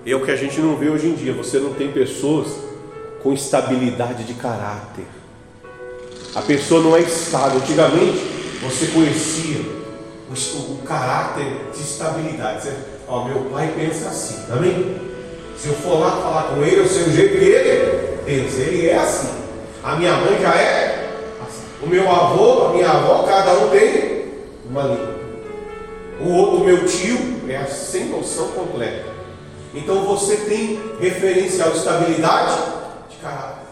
É 0.06 0.14
o 0.14 0.24
que 0.24 0.30
a 0.30 0.36
gente 0.36 0.58
não 0.58 0.74
vê 0.76 0.88
hoje 0.88 1.06
em 1.06 1.14
dia. 1.14 1.34
Você 1.34 1.58
não 1.58 1.74
tem 1.74 1.92
pessoas 1.92 2.48
com 3.22 3.30
estabilidade 3.34 4.24
de 4.24 4.34
caráter. 4.34 5.04
A 6.34 6.40
pessoa 6.40 6.82
não 6.82 6.96
é 6.96 7.02
estável. 7.02 7.60
Antigamente, 7.60 8.18
você 8.62 8.86
conhecia 8.86 9.60
o, 10.30 10.78
caráter 10.86 11.70
de 11.74 11.82
estabilidade. 11.82 12.62
Você, 12.62 12.76
ó, 13.06 13.24
meu 13.26 13.50
pai 13.50 13.70
pensa 13.76 14.08
assim, 14.08 14.50
amém? 14.50 15.11
Se 15.62 15.68
eu 15.68 15.74
for 15.74 16.00
lá 16.00 16.10
falar 16.10 16.42
com 16.48 16.64
ele, 16.64 16.80
eu 16.80 16.88
sei 16.88 17.04
o 17.04 17.12
jeito 17.12 17.38
que 17.38 17.44
ele 17.44 18.18
pensa. 18.24 18.62
Ele 18.62 18.88
é 18.88 18.98
assim. 18.98 19.28
A 19.84 19.94
minha 19.94 20.16
mãe 20.16 20.40
já 20.40 20.52
é 20.56 21.08
assim. 21.40 21.62
O 21.80 21.86
meu 21.86 22.10
avô, 22.10 22.66
a 22.66 22.72
minha 22.72 22.90
avó, 22.90 23.22
cada 23.22 23.52
um 23.52 23.70
tem 23.70 24.24
uma 24.68 24.82
língua. 24.82 25.14
O 26.20 26.32
outro, 26.32 26.64
meu 26.64 26.84
tio, 26.84 27.16
é 27.48 27.64
sem 27.66 28.06
noção 28.06 28.48
completa. 28.48 29.04
Então 29.72 30.04
você 30.04 30.34
tem 30.34 30.80
referencial 30.98 31.70
de 31.70 31.78
estabilidade 31.78 32.60
de 33.08 33.16
caráter. 33.18 33.62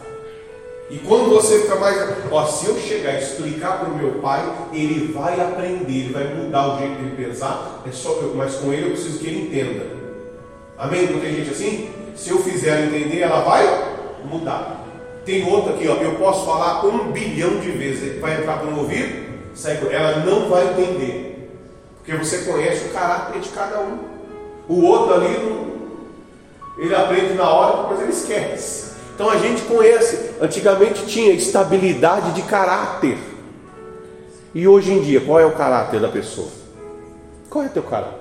E 0.89 0.97
quando 0.99 1.29
você 1.29 1.59
fica 1.59 1.75
mais. 1.75 1.97
Ó, 2.31 2.45
se 2.45 2.67
eu 2.67 2.79
chegar 2.79 3.15
e 3.15 3.21
explicar 3.21 3.79
para 3.79 3.89
o 3.89 3.97
meu 3.97 4.11
pai, 4.21 4.49
ele 4.71 5.11
vai 5.11 5.37
aprender, 5.41 6.05
ele 6.05 6.13
vai 6.13 6.23
mudar 6.35 6.73
o 6.73 6.79
jeito 6.79 7.03
de 7.03 7.21
pensar, 7.21 7.83
é 7.85 7.91
só 7.91 8.11
eu, 8.11 8.31
mas 8.33 8.55
com 8.55 8.71
ele 8.71 8.83
eu 8.83 8.91
preciso 8.91 9.19
que 9.19 9.27
ele 9.27 9.41
entenda. 9.41 10.00
Amém? 10.81 11.11
Não 11.11 11.19
tem 11.19 11.35
gente 11.35 11.51
assim? 11.51 11.91
Se 12.15 12.31
eu 12.31 12.39
fizer 12.39 12.69
ela 12.69 12.85
entender, 12.87 13.19
ela 13.19 13.41
vai 13.41 13.63
mudar. 14.25 14.83
Tem 15.23 15.47
outra 15.47 15.75
aqui, 15.75 15.87
ó, 15.87 15.93
eu 15.93 16.15
posso 16.15 16.43
falar 16.43 16.83
um 16.83 17.11
bilhão 17.11 17.59
de 17.59 17.69
vezes, 17.69 18.19
vai 18.19 18.39
entrar 18.39 18.57
para 18.57 18.67
o 18.67 18.79
ouvido, 18.79 19.29
ela 19.91 20.25
não 20.25 20.49
vai 20.49 20.71
entender. 20.71 21.51
Porque 21.97 22.15
você 22.15 22.39
conhece 22.39 22.85
o 22.85 22.89
caráter 22.89 23.39
de 23.39 23.49
cada 23.49 23.79
um. 23.79 23.99
O 24.67 24.83
outro 24.83 25.13
ali, 25.13 25.27
ele 26.79 26.95
aprende 26.95 27.35
na 27.35 27.47
hora, 27.47 27.83
depois 27.83 28.01
ele 28.01 28.11
esquece. 28.11 28.95
Então 29.13 29.29
a 29.29 29.37
gente 29.37 29.61
conhece, 29.63 30.31
antigamente 30.41 31.05
tinha 31.05 31.31
estabilidade 31.31 32.31
de 32.31 32.41
caráter. 32.41 33.19
E 34.51 34.67
hoje 34.67 34.91
em 34.91 35.01
dia, 35.01 35.21
qual 35.21 35.39
é 35.39 35.45
o 35.45 35.51
caráter 35.51 35.99
da 35.99 36.07
pessoa? 36.07 36.49
Qual 37.51 37.63
é 37.63 37.67
o 37.67 37.71
teu 37.71 37.83
caráter? 37.83 38.20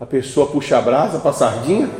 A 0.00 0.06
pessoa 0.06 0.46
puxa 0.46 0.78
a 0.78 0.80
brasa 0.80 1.18
para 1.18 1.30
a 1.30 1.34
sardinha 1.34 1.90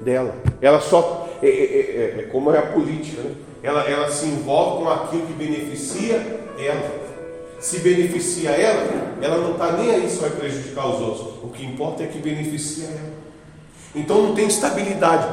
dela. 0.00 0.34
Ela 0.62 0.80
só. 0.80 1.28
É, 1.42 1.48
é, 1.48 1.50
é, 1.50 2.20
é, 2.20 2.28
como 2.30 2.52
é 2.52 2.58
a 2.58 2.62
política, 2.62 3.22
né? 3.22 3.34
Ela, 3.62 3.82
ela 3.84 4.10
se 4.10 4.26
envolve 4.26 4.84
com 4.84 4.90
aquilo 4.90 5.26
que 5.26 5.32
beneficia 5.32 6.14
ela. 6.58 7.10
Se 7.58 7.80
beneficia 7.80 8.50
ela, 8.50 9.16
ela 9.20 9.38
não 9.38 9.52
está 9.52 9.72
nem 9.72 9.90
aí 9.90 10.08
se 10.08 10.18
vai 10.18 10.30
prejudicar 10.30 10.86
os 10.86 11.00
outros. 11.00 11.42
O 11.42 11.48
que 11.48 11.64
importa 11.64 12.02
é 12.04 12.06
que 12.06 12.18
beneficia 12.18 12.86
ela. 12.86 13.12
Então 13.94 14.22
não 14.22 14.34
tem 14.34 14.46
estabilidade. 14.46 15.28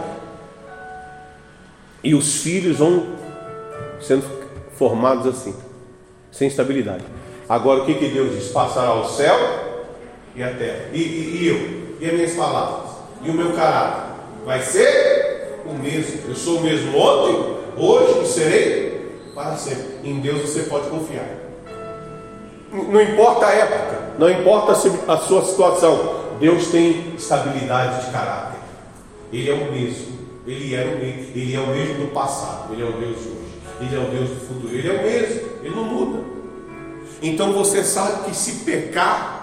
E 2.03 2.15
os 2.15 2.41
filhos 2.41 2.77
vão 2.77 3.15
sendo 4.01 4.25
formados 4.73 5.27
assim, 5.27 5.55
sem 6.31 6.47
estabilidade. 6.47 7.03
Agora 7.47 7.83
o 7.83 7.85
que, 7.85 7.93
que 7.93 8.09
Deus 8.09 8.35
diz? 8.35 8.49
Passará 8.49 8.93
o 8.93 9.05
céu 9.07 9.37
e 10.35 10.43
a 10.43 10.53
terra. 10.53 10.89
E, 10.93 11.01
e, 11.01 11.37
e 11.41 11.47
eu? 11.47 11.86
E 11.99 12.05
as 12.05 12.13
minhas 12.13 12.33
palavras? 12.33 12.91
E 13.23 13.29
o 13.29 13.33
meu 13.33 13.53
caráter? 13.53 14.13
Vai 14.45 14.61
ser 14.61 15.61
o 15.65 15.73
mesmo. 15.73 16.29
Eu 16.29 16.35
sou 16.35 16.57
o 16.57 16.61
mesmo 16.61 16.97
ontem, 16.97 17.57
hoje 17.77 18.21
e 18.23 18.27
serei 18.27 19.21
para 19.33 19.55
sempre. 19.55 19.97
Em 20.03 20.19
Deus 20.19 20.41
você 20.41 20.63
pode 20.63 20.87
confiar. 20.89 21.27
Não 22.71 23.01
importa 23.01 23.47
a 23.47 23.53
época, 23.53 24.13
não 24.19 24.29
importa 24.29 24.73
a 24.73 25.17
sua 25.17 25.43
situação, 25.43 26.15
Deus 26.39 26.67
tem 26.67 27.13
estabilidade 27.15 28.05
de 28.05 28.11
caráter. 28.11 28.59
Ele 29.31 29.49
é 29.49 29.53
o 29.53 29.71
mesmo. 29.71 30.17
Ele, 30.45 30.75
era 30.75 30.89
o 30.89 30.99
mesmo, 30.99 31.31
ele 31.35 31.55
é 31.55 31.59
o 31.59 31.67
mesmo 31.67 32.05
do 32.05 32.13
passado, 32.13 32.71
ele 32.71 32.81
é 32.81 32.85
o 32.85 32.93
Deus 32.93 33.17
de 33.21 33.27
hoje, 33.27 33.81
ele 33.81 33.95
é 33.95 33.99
o 33.99 34.09
Deus 34.09 34.29
do 34.29 34.47
futuro, 34.47 34.73
ele 34.73 34.87
é 34.87 34.93
o 34.93 35.03
mesmo, 35.03 35.49
ele 35.61 35.75
não 35.75 35.83
muda. 35.83 36.23
Então 37.21 37.51
você 37.51 37.83
sabe 37.83 38.29
que 38.29 38.35
se 38.35 38.63
pecar, 38.63 39.36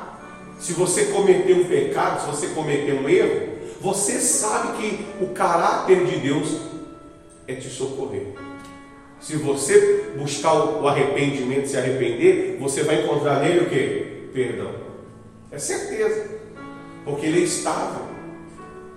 se 0.64 0.72
você 0.72 1.06
cometer 1.06 1.52
um 1.52 1.64
pecado, 1.64 2.20
se 2.20 2.26
você 2.26 2.46
cometer 2.54 2.94
um 2.94 3.06
erro, 3.06 3.48
você 3.80 4.18
sabe 4.18 4.78
que 4.78 5.06
o 5.22 5.28
caráter 5.28 6.06
de 6.06 6.16
Deus 6.20 6.56
é 7.46 7.54
te 7.54 7.68
socorrer. 7.68 8.28
Se 9.20 9.36
você 9.36 10.12
buscar 10.16 10.54
o 10.54 10.88
arrependimento, 10.88 11.68
se 11.68 11.76
arrepender, 11.76 12.56
você 12.58 12.82
vai 12.82 13.02
encontrar 13.02 13.40
nele 13.40 13.60
o 13.60 13.68
que? 13.68 14.30
Perdão. 14.32 14.70
É 15.52 15.58
certeza. 15.58 16.28
Porque 17.04 17.26
ele 17.26 17.40
é 17.40 17.44
estável 17.44 18.14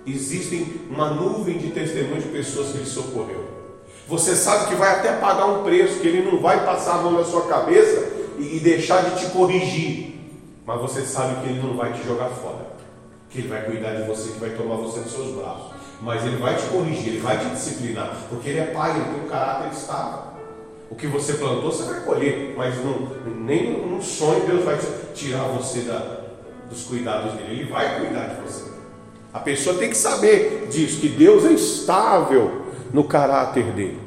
existem 0.06 0.66
uma 0.90 1.10
nuvem 1.10 1.58
de 1.58 1.70
testemunhos 1.70 2.24
de 2.24 2.30
pessoas 2.30 2.70
que 2.70 2.78
ele 2.78 2.86
socorreu. 2.86 3.44
Você 4.06 4.34
sabe 4.34 4.68
que 4.68 4.74
vai 4.74 4.90
até 4.90 5.12
pagar 5.12 5.44
um 5.44 5.62
preço, 5.62 6.00
que 6.00 6.08
ele 6.08 6.30
não 6.30 6.40
vai 6.40 6.64
passar 6.64 6.94
a 6.94 7.02
mão 7.02 7.12
na 7.12 7.24
sua 7.24 7.42
cabeça 7.42 8.10
e 8.38 8.58
deixar 8.58 9.02
de 9.02 9.20
te 9.20 9.26
corrigir. 9.32 10.17
Mas 10.68 10.82
você 10.82 11.00
sabe 11.00 11.40
que 11.40 11.48
ele 11.48 11.62
não 11.62 11.74
vai 11.74 11.94
te 11.94 12.06
jogar 12.06 12.28
fora. 12.28 12.66
Que 13.30 13.38
ele 13.38 13.48
vai 13.48 13.62
cuidar 13.62 13.94
de 13.94 14.02
você, 14.02 14.32
que 14.32 14.38
vai 14.38 14.50
tomar 14.50 14.76
você 14.76 15.00
nos 15.00 15.10
seus 15.10 15.34
braços. 15.34 15.72
Mas 16.02 16.26
ele 16.26 16.36
vai 16.36 16.56
te 16.56 16.66
corrigir, 16.66 17.08
ele 17.08 17.20
vai 17.20 17.38
te 17.38 17.46
disciplinar. 17.46 18.14
Porque 18.28 18.50
ele 18.50 18.58
é 18.58 18.64
pai, 18.66 18.90
ele 18.90 19.14
tem 19.14 19.24
um 19.24 19.28
caráter 19.28 19.72
estável. 19.72 20.24
O 20.90 20.94
que 20.94 21.06
você 21.06 21.32
plantou, 21.32 21.72
você 21.72 21.84
vai 21.84 22.00
colher. 22.00 22.54
Mas 22.54 22.74
não, 22.84 23.08
nem 23.46 23.80
num 23.80 24.02
sonho 24.02 24.44
Deus 24.46 24.62
vai 24.62 24.78
tirar 25.14 25.44
você 25.44 25.80
da, 25.80 26.20
dos 26.68 26.84
cuidados 26.84 27.32
dele. 27.32 27.62
Ele 27.62 27.70
vai 27.70 28.00
cuidar 28.00 28.26
de 28.26 28.42
você. 28.42 28.70
A 29.32 29.38
pessoa 29.38 29.78
tem 29.78 29.88
que 29.88 29.96
saber 29.96 30.68
disso, 30.70 31.00
que 31.00 31.08
Deus 31.08 31.46
é 31.46 31.52
estável 31.52 32.66
no 32.92 33.04
caráter 33.04 33.72
dele. 33.72 34.02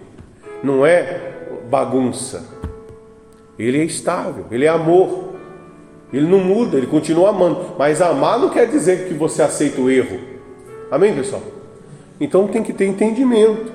Não 0.61 0.85
é 0.85 1.47
bagunça. 1.71 2.45
Ele 3.57 3.81
é 3.81 3.83
estável, 3.83 4.45
ele 4.51 4.65
é 4.65 4.69
amor. 4.69 5.30
Ele 6.11 6.27
não 6.27 6.39
muda, 6.39 6.77
ele 6.77 6.87
continua 6.87 7.29
amando. 7.29 7.75
Mas 7.77 8.01
amar 8.01 8.39
não 8.39 8.49
quer 8.49 8.67
dizer 8.67 9.07
que 9.07 9.13
você 9.13 9.41
aceita 9.41 9.79
o 9.79 9.89
erro. 9.89 10.19
Amém, 10.89 11.15
pessoal? 11.15 11.41
Então 12.19 12.47
tem 12.47 12.61
que 12.61 12.73
ter 12.73 12.85
entendimento. 12.85 13.71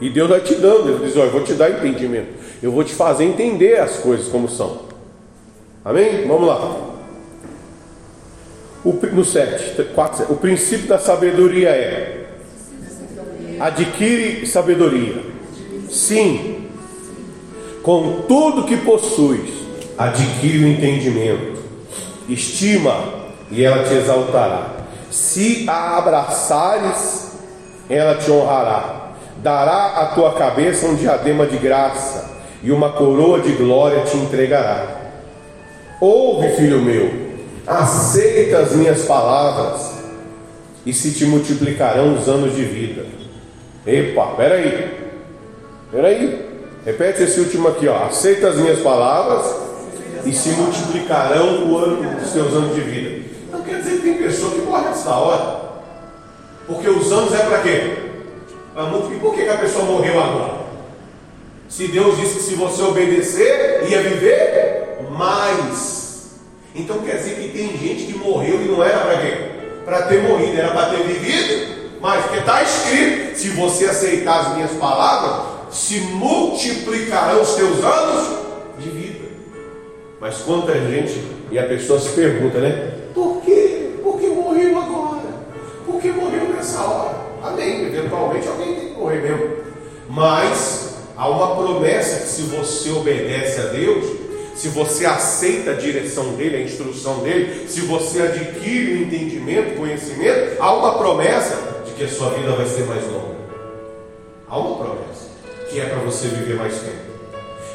E 0.00 0.10
Deus 0.10 0.28
vai 0.28 0.40
te 0.40 0.54
dando, 0.56 0.90
ele 0.90 1.06
diz: 1.06 1.16
Olha, 1.16 1.26
eu 1.26 1.32
vou 1.32 1.42
te 1.42 1.54
dar 1.54 1.70
entendimento. 1.70 2.28
Eu 2.62 2.72
vou 2.72 2.84
te 2.84 2.94
fazer 2.94 3.24
entender 3.24 3.78
as 3.78 3.98
coisas 3.98 4.28
como 4.28 4.48
são. 4.48 4.80
Amém? 5.84 6.26
Vamos 6.26 6.46
lá. 6.46 6.96
O, 8.84 8.92
no 8.92 9.24
7, 9.24 9.82
4, 9.94 10.32
o 10.32 10.36
princípio 10.36 10.86
da 10.86 10.98
sabedoria 10.98 11.70
é: 11.70 12.26
adquire 13.58 14.46
sabedoria. 14.46 15.22
Sim, 15.88 16.66
com 17.82 18.22
tudo 18.28 18.64
que 18.64 18.76
possuis, 18.78 19.48
adquire 19.98 20.64
o 20.64 20.68
entendimento. 20.68 21.62
Estima 22.28 22.96
e 23.50 23.64
ela 23.64 23.84
te 23.84 23.94
exaltará. 23.94 24.70
Se 25.10 25.64
a 25.68 25.98
abraçares, 25.98 27.32
ela 27.88 28.16
te 28.16 28.30
honrará. 28.30 29.12
Dará 29.42 30.00
à 30.00 30.06
tua 30.06 30.34
cabeça 30.34 30.86
um 30.86 30.96
diadema 30.96 31.46
de 31.46 31.56
graça 31.56 32.36
e 32.62 32.72
uma 32.72 32.90
coroa 32.90 33.40
de 33.40 33.52
glória 33.52 34.02
te 34.02 34.16
entregará. 34.16 34.86
Ouve, 36.00 36.56
filho 36.56 36.80
meu 36.80 37.26
aceita 37.66 38.58
as 38.58 38.72
minhas 38.72 39.02
palavras 39.02 39.96
e 40.84 40.92
se 40.92 41.12
te 41.12 41.24
multiplicarão 41.24 42.14
os 42.14 42.28
anos 42.28 42.54
de 42.54 42.62
vida. 42.62 43.04
Epa, 43.84 44.26
peraí, 44.36 44.90
peraí, 45.90 46.46
repete 46.84 47.24
esse 47.24 47.40
último 47.40 47.68
aqui, 47.68 47.88
ó. 47.88 48.04
Aceita 48.04 48.48
as 48.48 48.56
minhas 48.56 48.80
palavras 48.80 49.65
e 50.26 50.32
se 50.32 50.48
multiplicarão 50.50 51.70
o 51.70 51.78
ano 51.78 52.20
dos 52.20 52.30
seus 52.30 52.52
anos 52.52 52.74
de 52.74 52.80
vida. 52.80 53.24
Não 53.52 53.62
quer 53.62 53.78
dizer 53.78 53.98
que 53.98 54.02
tem 54.02 54.18
pessoa 54.18 54.50
que 54.50 54.60
morre 54.62 54.88
antes 54.88 55.04
da 55.04 55.16
hora. 55.16 55.66
Porque 56.66 56.88
os 56.88 57.12
anos 57.12 57.32
é 57.32 57.38
para 57.38 57.62
quê? 57.62 57.96
Para 58.74 58.84
multiplicar. 58.86 59.20
Por 59.20 59.34
que, 59.34 59.48
a 59.48 59.56
pessoa 59.56 59.84
morreu 59.84 60.20
agora? 60.20 60.66
Se 61.68 61.86
Deus 61.86 62.18
disse 62.18 62.34
que 62.34 62.42
se 62.42 62.54
você 62.56 62.82
obedecer, 62.82 63.86
ia 63.88 64.02
viver 64.02 64.98
mais. 65.12 66.40
Então 66.74 66.98
quer 66.98 67.18
dizer 67.18 67.36
que 67.36 67.48
tem 67.56 67.78
gente 67.78 68.12
que 68.12 68.18
morreu 68.18 68.60
e 68.62 68.64
não 68.66 68.82
era 68.82 68.98
para 68.98 69.18
quê? 69.18 69.36
Para 69.84 70.02
ter 70.02 70.22
morrido, 70.22 70.58
era 70.58 70.72
para 70.72 70.90
ter 70.90 71.04
vivido. 71.04 72.00
Mas 72.00 72.24
porque 72.24 72.40
está 72.40 72.62
escrito: 72.62 73.38
se 73.38 73.50
você 73.50 73.84
aceitar 73.86 74.40
as 74.40 74.54
minhas 74.56 74.72
palavras, 74.72 75.46
se 75.70 76.00
multiplicarão 76.00 77.42
os 77.42 77.54
teus 77.54 77.84
anos. 77.84 78.45
Mas 80.26 80.38
quanta 80.38 80.72
gente, 80.72 81.22
e 81.52 81.56
a 81.56 81.62
pessoa 81.62 82.00
se 82.00 82.08
pergunta, 82.08 82.58
né? 82.58 82.94
Por 83.14 83.42
quê? 83.42 83.90
Por 84.02 84.18
que 84.18 84.26
morreu 84.26 84.76
agora? 84.76 85.22
Por 85.86 86.00
que 86.00 86.08
morreu 86.08 86.48
nessa 86.48 86.80
hora? 86.80 87.14
Amém. 87.44 87.86
Eventualmente 87.86 88.48
alguém 88.48 88.74
tem 88.74 88.88
que 88.88 88.98
morrer 88.98 89.22
mesmo. 89.22 89.50
Mas 90.10 90.96
há 91.16 91.28
uma 91.28 91.54
promessa 91.54 92.22
que 92.22 92.26
se 92.26 92.42
você 92.42 92.90
obedece 92.90 93.60
a 93.60 93.64
Deus, 93.66 94.04
se 94.56 94.66
você 94.66 95.06
aceita 95.06 95.70
a 95.70 95.74
direção 95.74 96.34
dele, 96.34 96.56
a 96.56 96.62
instrução 96.62 97.20
dele, 97.20 97.68
se 97.68 97.82
você 97.82 98.22
adquire 98.22 98.94
o 98.94 99.02
entendimento, 99.02 99.76
conhecimento, 99.76 100.56
há 100.58 100.74
uma 100.74 100.98
promessa 100.98 101.84
de 101.86 101.92
que 101.92 102.02
a 102.02 102.08
sua 102.08 102.30
vida 102.30 102.50
vai 102.50 102.66
ser 102.66 102.84
mais 102.86 103.04
longa. 103.04 103.36
Há 104.48 104.58
uma 104.58 104.76
promessa 104.76 105.30
que 105.70 105.78
é 105.78 105.84
para 105.84 106.00
você 106.00 106.26
viver 106.26 106.56
mais 106.56 106.74
tempo. 106.80 107.06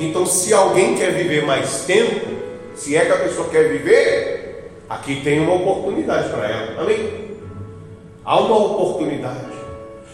Então, 0.02 0.26
se 0.26 0.54
alguém 0.54 0.96
quer 0.96 1.14
viver 1.14 1.46
mais 1.46 1.84
tempo, 1.86 2.41
se 2.82 2.96
é 2.96 3.06
que 3.06 3.12
a 3.12 3.18
pessoa 3.18 3.48
quer 3.50 3.70
viver, 3.70 4.72
aqui 4.90 5.22
tem 5.22 5.40
uma 5.40 5.54
oportunidade 5.54 6.30
para 6.30 6.50
ela. 6.50 6.82
Amém? 6.82 7.30
Há 8.26 8.40
uma 8.40 8.58
oportunidade. 8.58 9.52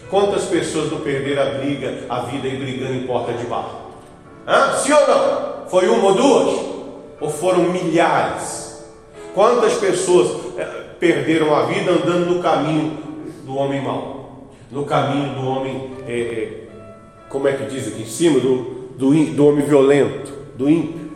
Quantas 0.10 0.44
pessoas 0.48 0.92
não 0.92 1.00
perderam 1.00 1.44
a 1.44 1.46
briga, 1.60 2.04
a 2.10 2.20
vida 2.24 2.46
e 2.46 2.58
brigando 2.58 2.94
em 2.94 3.08
porta 3.08 3.32
de 3.32 3.46
bar? 3.46 3.70
Hã? 4.46 4.74
Sim 4.80 4.92
ou 4.92 5.08
não? 5.08 5.68
Foi 5.70 5.88
uma 5.88 6.10
ou 6.10 6.14
duas? 6.14 6.60
Ou 7.22 7.30
foram 7.30 7.72
milhares? 7.72 8.86
Quantas 9.34 9.76
pessoas 9.76 10.58
eh, 10.58 10.66
perderam 11.00 11.56
a 11.56 11.68
vida 11.68 11.90
andando 11.92 12.26
no 12.26 12.44
caminho 12.44 12.98
do 13.46 13.56
homem 13.56 13.82
mau? 13.82 14.50
No 14.70 14.84
caminho 14.84 15.36
do 15.36 15.48
homem, 15.48 15.92
é, 16.06 16.20
é, 16.20 16.68
como 17.30 17.48
é 17.48 17.54
que 17.54 17.64
diz 17.64 17.88
aqui 17.88 18.02
em 18.02 18.06
cima? 18.06 18.42
Do, 18.42 18.90
do, 18.98 19.26
do 19.34 19.48
homem 19.48 19.66
violento, 19.66 20.34
do 20.58 20.70
ímpio. 20.70 21.07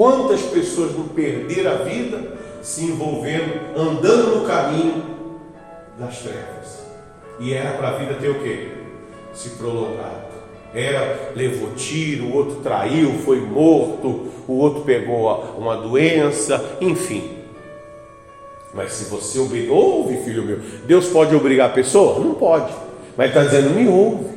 Quantas 0.00 0.40
pessoas 0.40 0.96
não 0.96 1.08
perderam 1.08 1.72
a 1.72 1.74
vida 1.74 2.32
se 2.62 2.84
envolvendo, 2.84 3.76
andando 3.76 4.36
no 4.36 4.46
caminho 4.46 5.04
das 5.98 6.20
trevas? 6.20 6.86
E 7.38 7.52
era 7.52 7.76
para 7.76 7.88
a 7.88 7.98
vida 7.98 8.14
ter 8.14 8.30
o 8.30 8.42
quê? 8.42 8.68
Se 9.34 9.50
prolongado. 9.50 10.24
Era, 10.72 11.32
levou 11.36 11.74
tiro, 11.74 12.28
o 12.28 12.34
outro 12.34 12.60
traiu, 12.62 13.12
foi 13.26 13.42
morto, 13.42 14.28
o 14.48 14.54
outro 14.54 14.84
pegou 14.84 15.54
uma 15.58 15.76
doença, 15.76 16.78
enfim. 16.80 17.32
Mas 18.72 18.92
se 18.92 19.04
você 19.10 19.38
obriga, 19.38 19.70
ouve, 19.70 20.16
filho 20.24 20.46
meu, 20.46 20.60
Deus 20.86 21.08
pode 21.08 21.36
obrigar 21.36 21.68
a 21.68 21.74
pessoa? 21.74 22.18
Não 22.18 22.32
pode. 22.32 22.72
Mas 23.18 23.28
está 23.28 23.44
dizendo, 23.44 23.68
me 23.74 23.86
ouve. 23.86 24.30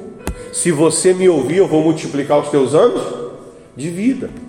Se 0.51 0.73
você 0.73 1.13
me 1.13 1.29
ouvir, 1.29 1.59
eu 1.59 1.67
vou 1.69 1.81
multiplicar 1.81 2.37
os 2.37 2.49
teus 2.49 2.75
anos 2.75 3.31
de 3.77 3.89
vida. 3.89 4.42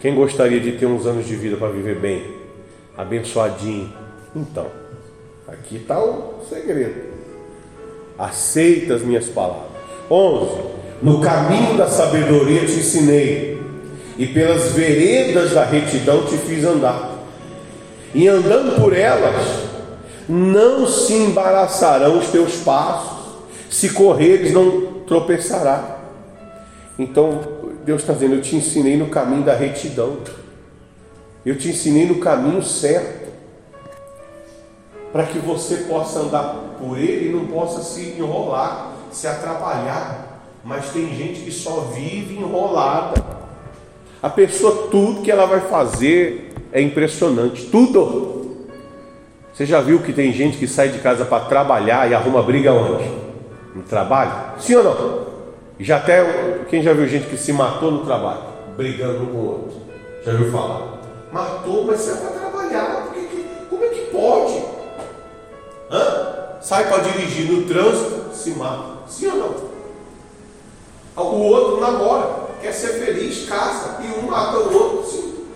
Quem 0.00 0.14
gostaria 0.14 0.58
de 0.58 0.72
ter 0.72 0.86
uns 0.86 1.06
anos 1.06 1.26
de 1.26 1.36
vida 1.36 1.58
para 1.58 1.68
viver 1.68 1.96
bem, 1.96 2.24
abençoadinho? 2.96 3.92
Então, 4.34 4.66
aqui 5.46 5.76
está 5.76 6.02
o 6.02 6.42
segredo. 6.48 7.10
Aceita 8.18 8.94
as 8.94 9.02
minhas 9.02 9.26
palavras. 9.26 9.70
11. 10.10 10.62
No 11.02 11.20
caminho 11.20 11.76
da 11.76 11.86
sabedoria 11.86 12.64
te 12.64 12.72
ensinei, 12.72 13.60
e 14.16 14.26
pelas 14.26 14.72
veredas 14.72 15.52
da 15.52 15.64
retidão 15.64 16.24
te 16.24 16.36
fiz 16.38 16.64
andar. 16.64 17.18
E 18.14 18.26
andando 18.26 18.80
por 18.80 18.96
elas, 18.96 19.64
não 20.26 20.86
se 20.86 21.12
embaraçarão 21.12 22.18
os 22.18 22.28
teus 22.28 22.56
passos, 22.56 23.18
se 23.68 23.90
correres, 23.90 24.52
não 24.52 25.00
tropeçará. 25.06 25.98
Então, 26.98 27.59
Deus 27.84 28.02
está 28.02 28.12
dizendo: 28.12 28.34
Eu 28.34 28.42
te 28.42 28.56
ensinei 28.56 28.96
no 28.96 29.08
caminho 29.08 29.42
da 29.42 29.54
retidão, 29.54 30.18
eu 31.44 31.56
te 31.56 31.68
ensinei 31.68 32.06
no 32.06 32.16
caminho 32.16 32.62
certo, 32.62 33.30
para 35.12 35.24
que 35.24 35.38
você 35.38 35.78
possa 35.88 36.20
andar 36.20 36.76
por 36.78 36.98
ele 36.98 37.28
e 37.28 37.32
não 37.32 37.46
possa 37.46 37.82
se 37.82 38.14
enrolar, 38.18 38.92
se 39.10 39.26
atrapalhar. 39.26 40.28
Mas 40.62 40.90
tem 40.90 41.08
gente 41.14 41.40
que 41.40 41.50
só 41.50 41.90
vive 41.94 42.36
enrolada. 42.36 43.22
A 44.22 44.28
pessoa, 44.28 44.88
tudo 44.90 45.22
que 45.22 45.30
ela 45.30 45.46
vai 45.46 45.60
fazer 45.60 46.52
é 46.70 46.82
impressionante, 46.82 47.66
tudo. 47.66 48.68
Você 49.52 49.64
já 49.64 49.80
viu 49.80 50.00
que 50.00 50.12
tem 50.12 50.32
gente 50.32 50.58
que 50.58 50.66
sai 50.66 50.90
de 50.90 50.98
casa 50.98 51.24
para 51.24 51.44
trabalhar 51.44 52.10
e 52.10 52.14
arruma 52.14 52.42
briga 52.42 52.72
onde? 52.72 53.10
No 53.74 53.82
trabalho? 53.82 54.32
Sim 54.58 54.76
ou 54.76 54.84
não? 54.84 55.29
Já 55.80 55.96
até 55.96 56.22
quem 56.68 56.82
já 56.82 56.92
viu 56.92 57.08
gente 57.08 57.26
que 57.26 57.38
se 57.38 57.54
matou 57.54 57.90
no 57.90 58.04
trabalho, 58.04 58.42
brigando 58.76 59.22
um 59.22 59.26
com 59.26 59.38
o 59.38 59.46
outro? 59.46 59.80
Já 60.22 60.32
viu 60.32 60.52
falar? 60.52 61.00
Matou, 61.32 61.86
mas 61.86 62.00
sai 62.00 62.20
para 62.20 62.38
trabalhar. 62.38 63.08
Que, 63.14 63.46
como 63.70 63.82
é 63.82 63.88
que 63.88 64.00
pode? 64.12 64.62
Hã? 65.90 66.58
Sai 66.60 66.86
para 66.86 67.02
dirigir 67.04 67.50
no 67.50 67.62
trânsito, 67.62 68.34
se 68.34 68.50
mata. 68.50 68.98
Sim 69.08 69.28
ou 69.28 69.36
não? 71.16 71.24
O 71.24 71.42
outro 71.44 71.80
namora, 71.80 72.48
quer 72.60 72.72
ser 72.72 73.04
feliz, 73.04 73.48
casa, 73.48 74.02
e 74.02 74.20
um 74.20 74.28
mata 74.30 74.58
o 74.58 74.74
outro. 74.74 75.10
Sim. 75.10 75.46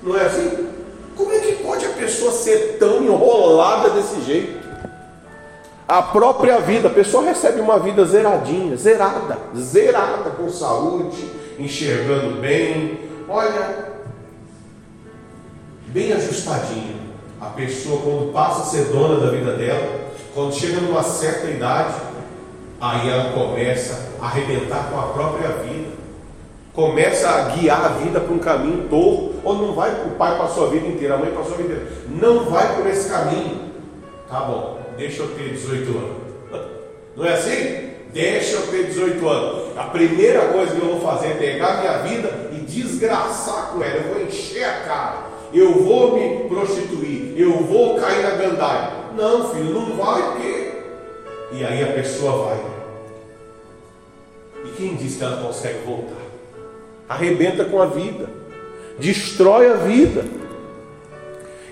Não 0.00 0.16
é 0.16 0.26
assim? 0.26 0.68
Como 1.16 1.32
é 1.32 1.40
que 1.40 1.52
pode 1.64 1.84
a 1.84 1.90
pessoa 1.90 2.30
ser 2.30 2.76
tão 2.78 3.02
enrolada 3.02 3.90
desse 3.90 4.20
jeito? 4.20 4.65
A 5.88 6.02
própria 6.02 6.58
vida, 6.58 6.88
a 6.88 6.90
pessoa 6.90 7.24
recebe 7.24 7.60
uma 7.60 7.78
vida 7.78 8.04
zeradinha, 8.04 8.76
zerada, 8.76 9.38
zerada, 9.56 10.30
com 10.30 10.48
saúde, 10.48 11.30
enxergando 11.60 12.40
bem, 12.40 13.08
olha, 13.28 13.92
bem 15.86 16.12
ajustadinha. 16.12 16.96
A 17.40 17.46
pessoa, 17.46 18.00
quando 18.02 18.32
passa 18.32 18.62
a 18.62 18.64
ser 18.64 18.86
dona 18.86 19.20
da 19.20 19.30
vida 19.30 19.52
dela, 19.52 20.06
quando 20.34 20.52
chega 20.54 20.80
numa 20.80 21.04
certa 21.04 21.48
idade, 21.48 21.94
aí 22.80 23.08
ela 23.08 23.32
começa 23.32 24.10
a 24.20 24.26
arrebentar 24.26 24.90
com 24.90 24.98
a 24.98 25.04
própria 25.12 25.50
vida, 25.50 25.90
começa 26.74 27.28
a 27.28 27.42
guiar 27.50 27.84
a 27.84 27.88
vida 27.90 28.18
para 28.18 28.34
um 28.34 28.38
caminho 28.40 28.88
torto, 28.88 29.34
ou 29.44 29.54
não 29.54 29.72
vai, 29.72 29.90
o 30.04 30.10
pai 30.16 30.36
passou 30.36 30.66
a 30.66 30.70
vida 30.70 30.88
inteira, 30.88 31.14
a 31.14 31.18
mãe 31.18 31.30
passou 31.30 31.54
a 31.54 31.56
vida 31.58 31.74
inteira, 31.74 31.92
não 32.08 32.44
vai 32.46 32.74
por 32.74 32.86
esse 32.88 33.08
caminho. 33.08 33.66
Tá 34.28 34.40
bom, 34.40 34.85
deixa 34.96 35.22
eu 35.22 35.28
ter 35.28 35.50
18 35.50 35.90
anos. 35.90 36.26
Não 37.16 37.24
é 37.24 37.32
assim? 37.32 37.90
Deixa 38.12 38.56
eu 38.56 38.66
ter 38.68 38.86
18 38.86 39.28
anos. 39.28 39.76
A 39.76 39.84
primeira 39.84 40.46
coisa 40.48 40.74
que 40.74 40.80
eu 40.80 40.96
vou 40.96 41.00
fazer 41.00 41.28
é 41.28 41.34
pegar 41.34 41.80
minha 41.80 41.98
vida 41.98 42.50
e 42.52 42.60
desgraçar 42.60 43.72
com 43.72 43.82
ela. 43.82 43.96
Eu 43.96 44.14
vou 44.14 44.22
encher 44.22 44.64
a 44.64 44.80
cara. 44.80 45.26
Eu 45.52 45.84
vou 45.84 46.16
me 46.18 46.48
prostituir. 46.48 47.34
Eu 47.36 47.62
vou 47.64 47.98
cair 48.00 48.22
na 48.22 48.30
gandaia. 48.30 48.90
Não, 49.16 49.50
filho, 49.50 49.72
não 49.72 49.96
vai 49.96 50.32
porque. 50.32 50.72
E 51.52 51.64
aí 51.64 51.82
a 51.82 51.92
pessoa 51.92 52.46
vai. 52.46 52.60
E 54.64 54.68
quem 54.76 54.94
diz 54.96 55.16
que 55.16 55.24
ela 55.24 55.42
consegue 55.42 55.78
voltar? 55.84 56.16
Arrebenta 57.08 57.64
com 57.64 57.80
a 57.80 57.86
vida. 57.86 58.28
Destrói 58.98 59.70
a 59.70 59.74
vida. 59.74 60.24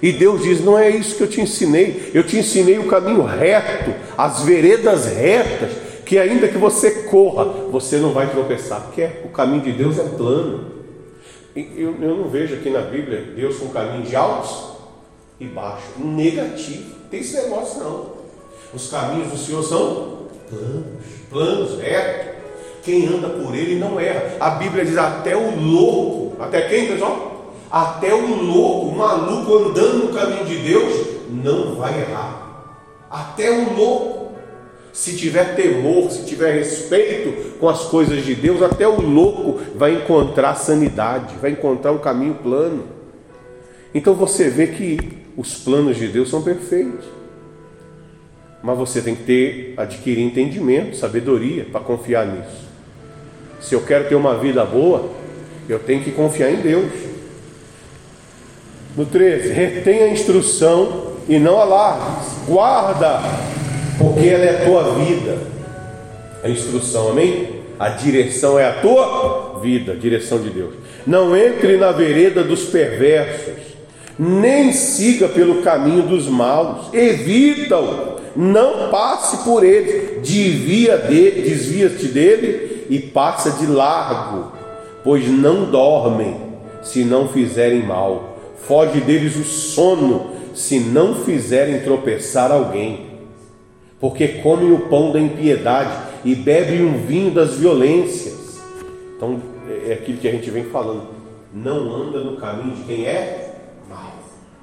E 0.03 0.13
Deus 0.13 0.43
diz: 0.43 0.65
Não 0.65 0.79
é 0.79 0.91
isso 0.91 1.17
que 1.17 1.23
eu 1.23 1.29
te 1.29 1.41
ensinei. 1.41 2.11
Eu 2.13 2.25
te 2.25 2.39
ensinei 2.39 2.79
o 2.79 2.89
caminho 2.89 3.23
reto, 3.23 3.95
as 4.17 4.43
veredas 4.43 5.07
retas, 5.07 5.71
que 6.05 6.19
ainda 6.19 6.49
que 6.49 6.59
você 6.59 6.91
corra, 7.05 7.45
você 7.71 7.97
não 7.97 8.13
vai 8.13 8.31
tropeçar, 8.31 8.83
porque 8.83 9.09
o 9.25 9.29
caminho 9.29 9.63
de 9.63 9.73
Deus 9.73 9.99
é 9.99 10.05
plano. 10.05 10.73
Eu, 11.55 11.95
eu 12.01 12.17
não 12.17 12.29
vejo 12.29 12.55
aqui 12.55 12.69
na 12.69 12.81
Bíblia 12.81 13.33
Deus 13.37 13.59
com 13.59 13.69
caminho 13.69 14.03
de 14.03 14.17
altos 14.17 14.75
e 15.39 15.47
baixos, 15.47 15.97
negativo. 15.99 16.95
Tem 17.11 17.21
esse 17.21 17.35
negócio 17.37 17.81
não. 17.81 18.13
Os 18.75 18.91
caminhos 18.91 19.29
do 19.29 19.39
Senhor 19.39 19.63
são 19.63 20.25
planos, 20.51 20.85
planos, 21.31 21.81
retos. 21.81 22.35
Quem 22.83 23.07
anda 23.07 23.29
por 23.31 23.55
ele 23.55 23.77
não 23.77 23.99
erra. 23.99 24.37
A 24.39 24.51
Bíblia 24.51 24.85
diz 24.85 24.99
até 24.99 25.35
o 25.35 25.59
louco, 25.59 26.37
até 26.43 26.69
quem, 26.69 26.89
pessoal? 26.89 27.34
Até 27.75 28.15
o 28.15 28.41
louco, 28.41 28.87
o 28.87 28.97
maluco 28.97 29.53
andando 29.57 30.05
no 30.05 30.15
caminho 30.15 30.45
de 30.45 30.59
Deus, 30.59 31.09
não 31.29 31.75
vai 31.75 32.03
errar. 32.03 32.71
Até 33.11 33.51
o 33.51 33.75
louco. 33.75 34.33
se 34.93 35.17
tiver 35.17 35.57
temor, 35.57 36.09
se 36.09 36.25
tiver 36.25 36.53
respeito 36.53 37.59
com 37.59 37.69
as 37.69 37.81
coisas 37.87 38.25
de 38.25 38.33
Deus, 38.33 38.63
até 38.63 38.87
o 38.87 39.01
louco 39.01 39.61
vai 39.75 39.93
encontrar 39.93 40.55
sanidade, 40.55 41.35
vai 41.43 41.51
encontrar 41.51 41.91
um 41.91 41.99
caminho 41.99 42.35
plano. 42.35 42.85
Então 43.93 44.15
você 44.15 44.49
vê 44.49 44.69
que 44.69 45.01
os 45.37 45.57
planos 45.57 45.97
de 45.97 46.07
Deus 46.07 46.31
são 46.31 46.43
perfeitos. 46.43 47.05
Mas 48.63 48.79
você 48.79 49.03
tem 49.03 49.17
que 49.17 49.25
ter, 49.25 49.75
adquirir 49.77 50.23
entendimento, 50.23 50.95
sabedoria 50.95 51.65
para 51.65 51.81
confiar 51.81 52.25
nisso. 52.25 52.69
Se 53.61 53.75
eu 53.75 53.81
quero 53.83 54.09
ter 54.09 54.15
uma 54.15 54.39
vida 54.39 54.65
boa, 54.65 55.11
eu 55.69 55.81
tenho 55.81 56.05
que 56.05 56.13
confiar 56.13 56.53
em 56.53 56.61
Deus. 56.61 57.14
No 58.97 59.05
13, 59.05 59.53
retenha 59.53 60.05
a 60.05 60.11
instrução 60.11 61.15
e 61.29 61.39
não 61.39 61.59
alarmes. 61.59 62.27
Guarda, 62.47 63.21
porque 63.99 64.29
ela 64.29 64.45
é 64.45 64.63
a 64.63 64.65
tua 64.65 64.95
vida. 64.95 65.39
A 66.45 66.49
instrução, 66.49 67.11
amém? 67.11 67.65
A 67.77 67.89
direção 67.89 68.57
é 68.57 68.69
a 68.69 68.75
tua 68.75 69.59
vida, 69.61 69.93
a 69.93 69.97
direção 69.97 70.39
de 70.39 70.51
Deus. 70.51 70.75
Não 71.05 71.37
entre 71.37 71.77
na 71.77 71.91
vereda 71.91 72.45
dos 72.45 72.67
perversos, 72.67 73.55
nem 74.17 74.73
siga 74.73 75.27
pelo 75.29 75.63
caminho 75.63 76.05
dos 76.05 76.29
maus. 76.29 76.87
Evita-o, 76.93 78.21
não 78.37 78.91
passe 78.91 79.39
por 79.39 79.65
ele. 79.65 80.21
Desvia 80.21 80.99
de, 80.99 81.31
desvia-te 81.43 82.07
dele 82.07 82.87
e 82.89 83.01
passa 83.01 83.51
de 83.51 83.67
largo, 83.67 84.53
pois 85.03 85.29
não 85.29 85.65
dormem 85.65 86.37
se 86.81 87.03
não 87.03 87.27
fizerem 87.27 87.83
mal. 87.83 88.34
Foge 88.67 89.01
deles 89.01 89.37
o 89.37 89.45
sono 89.45 90.31
se 90.55 90.81
não 90.81 91.15
fizerem 91.17 91.81
tropeçar 91.81 92.51
alguém, 92.51 93.11
porque 94.01 94.29
comem 94.43 94.73
o 94.73 94.89
pão 94.89 95.13
da 95.13 95.21
impiedade 95.21 95.95
e 96.25 96.35
bebem 96.35 96.85
um 96.85 96.99
vinho 97.07 97.31
das 97.31 97.55
violências. 97.55 98.63
Então, 99.17 99.41
é 99.87 99.93
aquilo 99.93 100.19
que 100.19 100.29
a 100.29 100.33
gente 100.33 100.51
vem 100.51 100.65
falando. 100.65 101.09
Não 101.53 101.95
anda 101.95 102.21
no 102.21 102.37
caminho 102.37 102.75
de 102.77 102.85
quem 102.85 103.05
é 103.05 103.55
mal. 103.89 104.13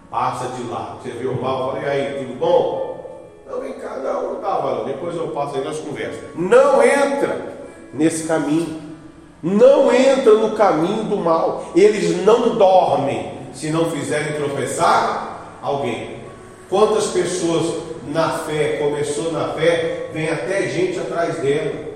Passa 0.09 0.47
de 0.55 0.63
lá. 0.69 0.97
Você 1.01 1.11
vê 1.11 1.27
o 1.27 1.39
mal, 1.39 1.73
fala, 1.73 1.83
e 1.83 1.89
aí, 1.89 2.25
tudo 2.25 2.39
bom? 2.39 3.27
Não, 3.47 3.61
vem 3.61 3.73
cá, 3.73 3.97
não, 3.97 4.83
Depois 4.85 5.15
eu 5.15 5.27
passo 5.27 5.57
aí, 5.57 5.63
nós 5.63 5.79
conversamos. 5.79 6.35
Não 6.35 6.81
entra 6.81 7.55
nesse 7.93 8.27
caminho. 8.27 8.81
Não 9.43 9.93
entra 9.93 10.33
no 10.33 10.51
caminho 10.51 11.03
do 11.03 11.17
mal. 11.17 11.71
Eles 11.75 12.25
não 12.25 12.55
dormem 12.57 13.40
se 13.53 13.69
não 13.69 13.89
fizerem 13.91 14.33
tropeçar 14.33 15.59
alguém. 15.61 16.21
Quantas 16.69 17.07
pessoas 17.07 17.83
na 18.07 18.29
fé, 18.39 18.77
começou 18.77 19.31
na 19.31 19.49
fé, 19.49 20.09
vem 20.13 20.29
até 20.29 20.67
gente 20.67 20.99
atrás 20.99 21.37
dela 21.37 21.91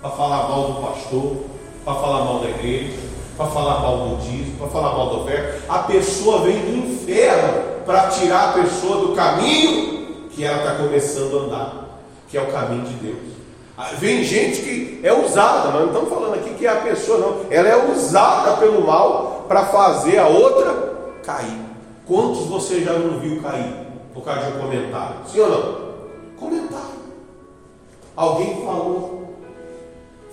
para 0.00 0.10
falar 0.10 0.48
mal 0.48 0.72
do 0.72 0.86
pastor, 0.86 1.36
para 1.84 1.94
falar 1.94 2.24
mal 2.24 2.38
da 2.40 2.48
igreja, 2.50 2.98
para 3.36 3.46
falar 3.46 3.80
mal 3.80 3.96
do 3.98 4.16
dízimo, 4.22 4.58
para 4.58 4.68
falar 4.68 4.96
mal 4.96 5.18
da 5.18 5.30
fé. 5.30 5.58
A 5.68 5.78
pessoa 5.80 6.42
vem 6.42 6.58
do 6.58 6.76
inferno 6.86 7.62
para 7.84 8.08
tirar 8.08 8.50
a 8.50 8.52
pessoa 8.52 9.06
do 9.06 9.14
caminho 9.14 10.28
que 10.30 10.44
ela 10.44 10.58
está 10.58 10.74
começando 10.76 11.38
a 11.38 11.42
andar, 11.42 11.98
que 12.28 12.38
é 12.38 12.42
o 12.42 12.46
caminho 12.46 12.84
de 12.84 12.94
Deus. 12.94 13.32
Ah, 13.76 13.90
vem 13.98 14.22
gente 14.22 14.62
que 14.62 15.00
é 15.02 15.12
usada, 15.12 15.70
mas 15.70 15.80
não 15.80 15.86
estamos 15.86 16.10
falando 16.10 16.34
aqui 16.34 16.54
que 16.54 16.66
é 16.66 16.70
a 16.70 16.76
pessoa, 16.76 17.18
não. 17.18 17.46
Ela 17.50 17.68
é 17.68 17.90
usada 17.90 18.56
pelo 18.58 18.86
mal 18.86 19.46
para 19.48 19.66
fazer 19.66 20.18
a 20.18 20.28
outra 20.28 20.91
cair. 21.22 21.60
Quantos 22.06 22.46
você 22.46 22.80
já 22.80 22.92
não 22.94 23.18
viu 23.18 23.40
cair 23.40 23.72
por 24.12 24.22
causa 24.22 24.50
de 24.50 24.56
um 24.56 24.60
comentário? 24.60 25.16
Sim 25.26 25.40
ou 25.40 25.48
não? 25.48 25.82
Comentário. 26.36 27.02
Alguém 28.14 28.62
falou, 28.64 29.36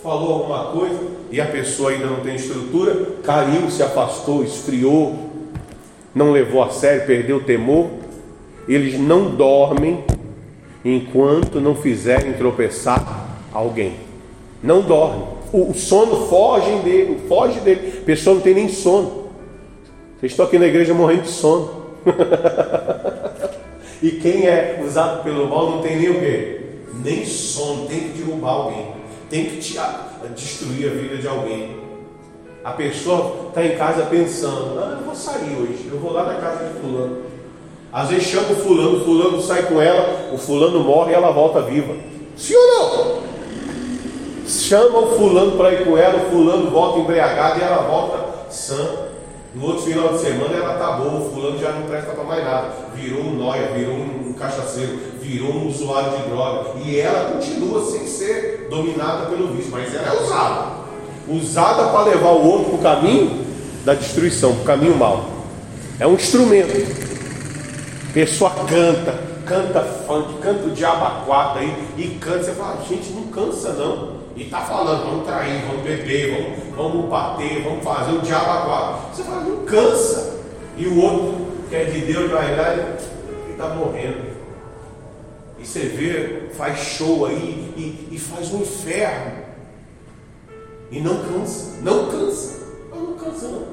falou 0.04 0.34
alguma 0.34 0.72
coisa 0.72 1.00
e 1.32 1.40
a 1.40 1.46
pessoa 1.46 1.92
ainda 1.92 2.08
não 2.08 2.22
tem 2.22 2.36
estrutura, 2.36 3.14
caiu, 3.24 3.70
se 3.70 3.82
afastou, 3.84 4.44
esfriou, 4.44 5.16
não 6.14 6.32
levou 6.32 6.64
a 6.64 6.70
sério, 6.70 7.06
perdeu 7.06 7.38
o 7.38 7.44
temor. 7.44 7.88
Eles 8.68 9.00
não 9.00 9.32
dormem 9.36 10.04
enquanto 10.84 11.62
não 11.62 11.76
fizerem 11.76 12.34
tropeçar 12.34 13.28
alguém. 13.54 13.96
Não 14.62 14.82
dormem. 14.82 15.24
O 15.52 15.74
sono 15.74 16.28
foge 16.28 16.72
dele, 16.84 17.22
foge 17.28 17.60
dele. 17.62 18.00
A 18.02 18.06
pessoa 18.06 18.36
não 18.36 18.42
tem 18.42 18.54
nem 18.54 18.70
sono. 18.70 19.19
Vocês 20.20 20.34
estão 20.34 20.48
aqui 20.48 20.60
na 20.60 20.68
igreja 20.68 20.94
morrendo 20.94 21.22
de 21.22 21.30
sono. 21.30 21.86
e 24.04 24.12
quem 24.12 24.48
é 24.48 24.84
usado 24.86 25.24
pelo 25.24 25.48
mal 25.48 25.70
não 25.72 25.82
tem 25.82 25.96
nem 25.96 26.10
o 26.10 26.20
quê? 26.20 26.62
Nem 27.06 27.26
sono, 27.26 27.88
tem 27.88 28.02
que 28.02 28.18
derrubar 28.18 28.50
alguém, 28.50 28.88
tem 29.30 29.46
que 29.46 29.58
te, 29.58 29.80
destruir 30.36 30.92
a 30.92 30.94
vida 30.94 31.16
de 31.16 31.26
alguém. 31.26 31.78
A 32.66 32.72
pessoa 32.72 33.48
está 33.48 33.66
em 33.66 33.78
casa 33.78 34.08
pensando, 34.08 34.78
ah, 34.78 34.98
eu 35.00 35.06
vou 35.06 35.16
sair 35.16 35.56
hoje, 35.58 35.88
eu 35.90 35.98
vou 35.98 36.12
lá 36.12 36.26
na 36.26 36.36
casa 36.36 36.66
de 36.66 36.80
fulano. 36.82 37.20
Às 37.90 38.10
vezes 38.10 38.28
chama 38.28 38.52
o 38.52 38.56
fulano, 38.58 38.98
o 38.98 39.06
fulano 39.06 39.42
sai 39.42 39.64
com 39.64 39.82
ela, 39.82 40.32
o 40.34 40.38
fulano 40.38 40.82
morre 40.82 41.14
e 41.14 41.16
ela 41.16 41.32
volta 41.32 41.62
viva. 41.62 41.96
Sim 42.36 42.56
ou 42.56 42.68
não? 42.68 43.22
Chama 44.46 45.00
o 45.00 45.16
fulano 45.18 45.54
para 45.54 45.72
ir 45.76 45.86
com 45.86 45.98
ela, 45.98 46.18
o 46.18 46.30
fulano 46.30 46.70
volta 46.70 47.00
embriagado 47.00 47.62
e 47.62 47.64
ela 47.64 47.84
volta 47.84 48.26
sã. 48.50 49.09
No 49.56 49.66
outro 49.66 49.84
final 49.84 50.10
de 50.10 50.20
semana 50.20 50.56
ela 50.56 50.76
tá 50.76 50.92
boa, 50.92 51.30
fulano 51.32 51.58
já 51.58 51.72
não 51.72 51.88
presta 51.88 52.12
para 52.12 52.24
mais 52.24 52.44
nada. 52.44 52.70
Virou 52.94 53.22
um 53.22 53.36
nóia, 53.36 53.72
virou 53.74 53.96
um 53.96 54.34
cachaceiro, 54.34 55.00
virou 55.20 55.52
um 55.52 55.68
usuário 55.68 56.18
de 56.18 56.30
droga. 56.30 56.80
E 56.86 57.00
ela 57.00 57.32
continua 57.32 57.84
sem 57.84 58.06
ser 58.06 58.68
dominada 58.70 59.26
pelo 59.26 59.48
vício, 59.48 59.72
mas 59.72 59.94
ela 59.94 60.08
é 60.08 60.22
usada. 60.22 60.68
Usada 61.28 61.90
para 61.90 62.04
levar 62.06 62.30
o 62.30 62.46
outro 62.46 62.78
para 62.78 62.78
o 62.78 62.96
caminho 62.96 63.46
da 63.84 63.96
destruição, 63.96 64.54
para 64.54 64.62
o 64.62 64.66
caminho 64.66 64.96
mal. 64.96 65.26
É 66.00 66.06
um 66.06 66.14
instrumento. 66.14 67.10
Pessoa 68.14 68.52
canta, 68.52 69.20
canta 69.46 69.82
funk, 69.82 70.40
canta 70.42 70.68
o 70.68 70.72
diabo 70.72 71.34
aí 71.56 71.76
e 71.98 72.08
canta. 72.20 72.44
Você 72.44 72.52
fala, 72.52 72.84
gente, 72.88 73.12
não 73.14 73.24
cansa 73.24 73.74
não. 73.74 74.19
E 74.40 74.44
está 74.44 74.62
falando, 74.62 75.04
vamos 75.04 75.28
trair, 75.28 75.66
vamos 75.66 75.84
beber, 75.84 76.32
vamos, 76.32 76.74
vamos 76.74 77.10
bater, 77.10 77.62
vamos 77.62 77.84
fazer 77.84 78.14
o 78.14 78.22
diabo 78.22 78.50
agora. 78.50 78.98
Você 79.14 79.22
fala, 79.22 79.42
não 79.42 79.66
cansa. 79.66 80.40
E 80.78 80.88
o 80.88 80.98
outro, 80.98 81.48
que 81.68 81.76
é 81.76 81.84
de 81.84 82.00
Deus, 82.06 82.32
vai 82.32 82.56
lá 82.56 82.74
e 82.74 83.52
está 83.52 83.68
morrendo. 83.76 84.30
E 85.60 85.68
você 85.68 85.80
vê, 85.80 86.54
faz 86.54 86.80
show 86.80 87.26
aí 87.26 87.74
e, 87.76 88.16
e 88.16 88.18
faz 88.18 88.54
um 88.54 88.62
inferno. 88.62 89.44
E 90.90 91.02
não 91.02 91.18
cansa, 91.22 91.82
não 91.82 92.06
cansa. 92.10 92.60
Mas 92.90 93.02
não 93.02 93.14
cansa 93.16 93.48
não. 93.50 93.68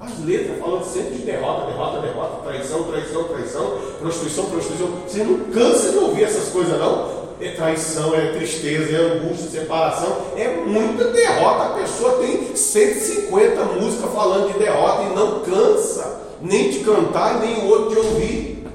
As 0.00 0.18
letras 0.24 0.58
falando 0.60 0.84
sempre 0.84 1.16
de 1.16 1.24
derrota, 1.26 1.66
derrota, 1.66 2.00
derrota, 2.00 2.42
traição, 2.42 2.84
traição, 2.84 3.24
traição, 3.24 3.78
prostituição, 4.00 4.46
prostituição. 4.46 4.88
Você 5.06 5.24
não 5.24 5.40
cansa 5.52 5.90
de 5.90 5.98
ouvir 5.98 6.24
essas 6.24 6.48
coisas, 6.48 6.78
não 6.78 7.17
é 7.40 7.52
traição, 7.52 8.14
é 8.14 8.32
tristeza, 8.32 8.96
é 8.96 9.00
angústia, 9.00 9.60
separação, 9.60 10.16
é 10.36 10.48
muita 10.66 11.04
derrota. 11.04 11.64
A 11.64 11.78
pessoa 11.80 12.18
tem 12.18 12.54
150 12.54 13.64
músicas 13.64 14.12
falando 14.12 14.52
de 14.52 14.58
derrota 14.58 15.02
e 15.02 15.14
não 15.14 15.40
cansa, 15.40 16.20
nem 16.40 16.70
de 16.70 16.80
cantar, 16.80 17.40
nem 17.40 17.64
o 17.64 17.68
outro 17.68 17.90
de 17.90 17.98
ouvir. 17.98 18.66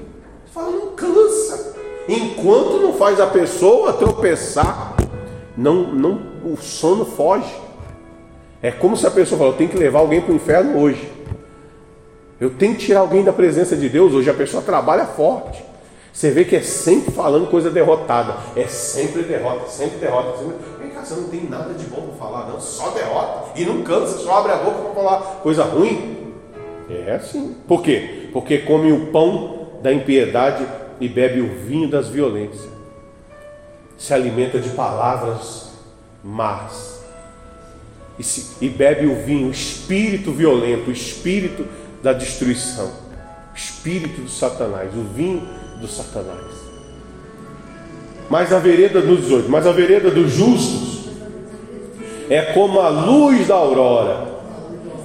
Fala, 0.52 0.70
não 0.70 0.88
cansa. 0.88 1.74
Enquanto 2.08 2.80
não 2.80 2.92
faz 2.94 3.20
a 3.20 3.26
pessoa 3.26 3.92
tropeçar, 3.92 4.94
não, 5.56 5.92
não, 5.92 6.20
o 6.44 6.56
sono 6.56 7.04
foge. 7.04 7.54
É 8.62 8.70
como 8.70 8.96
se 8.96 9.06
a 9.06 9.10
pessoa 9.10 9.38
fala, 9.38 9.50
eu 9.50 9.56
tenho 9.56 9.70
que 9.70 9.76
levar 9.76 9.98
alguém 10.00 10.20
para 10.20 10.32
o 10.32 10.36
inferno 10.36 10.80
hoje. 10.80 11.12
Eu 12.40 12.50
tenho 12.50 12.74
que 12.74 12.86
tirar 12.86 13.00
alguém 13.00 13.22
da 13.22 13.32
presença 13.32 13.76
de 13.76 13.88
Deus 13.88 14.12
hoje. 14.12 14.28
A 14.28 14.34
pessoa 14.34 14.62
trabalha 14.62 15.06
forte. 15.06 15.64
Você 16.14 16.30
vê 16.30 16.44
que 16.44 16.54
é 16.54 16.62
sempre 16.62 17.12
falando 17.12 17.50
coisa 17.50 17.68
derrotada. 17.68 18.36
É 18.54 18.68
sempre 18.68 19.24
derrota, 19.24 19.66
sempre 19.68 19.98
derrota. 19.98 20.38
Sempre... 20.38 20.54
Vem 20.78 20.90
cá, 20.90 21.04
você 21.04 21.14
não 21.16 21.24
tem 21.24 21.42
nada 21.42 21.74
de 21.74 21.86
bom 21.86 22.02
para 22.02 22.14
falar, 22.14 22.48
não. 22.48 22.60
Só 22.60 22.90
derrota. 22.90 23.50
E 23.56 23.64
não 23.64 23.82
cansa, 23.82 24.18
só 24.18 24.38
abre 24.38 24.52
a 24.52 24.58
boca 24.58 24.78
para 24.78 24.94
falar 24.94 25.18
coisa 25.42 25.64
ruim. 25.64 26.32
É 26.88 27.16
assim. 27.16 27.56
Por 27.66 27.82
quê? 27.82 28.28
Porque 28.32 28.58
come 28.58 28.92
o 28.92 29.06
pão 29.06 29.70
da 29.82 29.92
impiedade 29.92 30.64
e 31.00 31.08
bebe 31.08 31.40
o 31.40 31.52
vinho 31.66 31.90
das 31.90 32.08
violências. 32.08 32.68
Se 33.98 34.14
alimenta 34.14 34.60
de 34.60 34.68
palavras 34.70 35.72
más. 36.22 37.02
E, 38.16 38.22
se, 38.22 38.64
e 38.64 38.68
bebe 38.68 39.06
o 39.06 39.16
vinho, 39.16 39.48
o 39.48 39.50
espírito 39.50 40.30
violento, 40.30 40.90
o 40.90 40.92
espírito 40.92 41.66
da 42.00 42.12
destruição, 42.12 42.86
o 43.52 43.56
espírito 43.56 44.20
do 44.20 44.30
Satanás, 44.30 44.94
o 44.94 45.02
vinho 45.02 45.63
do 45.84 45.88
Satanás. 45.88 46.64
Mas 48.30 48.52
a 48.52 48.58
vereda 48.58 49.02
dos 49.02 49.20
18, 49.20 49.50
mas 49.50 49.66
a 49.66 49.72
vereda 49.72 50.10
dos 50.10 50.32
justos 50.32 51.10
é 52.30 52.40
como 52.40 52.80
a 52.80 52.88
luz 52.88 53.46
da 53.46 53.54
aurora, 53.54 54.26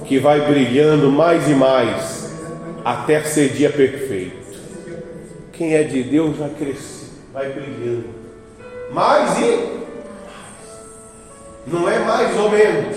que 0.06 0.18
vai 0.18 0.40
brilhando 0.48 1.12
mais 1.12 1.48
e 1.48 1.54
mais 1.54 2.34
até 2.82 3.22
ser 3.22 3.50
dia 3.50 3.70
perfeito. 3.70 4.40
Quem 5.52 5.74
é 5.74 5.82
de 5.82 6.02
Deus 6.02 6.38
vai 6.38 6.48
crescer, 6.48 7.10
vai 7.32 7.50
brilhando. 7.50 8.06
mais 8.90 9.38
e 9.38 9.80
mais. 10.24 10.60
Não 11.66 11.88
é 11.88 11.98
mais 11.98 12.36
ou 12.38 12.50
menos. 12.50 12.96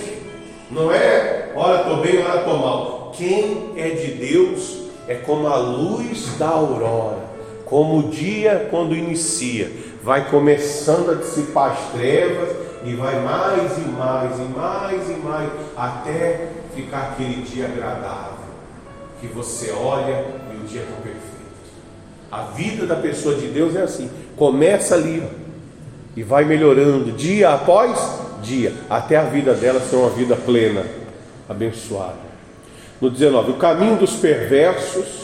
Não 0.72 0.90
é, 0.90 1.52
ora 1.54 1.82
estou 1.82 1.98
bem, 1.98 2.24
ora 2.24 2.40
estou 2.40 2.58
mal. 2.58 3.12
Quem 3.16 3.74
é 3.76 3.90
de 3.90 4.14
Deus 4.14 4.84
é 5.06 5.16
como 5.16 5.48
a 5.48 5.58
luz 5.58 6.38
da 6.40 6.48
aurora, 6.48 7.33
como 7.74 7.98
o 7.98 8.10
dia 8.12 8.68
quando 8.70 8.96
inicia, 8.96 9.72
vai 10.04 10.30
começando 10.30 11.10
a 11.10 11.16
dissipar 11.16 11.72
as 11.72 11.92
trevas 11.92 12.56
e 12.86 12.94
vai 12.94 13.20
mais 13.20 13.80
e 13.80 13.82
mais 13.82 14.38
e 14.38 14.44
mais 14.44 15.10
e 15.10 15.14
mais 15.14 15.50
até 15.76 16.50
ficar 16.76 17.14
aquele 17.14 17.42
dia 17.42 17.66
agradável 17.66 18.44
que 19.20 19.26
você 19.26 19.72
olha 19.72 20.24
e 20.54 20.64
o 20.64 20.68
dia 20.68 20.82
está 20.82 20.94
perfeito. 20.98 21.24
A 22.32 22.42
vida 22.44 22.86
da 22.86 22.96
pessoa 22.96 23.34
de 23.34 23.48
Deus 23.48 23.76
é 23.76 23.82
assim, 23.82 24.08
começa 24.38 24.94
ali 24.94 25.28
e 26.16 26.22
vai 26.22 26.46
melhorando 26.46 27.12
dia 27.12 27.56
após 27.56 28.20
dia, 28.44 28.72
até 28.88 29.18
a 29.18 29.24
vida 29.24 29.56
dela 29.56 29.80
ser 29.80 29.96
uma 29.96 30.12
vida 30.12 30.36
plena, 30.36 30.86
abençoada. 31.50 32.22
No 33.02 33.10
19, 33.10 33.54
o 33.54 33.56
caminho 33.56 33.98
dos 33.98 34.16
perversos 34.16 35.24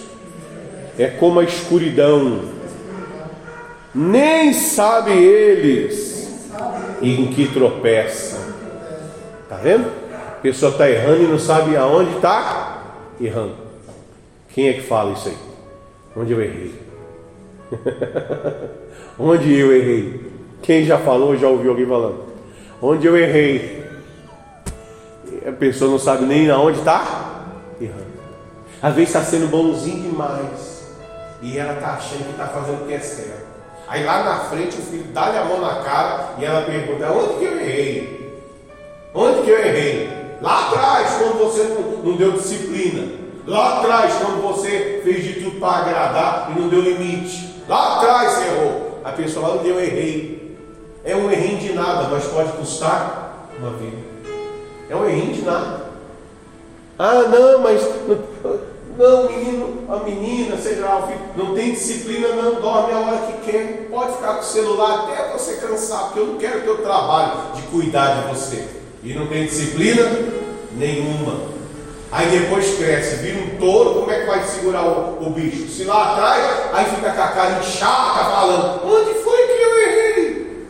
é 1.00 1.08
como 1.08 1.40
a 1.40 1.46
escuridão, 1.46 2.42
nem 3.96 4.52
sabe 4.52 5.12
eles 5.14 6.50
em 7.02 7.28
que 7.28 7.48
tropeçam. 7.48 8.40
Está 9.44 9.56
vendo? 9.56 9.90
A 10.14 10.42
pessoa 10.42 10.74
está 10.74 10.90
errando 10.90 11.24
e 11.24 11.28
não 11.28 11.40
sabe 11.40 11.78
aonde 11.78 12.18
está 12.18 12.84
errando. 13.20 13.56
Quem 14.50 14.68
é 14.68 14.74
que 14.74 14.82
fala 14.82 15.14
isso 15.14 15.30
aí? 15.30 15.38
Onde 16.18 16.34
eu 16.34 16.42
errei? 16.42 16.76
Onde 19.18 19.58
eu 19.58 19.74
errei? 19.74 20.32
Quem 20.62 20.84
já 20.86 20.98
falou, 20.98 21.38
já 21.38 21.48
ouviu 21.48 21.72
alguém 21.72 21.86
falando? 21.86 22.26
Onde 22.82 23.08
eu 23.08 23.18
errei? 23.18 23.86
A 25.48 25.52
pessoa 25.54 25.90
não 25.90 26.00
sabe 26.00 26.26
nem 26.26 26.50
aonde 26.50 26.80
está 26.80 27.46
errando. 27.80 28.10
Às 28.82 28.96
vezes 28.96 29.10
está 29.16 29.24
sendo 29.24 29.48
bonzinho 29.48 30.10
demais. 30.10 30.69
E 31.42 31.58
ela 31.58 31.74
está 31.74 31.92
achando 31.92 32.26
que 32.26 32.32
está 32.32 32.48
fazendo 32.48 32.84
o 32.84 32.88
que 32.88 32.94
é 32.94 33.00
certo. 33.00 33.48
Aí 33.88 34.04
lá 34.04 34.24
na 34.24 34.40
frente 34.42 34.78
o 34.78 34.82
filho 34.84 35.06
dá-lhe 35.14 35.38
a 35.38 35.46
mão 35.46 35.60
na 35.60 35.82
cara 35.82 36.36
e 36.38 36.46
ela 36.46 36.62
pergunta: 36.62 37.12
onde 37.12 37.40
que 37.40 37.46
eu 37.46 37.60
errei? 37.60 38.42
Onde 39.14 39.42
que 39.42 39.50
eu 39.50 39.60
errei? 39.60 40.20
Lá 40.42 40.68
atrás, 40.68 41.18
quando 41.18 41.40
você 41.40 41.64
não, 41.64 42.04
não 42.04 42.18
deu 42.18 42.34
disciplina. 42.34 43.20
Lá 43.48 43.80
atrás, 43.80 44.14
quando 44.16 44.42
você 44.42 45.02
fez 45.04 45.24
de 45.24 45.34
tudo 45.42 45.60
para 45.60 45.78
agradar 45.78 46.52
e 46.52 46.60
não 46.60 46.70
deu 46.70 46.82
limite. 46.82 47.64
Lá 47.68 47.98
atrás 47.98 48.34
você 48.34 48.46
errou. 48.46 49.02
A 49.04 49.12
pessoa 49.12 49.48
lá, 49.48 49.56
onde 49.56 49.70
eu 49.70 49.80
errei? 49.80 50.58
É 51.04 51.16
um 51.16 51.32
errinho 51.32 51.58
de 51.58 51.74
nada, 51.74 52.08
mas 52.10 52.26
pode 52.26 52.52
custar 52.54 53.48
uma 53.58 53.72
vida. 53.72 53.98
É 54.90 54.96
um 54.96 55.08
errinho 55.08 55.34
de 55.34 55.42
nada. 55.42 55.90
Ah, 56.98 57.24
não, 57.24 57.60
mas 57.60 57.82
não, 59.00 59.30
menino, 59.30 59.86
a 59.88 60.04
menina, 60.04 60.58
seja 60.58 60.82
lá 60.82 61.00
o 61.00 61.08
filho, 61.08 61.20
não 61.38 61.56
tem 61.56 61.72
disciplina, 61.72 62.28
não, 62.34 62.56
dorme 62.56 62.92
a 62.92 63.00
hora 63.00 63.18
que 63.28 63.50
quer, 63.50 63.88
pode 63.90 64.18
ficar 64.18 64.34
com 64.34 64.42
o 64.42 64.44
celular 64.44 65.06
até 65.06 65.32
você 65.32 65.54
cansar, 65.54 66.04
porque 66.04 66.20
eu 66.20 66.28
não 66.28 66.38
quero 66.38 66.62
ter 66.62 66.70
o 66.70 66.78
trabalho 66.80 67.54
de 67.56 67.62
cuidar 67.64 68.22
de 68.22 68.28
você. 68.28 68.68
E 69.02 69.14
não 69.14 69.28
tem 69.28 69.46
disciplina 69.46 70.04
nenhuma. 70.74 71.48
Aí 72.12 72.28
depois 72.30 72.76
cresce, 72.76 73.24
vira 73.24 73.40
um 73.40 73.58
touro, 73.58 74.02
como 74.02 74.12
é 74.12 74.20
que 74.20 74.26
vai 74.26 74.44
segurar 74.44 74.84
o, 74.84 75.26
o 75.26 75.30
bicho? 75.30 75.70
Se 75.70 75.86
lá 75.86 76.12
atrás, 76.12 76.74
aí 76.74 76.86
fica 76.94 77.14
com 77.14 77.22
a 77.22 77.28
cara 77.30 77.60
inchada 77.60 78.26
falando, 78.26 78.82
onde 78.86 79.14
foi 79.20 79.48
que 79.48 79.64
eu 79.64 79.82
errei? 79.82 80.68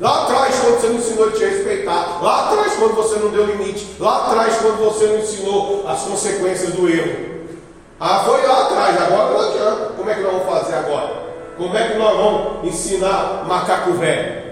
Lá 0.00 0.22
atrás, 0.22 0.54
quando 0.58 0.80
você 0.80 0.86
não 0.86 0.94
ensinou 0.94 1.28
a 1.28 1.32
te 1.32 1.44
respeitar, 1.44 2.22
lá 2.22 2.46
atrás, 2.46 2.72
quando 2.78 2.94
você 2.94 3.18
não 3.18 3.28
deu 3.28 3.44
limite, 3.44 3.86
lá 4.00 4.28
atrás, 4.28 4.56
quando 4.56 4.78
você 4.78 5.06
não 5.06 5.18
ensinou 5.18 5.86
as 5.86 6.00
consequências 6.04 6.72
do 6.72 6.88
erro. 6.88 7.37
Ah, 8.00 8.22
foi 8.24 8.46
lá 8.46 8.66
atrás, 8.66 9.02
agora 9.02 9.32
não 9.32 9.48
adianta. 9.48 9.92
Como 9.96 10.08
é 10.08 10.14
que 10.14 10.20
nós 10.20 10.32
vamos 10.32 10.46
fazer 10.46 10.74
agora? 10.76 11.28
Como 11.56 11.76
é 11.76 11.88
que 11.88 11.98
nós 11.98 12.16
vamos 12.16 12.68
ensinar 12.68 13.44
macaco 13.48 13.92
velho? 13.94 14.48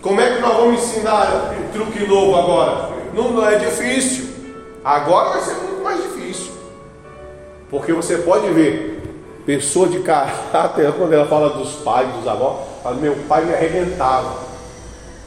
Como 0.00 0.20
é 0.20 0.34
que 0.34 0.40
nós 0.40 0.56
vamos 0.56 0.80
ensinar 0.80 1.52
truque 1.72 2.06
novo 2.06 2.36
agora? 2.36 2.90
Não, 3.12 3.32
não 3.32 3.48
é 3.48 3.56
difícil. 3.56 4.26
Agora 4.84 5.30
vai 5.30 5.40
ser 5.40 5.54
muito 5.54 5.82
mais 5.82 6.00
difícil. 6.00 6.52
Porque 7.68 7.92
você 7.92 8.18
pode 8.18 8.48
ver, 8.50 9.02
pessoa 9.44 9.88
de 9.88 9.98
caráter, 10.00 10.92
quando 10.96 11.12
ela 11.12 11.26
fala 11.26 11.50
dos 11.50 11.72
pais, 11.76 12.08
dos 12.14 12.28
avós, 12.28 12.68
fala, 12.84 12.94
meu 12.94 13.16
pai 13.28 13.44
me 13.44 13.52
arrebentava. 13.52 14.46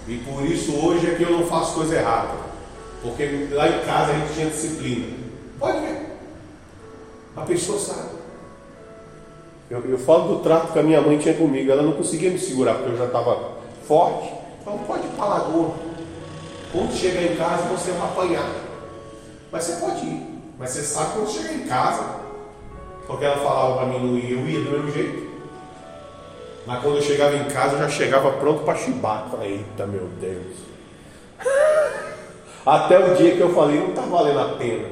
E 0.07 0.17
por 0.17 0.45
isso 0.45 0.73
hoje 0.81 1.11
é 1.11 1.15
que 1.15 1.23
eu 1.23 1.31
não 1.31 1.45
faço 1.45 1.73
coisa 1.73 1.95
errada. 1.95 2.29
Porque 3.01 3.49
lá 3.51 3.67
em 3.67 3.79
casa 3.81 4.11
a 4.11 4.15
gente 4.15 4.33
tinha 4.33 4.47
disciplina. 4.47 5.07
Pode 5.59 5.79
ver. 5.79 6.08
A 7.41 7.45
pessoa 7.45 7.79
sabe. 7.79 8.19
Eu, 9.69 9.83
eu 9.85 9.97
falo 9.99 10.35
do 10.35 10.43
trato 10.43 10.73
que 10.73 10.79
a 10.79 10.83
minha 10.83 10.99
mãe 10.99 11.17
tinha 11.17 11.33
comigo. 11.33 11.71
Ela 11.71 11.83
não 11.83 11.93
conseguia 11.93 12.31
me 12.31 12.39
segurar 12.39 12.75
porque 12.75 12.91
eu 12.91 12.97
já 12.97 13.05
estava 13.05 13.51
forte. 13.87 14.33
Então 14.61 14.77
pode 14.79 15.03
a 15.17 15.25
lagoa. 15.25 15.71
Quando 16.71 16.93
chegar 16.93 17.23
em 17.23 17.35
casa 17.35 17.63
você 17.69 17.91
vai 17.91 18.09
apanhar. 18.09 18.49
Mas 19.51 19.63
você 19.63 19.79
pode 19.79 20.05
ir. 20.05 20.27
Mas 20.57 20.71
você 20.71 20.81
sabe 20.81 21.13
quando 21.13 21.29
chegar 21.29 21.53
em 21.53 21.65
casa, 21.67 22.03
porque 23.07 23.23
ela 23.23 23.37
falava 23.37 23.77
para 23.77 23.85
mim 23.85 23.99
não 23.99 24.17
ir, 24.17 24.31
eu 24.31 24.45
ia 24.45 24.59
do 24.59 24.71
mesmo 24.71 24.91
jeito. 24.91 25.29
Mas 26.67 26.83
quando 26.83 26.97
eu 26.97 27.01
chegava 27.01 27.35
em 27.35 27.45
casa, 27.45 27.75
eu 27.75 27.79
já 27.79 27.89
chegava 27.89 28.31
pronto 28.33 28.63
para 28.63 28.77
chibar. 28.77 29.27
Falei, 29.31 29.53
eita 29.53 29.87
meu 29.87 30.07
Deus. 30.19 30.57
Até 32.65 32.99
o 32.99 33.15
dia 33.15 33.35
que 33.35 33.39
eu 33.39 33.53
falei, 33.53 33.79
não 33.79 33.89
está 33.89 34.01
valendo 34.01 34.39
a 34.39 34.49
pena. 34.55 34.87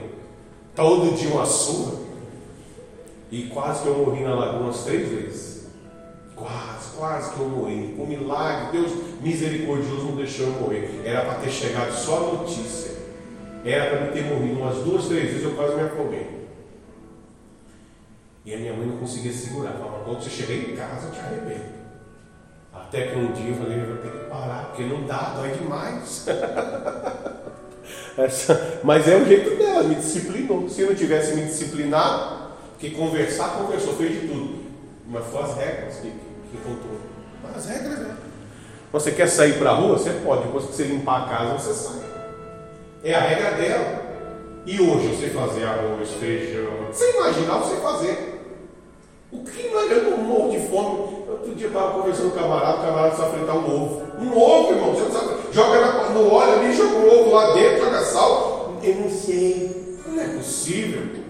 Todo 0.74 1.16
dia 1.16 1.30
uma 1.30 1.46
surra. 1.46 2.07
E 3.30 3.44
quase 3.48 3.84
que 3.84 3.88
eu 3.88 3.98
morri 3.98 4.24
na 4.24 4.36
lagoa 4.36 4.62
umas 4.62 4.84
três 4.84 5.10
vezes. 5.10 5.68
Quase, 6.36 6.96
quase 6.98 7.34
que 7.34 7.40
eu 7.40 7.50
morri. 7.50 7.96
Um 7.98 8.06
milagre, 8.06 8.80
Deus 8.80 8.92
misericordioso 9.22 10.06
não 10.06 10.16
deixou 10.16 10.48
eu 10.48 10.54
morrer. 10.54 11.02
Era 11.04 11.26
para 11.26 11.40
ter 11.40 11.50
chegado 11.50 11.92
só 11.92 12.18
a 12.18 12.34
notícia. 12.38 12.96
Era 13.66 13.90
para 13.90 14.06
me 14.06 14.12
ter 14.12 14.24
morrido 14.24 14.60
umas 14.60 14.78
duas, 14.78 15.08
três 15.08 15.26
vezes, 15.26 15.44
eu 15.44 15.56
quase 15.56 15.76
me 15.76 15.82
afoguei. 15.82 16.48
E 18.46 18.54
a 18.54 18.58
minha 18.58 18.74
mãe 18.74 18.88
não 18.88 18.98
conseguia 18.98 19.34
segurar. 19.34 19.72
Falava, 19.72 20.06
quando 20.06 20.24
você 20.24 20.30
chegar 20.30 20.54
em 20.54 20.76
casa, 20.76 21.08
eu 21.08 21.12
te 21.12 21.20
arrebento. 21.20 21.78
Até 22.74 23.08
que 23.08 23.18
um 23.18 23.34
dia 23.34 23.50
eu 23.50 23.56
falei, 23.56 23.82
eu 23.82 23.88
vou 23.88 23.98
ter 23.98 24.12
que 24.12 24.30
parar, 24.30 24.68
porque 24.68 24.84
não 24.84 25.06
dá, 25.06 25.34
dói 25.36 25.52
demais. 25.52 26.26
Essa, 28.18 28.80
mas 28.84 29.08
é 29.08 29.18
o 29.18 29.26
jeito 29.26 29.58
dela, 29.58 29.84
me 29.84 29.96
disciplinou. 29.96 30.70
Se 30.70 30.82
eu 30.82 30.88
não 30.88 30.96
tivesse 30.96 31.36
me 31.36 31.46
disciplinado, 31.46 32.47
que 32.80 32.92
conversar, 32.92 33.58
conversou, 33.58 33.94
fez 33.94 34.22
de 34.22 34.28
tudo. 34.28 34.64
Mas 35.08 35.26
foi 35.26 35.42
as 35.42 35.56
regras 35.56 35.96
que, 35.96 36.10
que 36.10 36.58
contou. 36.64 37.00
Mas 37.44 37.58
as 37.58 37.66
regras, 37.66 38.00
né? 38.00 38.16
Você 38.92 39.12
quer 39.12 39.28
sair 39.28 39.58
para 39.58 39.72
a 39.72 39.74
rua? 39.74 39.98
Você 39.98 40.12
pode. 40.12 40.44
Depois 40.44 40.66
que 40.66 40.74
você 40.74 40.84
limpar 40.84 41.24
a 41.24 41.30
casa, 41.30 41.58
você 41.58 41.74
sai. 41.74 42.02
É 43.04 43.14
a 43.14 43.20
regra 43.20 43.52
dela. 43.52 44.08
E 44.66 44.82
hoje 44.82 45.08
você 45.08 45.30
fazer 45.30 45.64
arroz, 45.64 46.10
feijão, 46.20 46.90
sem 46.92 47.16
imaginar 47.16 47.60
você 47.60 47.78
fazer. 47.78 48.42
O 49.32 49.44
que 49.44 49.70
não 49.70 49.80
é 49.80 49.94
eu 49.94 50.18
morro 50.18 50.52
de 50.52 50.68
fome? 50.68 51.26
Outro 51.30 51.56
dia 51.56 51.68
eu 51.68 51.72
estava 51.72 51.92
conversando 51.92 52.32
com 52.32 52.38
o 52.38 52.42
camarada, 52.42 52.78
o 52.78 52.82
camarada 52.82 53.16
só 53.16 53.30
fritar 53.30 53.56
um 53.56 53.84
ovo. 53.84 54.02
Um 54.20 54.38
ovo, 54.38 54.74
irmão. 54.74 54.94
Você 54.94 55.12
sabe, 55.12 55.54
joga 55.54 56.10
no 56.10 56.34
óleo 56.34 56.54
ali, 56.60 56.76
joga 56.76 56.96
um 56.96 57.20
ovo 57.20 57.34
lá 57.34 57.54
dentro, 57.54 57.86
joga 57.86 58.02
sal. 58.02 58.74
Eu 58.84 58.96
não 58.96 59.10
sei. 59.10 60.00
Não 60.06 60.22
é 60.22 60.28
possível. 60.28 61.27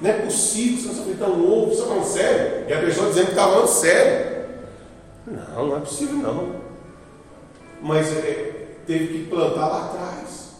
Não 0.00 0.10
é 0.10 0.12
possível 0.14 0.92
você 0.92 1.02
fritar 1.02 1.30
um 1.30 1.52
ovo, 1.52 1.66
você 1.66 1.74
está 1.74 1.86
falando 1.86 2.04
sério? 2.04 2.64
E 2.68 2.72
a 2.72 2.80
pessoa 2.80 3.08
dizendo 3.08 3.24
que 3.26 3.30
está 3.32 3.48
falando 3.48 3.68
sério. 3.68 4.36
Não, 5.26 5.66
não 5.66 5.76
é 5.76 5.80
possível 5.80 6.16
não. 6.16 6.56
Mas 7.80 8.14
é, 8.16 8.66
teve 8.86 9.06
que 9.06 9.30
plantar 9.30 9.68
lá 9.68 9.84
atrás. 9.86 10.50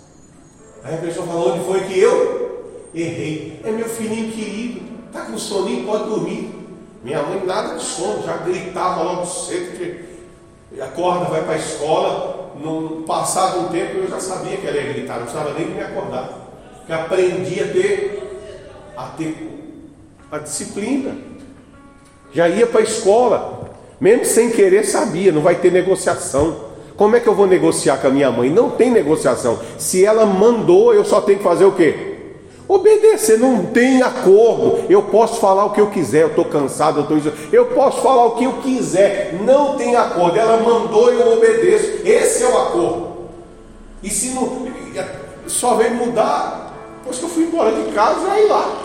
Aí 0.82 0.94
a 0.94 0.98
pessoa 0.98 1.26
fala, 1.26 1.52
onde 1.52 1.64
foi 1.64 1.80
que 1.80 1.98
eu 1.98 2.72
errei? 2.94 3.60
É 3.64 3.70
meu 3.70 3.88
filhinho 3.88 4.32
querido, 4.32 4.80
está 5.06 5.26
com 5.26 5.36
soninho, 5.36 5.84
pode 5.84 6.04
dormir. 6.04 6.54
Minha 7.02 7.22
mãe 7.22 7.44
nada 7.44 7.76
de 7.76 7.84
sono, 7.84 8.22
já 8.24 8.38
gritava 8.38 9.02
logo 9.02 9.26
cedo 9.26 9.76
que 9.76 10.80
acorda, 10.80 11.26
vai 11.26 11.42
para 11.44 11.54
a 11.54 11.58
escola. 11.58 12.52
No 12.56 13.02
passado 13.02 13.60
um 13.60 13.68
tempo 13.68 13.98
eu 13.98 14.08
já 14.08 14.18
sabia 14.18 14.56
que 14.56 14.66
ela 14.66 14.76
ia 14.76 14.92
gritar, 14.92 15.16
não 15.16 15.26
precisava 15.26 15.52
nem 15.52 15.68
me 15.68 15.80
acordar. 15.80 16.30
Porque 16.78 16.92
aprendi 16.92 17.62
a 17.62 17.66
ter, 17.68 18.25
a 18.96 19.04
ter 19.04 19.36
a 20.30 20.38
disciplina. 20.38 21.16
Já 22.32 22.48
ia 22.48 22.66
para 22.66 22.80
a 22.80 22.84
escola, 22.84 23.70
mesmo 24.00 24.24
sem 24.24 24.50
querer 24.50 24.84
sabia, 24.84 25.32
não 25.32 25.42
vai 25.42 25.56
ter 25.56 25.70
negociação. 25.70 26.66
Como 26.96 27.14
é 27.14 27.20
que 27.20 27.28
eu 27.28 27.34
vou 27.34 27.46
negociar 27.46 27.98
com 27.98 28.08
a 28.08 28.10
minha 28.10 28.30
mãe? 28.30 28.50
Não 28.50 28.70
tem 28.70 28.90
negociação. 28.90 29.58
Se 29.78 30.04
ela 30.04 30.24
mandou, 30.24 30.94
eu 30.94 31.04
só 31.04 31.20
tenho 31.20 31.38
que 31.38 31.44
fazer 31.44 31.64
o 31.64 31.72
quê? 31.72 32.14
Obedecer 32.68 33.38
não 33.38 33.66
tem 33.66 34.02
acordo. 34.02 34.84
Eu 34.88 35.02
posso 35.02 35.38
falar 35.38 35.66
o 35.66 35.70
que 35.70 35.80
eu 35.80 35.88
quiser, 35.88 36.22
eu 36.22 36.28
estou 36.28 36.46
cansado, 36.46 37.06
eu 37.08 37.18
estou. 37.18 37.32
Eu 37.52 37.66
posso 37.66 38.02
falar 38.02 38.24
o 38.26 38.30
que 38.32 38.44
eu 38.44 38.54
quiser, 38.54 39.38
não 39.44 39.76
tem 39.76 39.94
acordo. 39.94 40.36
Ela 40.36 40.56
mandou 40.62 41.12
e 41.12 41.20
eu 41.20 41.34
obedeço. 41.34 42.00
Esse 42.04 42.42
é 42.42 42.48
o 42.48 42.58
acordo. 42.58 43.16
E 44.02 44.10
se 44.10 44.30
não, 44.30 44.66
só 45.46 45.76
vem 45.76 45.94
mudar, 45.94 46.65
depois 47.06 47.18
que 47.18 47.24
eu 47.24 47.28
fui 47.28 47.44
embora 47.44 47.72
de 47.72 47.92
casa, 47.92 48.32
aí 48.32 48.48
lá. 48.48 48.82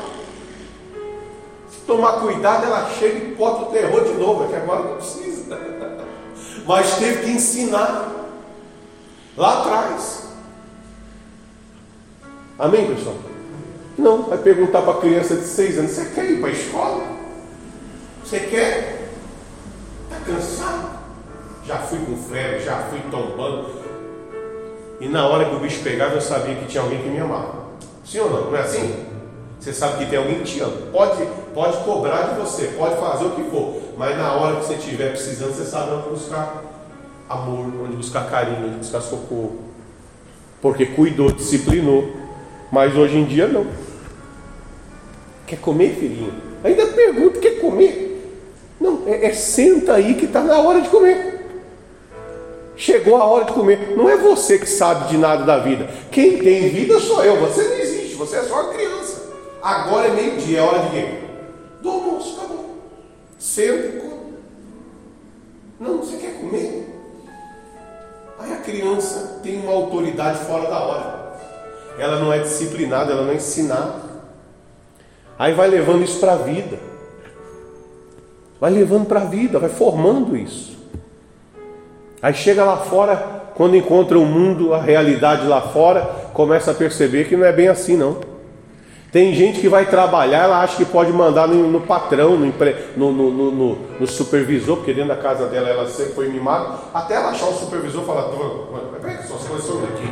Se 1.69 1.79
tomar 1.87 2.19
cuidado, 2.19 2.65
ela 2.65 2.89
chega 2.91 3.17
e 3.17 3.35
bota 3.35 3.63
o 3.63 3.71
terror 3.71 4.03
de 4.03 4.13
novo, 4.13 4.43
é 4.43 4.47
que 4.47 4.55
agora 4.55 4.83
não 4.83 4.95
precisa. 4.97 5.57
Mas 6.67 6.97
teve 6.97 7.23
que 7.23 7.31
ensinar 7.31 8.11
lá 9.35 9.61
atrás. 9.61 10.27
Amém, 12.59 12.93
pessoal? 12.93 13.15
Não, 13.97 14.23
vai 14.23 14.37
perguntar 14.37 14.83
para 14.83 14.93
a 14.93 15.01
criança 15.01 15.35
de 15.35 15.45
seis 15.45 15.79
anos: 15.79 15.91
você 15.91 16.05
quer 16.13 16.29
ir 16.29 16.39
para 16.39 16.49
a 16.49 16.53
escola? 16.53 17.03
Você 18.23 18.39
quer? 18.39 19.09
Está 20.03 20.31
cansado? 20.31 21.01
Já 21.65 21.79
fui 21.79 21.99
com 21.99 22.15
febre, 22.17 22.59
já 22.59 22.83
fui 22.83 22.99
tombando. 23.09 23.81
E 24.99 25.07
na 25.07 25.27
hora 25.27 25.45
que 25.45 25.55
o 25.55 25.59
bicho 25.59 25.81
pegava, 25.83 26.13
eu 26.13 26.21
sabia 26.21 26.55
que 26.55 26.67
tinha 26.67 26.83
alguém 26.83 27.01
que 27.01 27.09
me 27.09 27.19
amava. 27.19 27.60
Sim 28.03 28.19
ou 28.19 28.29
não? 28.29 28.51
Não 28.51 28.57
é 28.57 28.61
assim? 28.61 29.05
Você 29.59 29.73
sabe 29.73 29.99
que 29.99 30.09
tem 30.09 30.17
alguém 30.17 30.39
que 30.39 30.45
te 30.45 30.59
ama. 30.59 30.75
Pode, 30.91 31.23
pode 31.53 31.77
cobrar 31.83 32.33
de 32.33 32.39
você, 32.39 32.73
pode 32.77 32.95
fazer 32.95 33.25
o 33.25 33.31
que 33.31 33.43
for. 33.43 33.79
Mas 33.97 34.17
na 34.17 34.33
hora 34.33 34.55
que 34.55 34.65
você 34.65 34.73
estiver 34.73 35.11
precisando, 35.11 35.53
você 35.53 35.65
sabe 35.65 35.91
onde 35.91 36.09
buscar 36.09 36.63
amor, 37.29 37.67
onde 37.83 37.95
buscar 37.95 38.29
carinho, 38.29 38.65
onde 38.65 38.77
buscar 38.77 39.01
socorro. 39.01 39.59
Porque 40.61 40.85
cuidou, 40.87 41.31
disciplinou. 41.31 42.09
Mas 42.71 42.95
hoje 42.95 43.17
em 43.17 43.25
dia 43.25 43.47
não. 43.47 43.67
Quer 45.45 45.59
comer, 45.59 45.95
filhinho? 45.95 46.33
Ainda 46.63 46.87
pergunta, 46.87 47.39
quer 47.39 47.59
comer? 47.59 48.11
Não, 48.79 49.03
é, 49.05 49.27
é 49.27 49.33
senta 49.33 49.93
aí 49.93 50.15
que 50.15 50.25
está 50.25 50.41
na 50.41 50.59
hora 50.59 50.81
de 50.81 50.89
comer. 50.89 51.31
Chegou 52.75 53.17
a 53.17 53.25
hora 53.25 53.45
de 53.45 53.53
comer. 53.53 53.93
Não 53.95 54.09
é 54.09 54.17
você 54.17 54.57
que 54.57 54.67
sabe 54.67 55.09
de 55.09 55.17
nada 55.17 55.43
da 55.43 55.59
vida. 55.59 55.87
Quem 56.11 56.39
tem 56.39 56.69
vida 56.69 56.99
sou 56.99 57.23
eu. 57.23 57.39
Você 57.41 57.61
existe, 57.61 57.90
você 58.21 58.37
é 58.37 58.43
só 58.43 58.61
uma 58.61 58.73
criança. 58.73 59.31
Agora 59.61 60.07
é 60.07 60.11
meio-dia, 60.11 60.59
é 60.59 60.61
hora 60.61 60.79
de 60.83 60.89
quê? 60.91 61.19
Do 61.81 61.89
almoço, 61.89 62.37
acabou. 62.37 62.77
Senta 63.39 63.87
e 63.87 63.99
come. 63.99 64.33
Não, 65.79 65.97
você 65.97 66.17
quer 66.17 66.39
comer? 66.39 66.87
Aí 68.39 68.53
a 68.53 68.57
criança 68.57 69.39
tem 69.41 69.59
uma 69.59 69.73
autoridade 69.73 70.39
fora 70.45 70.69
da 70.69 70.79
hora. 70.79 71.39
Ela 71.97 72.19
não 72.19 72.31
é 72.31 72.39
disciplinada, 72.39 73.11
ela 73.11 73.23
não 73.23 73.31
é 73.31 73.35
ensinada. 73.35 74.11
Aí 75.37 75.53
vai 75.53 75.67
levando 75.67 76.03
isso 76.03 76.19
para 76.19 76.33
a 76.33 76.37
vida. 76.37 76.77
Vai 78.59 78.69
levando 78.69 79.07
para 79.07 79.21
a 79.21 79.25
vida, 79.25 79.57
vai 79.57 79.69
formando 79.69 80.37
isso. 80.37 80.77
Aí 82.21 82.35
chega 82.35 82.63
lá 82.63 82.77
fora, 82.77 83.51
quando 83.55 83.75
encontra 83.75 84.19
o 84.19 84.25
mundo, 84.25 84.75
a 84.75 84.79
realidade 84.79 85.47
lá 85.47 85.61
fora, 85.61 86.20
começa 86.41 86.71
a 86.71 86.73
perceber 86.73 87.25
que 87.25 87.37
não 87.37 87.45
é 87.45 87.51
bem 87.51 87.67
assim 87.67 87.95
não. 87.95 88.17
Tem 89.11 89.35
gente 89.35 89.59
que 89.59 89.67
vai 89.67 89.85
trabalhar, 89.85 90.45
ela 90.45 90.61
acha 90.61 90.77
que 90.77 90.85
pode 90.85 91.11
mandar 91.11 91.47
no, 91.47 91.67
no 91.69 91.81
patrão, 91.81 92.35
no, 92.95 93.11
no, 93.11 93.75
no, 93.99 94.07
supervisor, 94.07 94.77
porque 94.77 94.93
dentro 94.93 95.09
da 95.09 95.17
casa 95.17 95.47
dela 95.47 95.69
ela 95.69 95.87
sempre 95.87 96.13
foi 96.13 96.29
mimada, 96.29 96.79
até 96.93 97.15
ela 97.15 97.29
achar 97.29 97.47
o 97.47 97.53
supervisor 97.53 98.01
e 98.01 98.05
falar, 98.05 98.29
pega 99.01 99.21
suas 99.23 99.43
coisas 99.43 99.67
são 99.67 99.81
daqui. 99.81 100.09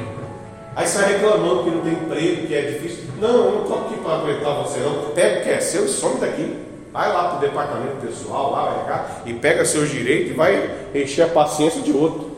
Aí 0.75 0.85
sai 0.85 1.13
reclamando 1.13 1.63
que 1.63 1.71
não 1.71 1.81
tem 1.81 1.93
emprego, 1.93 2.47
que 2.47 2.53
é 2.53 2.61
difícil. 2.61 3.05
Não, 3.19 3.29
eu 3.29 3.51
não 3.51 3.61
estou 3.63 3.79
aqui 3.79 3.95
para 4.03 4.13
aguentar 4.15 4.63
você 4.63 4.79
não. 4.79 5.11
Pega 5.15 5.39
o 5.39 5.43
que 5.43 5.49
é 5.49 5.59
seu 5.59 5.85
e 5.85 5.87
some 5.87 6.19
daqui. 6.19 6.57
Vai 6.93 7.11
lá 7.11 7.29
para 7.29 7.37
o 7.37 7.39
departamento 7.39 8.05
pessoal, 8.05 8.51
lá, 8.51 8.65
vai 8.65 8.85
cá, 8.85 9.05
e 9.25 9.33
pega 9.33 9.65
seus 9.65 9.89
direitos 9.89 10.31
e 10.31 10.33
vai 10.33 10.69
encher 10.93 11.23
a 11.23 11.27
paciência 11.27 11.81
de 11.81 11.91
outro. 11.91 12.29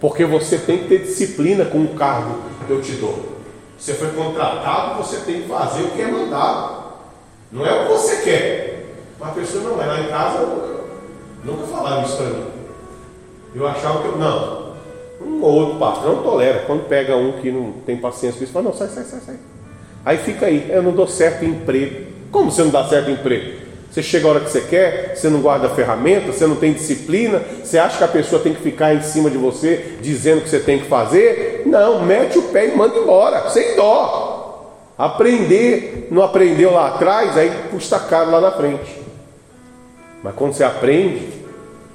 Porque 0.00 0.24
você 0.24 0.58
tem 0.58 0.78
que 0.78 0.88
ter 0.88 0.98
disciplina 1.02 1.64
com 1.64 1.78
o 1.78 1.88
cargo 1.94 2.51
que 2.64 2.70
eu 2.70 2.80
te 2.80 2.92
dou. 2.92 3.40
Você 3.78 3.94
foi 3.94 4.08
contratado, 4.10 5.02
você 5.02 5.18
tem 5.18 5.42
que 5.42 5.48
fazer 5.48 5.82
o 5.82 5.90
que 5.90 6.02
é 6.02 6.06
mandado. 6.06 6.82
Não 7.50 7.66
é 7.66 7.72
o 7.72 7.82
que 7.86 7.92
você 7.92 8.22
quer. 8.22 8.86
Uma 9.20 9.32
pessoa 9.32 9.64
não 9.64 9.82
é 9.82 9.86
lá 9.86 10.00
em 10.00 10.08
casa, 10.08 10.46
nunca 11.44 11.66
falaram 11.66 12.02
isso 12.02 12.16
para 12.16 12.26
mim. 12.26 12.46
Eu 13.54 13.66
achava 13.66 14.02
que 14.02 14.08
eu. 14.08 14.16
Não, 14.16 14.72
um 15.20 15.42
ou 15.42 15.52
outro 15.52 15.78
patrão 15.78 16.22
tolera. 16.22 16.64
Quando 16.66 16.88
pega 16.88 17.16
um 17.16 17.32
que 17.32 17.50
não 17.50 17.72
tem 17.84 17.96
paciência 17.96 18.38
com 18.38 18.44
isso, 18.44 18.52
fala, 18.52 18.66
não, 18.66 18.74
sai, 18.74 18.88
sai, 18.88 19.04
sai, 19.04 19.20
sai. 19.20 19.36
Aí 20.04 20.18
fica 20.18 20.46
aí, 20.46 20.68
eu 20.70 20.82
não 20.82 20.92
dou 20.92 21.06
certo 21.06 21.44
em 21.44 21.50
emprego. 21.50 22.06
Como 22.30 22.50
você 22.50 22.62
não 22.62 22.70
dá 22.70 22.84
certo 22.88 23.10
em 23.10 23.14
emprego? 23.14 23.62
Você 23.90 24.02
chega 24.02 24.26
a 24.26 24.30
hora 24.30 24.40
que 24.40 24.50
você 24.50 24.62
quer, 24.62 25.14
você 25.14 25.28
não 25.28 25.42
guarda 25.42 25.68
ferramenta, 25.68 26.32
você 26.32 26.46
não 26.46 26.56
tem 26.56 26.72
disciplina, 26.72 27.42
você 27.62 27.78
acha 27.78 27.98
que 27.98 28.04
a 28.04 28.08
pessoa 28.08 28.40
tem 28.40 28.54
que 28.54 28.62
ficar 28.62 28.94
em 28.94 29.02
cima 29.02 29.28
de 29.28 29.36
você 29.36 29.98
dizendo 30.00 30.38
o 30.38 30.40
que 30.40 30.48
você 30.48 30.60
tem 30.60 30.78
que 30.78 30.86
fazer? 30.86 31.51
Não, 31.66 32.04
mete 32.04 32.38
o 32.38 32.42
pé 32.44 32.68
e 32.68 32.76
manda 32.76 32.98
embora, 32.98 33.48
sem 33.50 33.76
dó. 33.76 34.92
Aprender, 34.96 36.08
não 36.10 36.22
aprendeu 36.22 36.72
lá 36.72 36.88
atrás, 36.88 37.36
aí 37.36 37.50
custa 37.70 37.98
caro 37.98 38.30
lá 38.30 38.40
na 38.40 38.52
frente. 38.52 39.00
Mas 40.22 40.34
quando 40.34 40.52
você 40.52 40.62
aprende, 40.62 41.28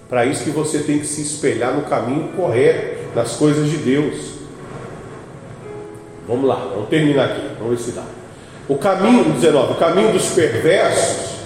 para 0.09 0.25
isso 0.25 0.43
que 0.43 0.49
você 0.49 0.79
tem 0.79 0.99
que 0.99 1.07
se 1.07 1.21
espelhar 1.21 1.73
no 1.73 1.83
caminho 1.83 2.29
correto 2.35 3.13
das 3.13 3.35
coisas 3.35 3.69
de 3.69 3.77
Deus. 3.77 4.37
Vamos 6.27 6.45
lá, 6.45 6.55
vamos 6.55 6.89
terminar 6.89 7.25
aqui, 7.25 7.41
vamos 7.59 7.77
ver 7.77 7.83
se 7.83 7.91
dá. 7.91 8.03
O 8.67 8.77
caminho, 8.77 9.23
19, 9.33 9.73
o 9.73 9.75
caminho 9.75 10.11
dos 10.11 10.29
perversos 10.29 11.37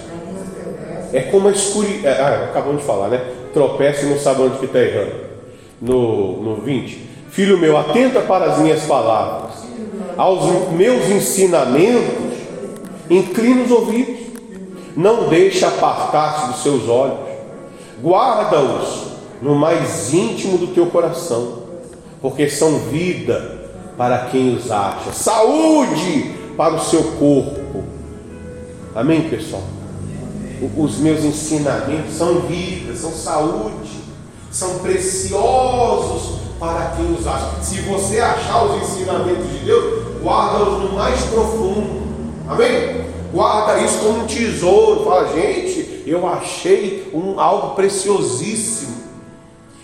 é 1.12 1.20
como 1.22 1.48
a 1.48 1.52
escuridão. 1.52 2.10
É, 2.10 2.20
ah, 2.20 2.48
acabamos 2.50 2.80
de 2.80 2.86
falar, 2.86 3.08
né? 3.08 3.20
Tropeça 3.52 4.06
e 4.06 4.08
não 4.08 4.18
sabe 4.18 4.42
onde 4.42 4.58
que 4.58 4.64
está 4.64 4.80
errando. 4.80 5.32
No, 5.80 6.42
no 6.42 6.56
20. 6.56 7.11
Filho 7.32 7.58
meu, 7.58 7.76
atenta 7.76 8.20
para 8.20 8.52
as 8.52 8.58
minhas 8.58 8.82
palavras, 8.84 9.64
aos 10.16 10.70
meus 10.70 11.06
ensinamentos, 11.10 12.38
inclina 13.10 13.64
os 13.64 13.70
ouvidos, 13.70 14.20
não 14.96 15.28
deixe 15.28 15.64
apartar-se 15.64 16.46
dos 16.48 16.62
seus 16.62 16.88
olhos, 16.88 17.18
guarda-os 18.02 19.12
no 19.42 19.54
mais 19.54 20.14
íntimo 20.14 20.56
do 20.56 20.68
teu 20.68 20.86
coração 20.86 21.62
porque 22.22 22.48
são 22.48 22.78
vida 22.78 23.60
para 23.98 24.26
quem 24.26 24.54
os 24.54 24.70
acha, 24.70 25.12
saúde 25.12 26.32
para 26.56 26.76
o 26.76 26.80
seu 26.80 27.02
corpo. 27.18 27.82
Amém, 28.94 29.28
pessoal? 29.28 29.64
Os 30.76 30.98
meus 30.98 31.24
ensinamentos 31.24 32.14
são 32.14 32.42
vida, 32.42 32.94
são 32.94 33.10
saúde, 33.10 33.90
são 34.52 34.78
preciosos 34.78 36.40
para 36.62 36.94
quem 36.94 37.12
os 37.12 37.26
acha. 37.26 37.60
Se 37.60 37.80
você 37.80 38.20
achar 38.20 38.64
os 38.66 38.82
ensinamentos 38.82 39.50
de 39.50 39.58
Deus, 39.64 40.20
guarda-os 40.22 40.84
no 40.84 40.92
mais 40.92 41.20
profundo. 41.22 42.02
Amém? 42.48 43.04
Guarda 43.32 43.80
isso 43.80 43.98
como 43.98 44.20
um 44.20 44.26
tesouro. 44.28 45.04
Fala, 45.04 45.34
gente, 45.34 46.04
eu 46.06 46.24
achei 46.24 47.10
um, 47.12 47.40
algo 47.40 47.74
preciosíssimo. 47.74 49.02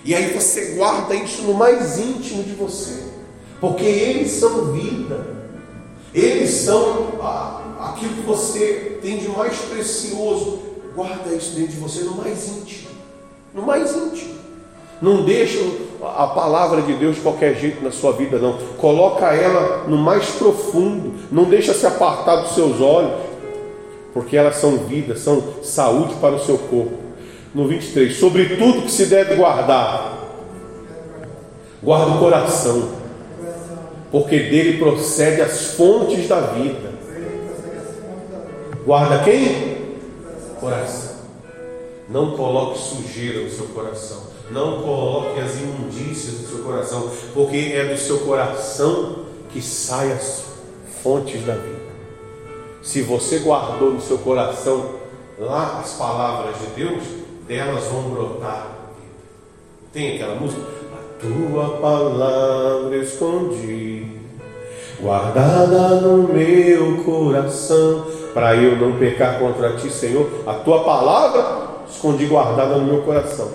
E 0.05 0.15
aí 0.15 0.33
você 0.33 0.77
guarda 0.77 1.17
isso 1.17 1.43
no 1.43 1.55
mais 1.55 1.99
íntimo 1.99 2.45
de 2.45 2.53
você, 2.53 3.03
porque 3.61 3.85
eles 3.85 4.31
são 4.31 4.73
vida, 4.73 5.27
eles 6.15 6.51
são 6.51 7.09
ah, 7.21 7.91
aquilo 7.91 8.15
que 8.15 8.23
você 8.23 9.01
tem 9.03 9.19
de 9.19 9.29
mais 9.29 9.57
precioso. 9.57 10.61
Guarda 10.95 11.35
isso 11.35 11.57
dentro 11.57 11.73
de 11.73 11.81
você 11.81 12.03
no 12.03 12.15
mais 12.15 12.49
íntimo, 12.49 12.91
no 13.53 13.63
mais 13.63 13.97
íntimo. 13.97 14.38
Não 15.01 15.23
deixa 15.25 15.59
a 16.03 16.27
palavra 16.27 16.83
de 16.83 16.93
Deus 16.95 17.17
de 17.17 17.23
qualquer 17.23 17.55
jeito 17.57 17.83
na 17.83 17.91
sua 17.91 18.13
vida, 18.13 18.39
não. 18.39 18.59
Coloca 18.79 19.27
ela 19.27 19.85
no 19.87 19.97
mais 19.97 20.31
profundo. 20.31 21.15
Não 21.31 21.45
deixa 21.45 21.73
se 21.75 21.87
apartar 21.87 22.37
dos 22.37 22.55
seus 22.55 22.81
olhos, 22.81 23.13
porque 24.13 24.37
elas 24.37 24.57
são 24.57 24.79
vida, 24.79 25.17
são 25.17 25.43
saúde 25.63 26.15
para 26.15 26.35
o 26.35 26.45
seu 26.45 26.59
corpo 26.59 27.09
no 27.55 27.67
23, 27.67 28.15
sobre 28.15 28.57
tudo 28.57 28.83
que 28.83 28.91
se 28.91 29.07
deve 29.07 29.35
guardar, 29.37 30.19
guarda 31.83 32.13
o 32.13 32.19
coração, 32.19 32.91
porque 34.11 34.39
dele 34.39 34.79
procede 34.79 35.41
as 35.41 35.73
fontes 35.73 36.29
da 36.29 36.41
vida. 36.41 36.89
Guarda 38.85 39.23
quem? 39.25 39.97
Coração. 40.61 41.17
Não 42.09 42.37
coloque 42.37 42.79
sujeira 42.79 43.43
no 43.43 43.51
seu 43.51 43.67
coração. 43.67 44.23
Não 44.51 44.83
coloque 44.83 45.41
as 45.41 45.57
imundícias 45.57 46.41
no 46.41 46.49
seu 46.49 46.59
coração, 46.65 47.11
porque 47.35 47.73
é 47.75 47.85
do 47.85 47.99
seu 47.99 48.19
coração 48.21 49.25
que 49.51 49.61
saem 49.61 50.13
as 50.13 50.45
fontes 51.03 51.45
da 51.45 51.55
vida. 51.55 51.79
Se 52.83 53.03
você 53.03 53.41
guardou 53.41 53.93
no 53.93 54.01
seu 54.01 54.19
coração 54.19 54.95
lá 55.39 55.81
as 55.81 55.93
palavras 55.95 56.57
de 56.59 56.67
Deus, 56.83 57.03
delas 57.47 57.85
vão 57.85 58.03
brotar. 58.11 58.79
Tem 59.93 60.15
aquela 60.15 60.35
música? 60.35 60.63
A 60.93 61.21
tua 61.21 61.79
palavra 61.79 62.97
escondi 62.97 64.19
guardada 65.01 66.01
no 66.01 66.29
meu 66.29 67.05
coração, 67.05 68.07
para 68.35 68.57
eu 68.57 68.77
não 68.77 68.99
pecar 68.99 69.39
contra 69.39 69.77
ti, 69.77 69.91
Senhor. 69.91 70.29
A 70.47 70.55
tua 70.55 70.85
palavra 70.85 71.85
escondi 71.89 72.27
guardada 72.27 72.77
no 72.77 72.85
meu 72.85 73.03
coração. 73.03 73.51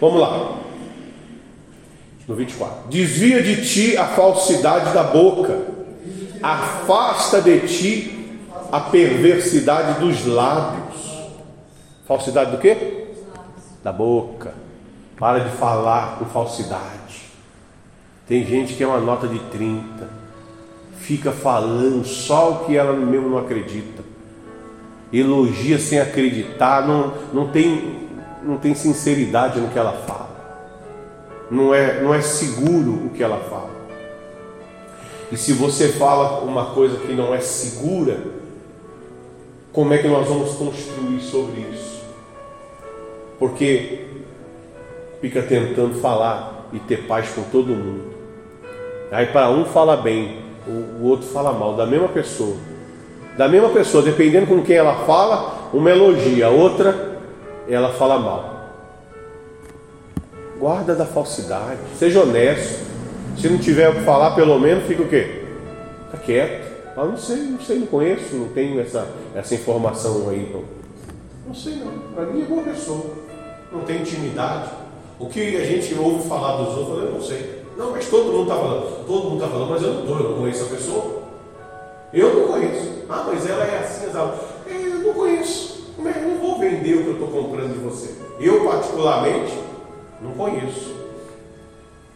Vamos 0.00 0.20
lá. 0.20 0.58
No 2.26 2.34
24. 2.34 2.88
Desvia 2.88 3.42
de 3.42 3.66
ti 3.66 3.96
a 3.96 4.06
falsidade 4.06 4.92
da 4.94 5.02
boca, 5.02 5.60
afasta 6.42 7.40
de 7.40 7.60
ti 7.60 8.38
a 8.72 8.80
perversidade 8.80 10.00
dos 10.00 10.24
lábios. 10.26 10.94
Falsidade 12.06 12.50
do 12.50 12.58
quê? 12.58 13.08
Da 13.82 13.92
boca. 13.92 14.54
Para 15.16 15.40
de 15.40 15.56
falar 15.56 16.18
com 16.18 16.24
falsidade. 16.24 16.94
Tem 18.26 18.44
gente 18.44 18.74
que 18.74 18.82
é 18.82 18.86
uma 18.86 19.00
nota 19.00 19.28
de 19.28 19.38
30, 19.38 20.08
fica 20.98 21.30
falando 21.30 22.04
só 22.06 22.52
o 22.52 22.64
que 22.64 22.74
ela 22.74 22.94
mesmo 22.94 23.28
não 23.28 23.38
acredita, 23.38 24.02
elogia 25.12 25.78
sem 25.78 26.00
acreditar, 26.00 26.86
não, 26.86 27.12
não, 27.34 27.48
tem, 27.48 28.03
não 28.44 28.58
tem 28.58 28.74
sinceridade 28.74 29.60
no 29.60 29.68
que 29.68 29.78
ela 29.78 29.92
fala, 30.06 30.28
não 31.50 31.74
é, 31.74 32.02
não 32.02 32.14
é 32.14 32.20
seguro 32.20 33.06
o 33.06 33.10
que 33.10 33.22
ela 33.22 33.38
fala. 33.38 33.70
E 35.32 35.36
se 35.36 35.52
você 35.52 35.88
fala 35.88 36.40
uma 36.40 36.66
coisa 36.66 36.98
que 36.98 37.12
não 37.12 37.34
é 37.34 37.40
segura, 37.40 38.18
como 39.72 39.92
é 39.92 39.98
que 39.98 40.06
nós 40.06 40.28
vamos 40.28 40.52
construir 40.52 41.20
sobre 41.20 41.62
isso? 41.72 42.02
Porque 43.38 44.06
fica 45.20 45.42
tentando 45.42 46.00
falar 46.00 46.68
e 46.72 46.78
ter 46.78 47.06
paz 47.06 47.30
com 47.30 47.42
todo 47.44 47.68
mundo. 47.68 48.14
Aí 49.10 49.26
para 49.26 49.50
um 49.50 49.64
fala 49.64 49.96
bem, 49.96 50.38
o, 50.66 51.04
outro 51.06 51.26
fala 51.26 51.52
mal, 51.52 51.74
da 51.74 51.86
mesma 51.86 52.08
pessoa. 52.08 52.56
Da 53.36 53.48
mesma 53.48 53.70
pessoa, 53.70 54.02
dependendo 54.02 54.46
com 54.46 54.62
quem 54.62 54.76
ela 54.76 55.04
fala, 55.04 55.70
uma 55.72 55.90
elogia, 55.90 56.46
a 56.46 56.50
outra 56.50 57.13
ela 57.68 57.92
fala 57.92 58.18
mal. 58.18 58.54
Guarda 60.58 60.94
da 60.94 61.06
falsidade, 61.06 61.80
seja 61.98 62.22
honesto. 62.22 62.84
Se 63.38 63.48
não 63.48 63.58
tiver 63.58 63.88
o 63.88 63.94
que 63.94 64.00
falar, 64.02 64.34
pelo 64.34 64.58
menos 64.58 64.84
fica 64.84 65.02
o 65.02 65.08
quê? 65.08 65.42
Fica 66.10 66.22
quieto. 66.24 66.74
Ah, 66.96 67.04
não 67.04 67.16
sei, 67.16 67.36
não 67.36 67.60
sei, 67.60 67.78
não 67.80 67.86
conheço, 67.86 68.34
não 68.36 68.48
tenho 68.48 68.80
essa, 68.80 69.08
essa 69.34 69.54
informação 69.54 70.28
aí. 70.28 70.48
Não, 70.52 70.62
não 71.48 71.54
sei 71.54 71.74
não. 71.76 71.90
Para 72.14 72.26
mim 72.26 72.42
é 72.42 72.44
boa 72.44 72.62
pessoa. 72.62 73.04
Não 73.72 73.80
tem 73.80 74.02
intimidade. 74.02 74.70
O 75.18 75.26
que 75.26 75.56
a 75.56 75.64
gente 75.64 75.94
ouve 75.94 76.28
falar 76.28 76.56
dos 76.58 76.76
outros, 76.76 77.04
eu 77.04 77.12
não 77.12 77.20
sei. 77.20 77.64
Não, 77.76 77.90
mas 77.90 78.08
todo 78.08 78.32
mundo 78.32 78.42
está 78.42 78.54
falando. 78.54 79.06
Todo 79.06 79.24
mundo 79.24 79.42
está 79.42 79.48
falando, 79.48 79.70
mas 79.70 79.82
eu 79.82 79.94
não 79.94 80.00
estou, 80.02 80.18
eu 80.18 80.30
não 80.30 80.38
conheço 80.38 80.64
a 80.64 80.68
pessoa. 80.68 81.22
Eu 82.12 82.34
não 82.34 82.46
conheço. 82.46 82.90
Ah, 83.08 83.24
mas 83.26 83.50
ela 83.50 83.64
é 83.64 83.78
assim, 83.78 84.06
ela. 84.06 84.38
Eu 84.66 84.98
não 85.00 85.14
conheço. 85.14 85.92
Como 85.96 86.08
é 86.08 86.12
que 86.12 86.18
eu 86.20 86.28
não 86.28 86.38
vou 86.54 86.58
vender 86.58 86.94
o 86.94 87.02
que 87.02 87.08
eu 87.08 87.12
estou 87.14 87.28
comprando 87.28 87.72
de 87.72 87.78
você? 87.80 88.14
Eu, 88.38 88.64
particularmente, 88.64 89.58
não 90.22 90.32
conheço. 90.32 90.94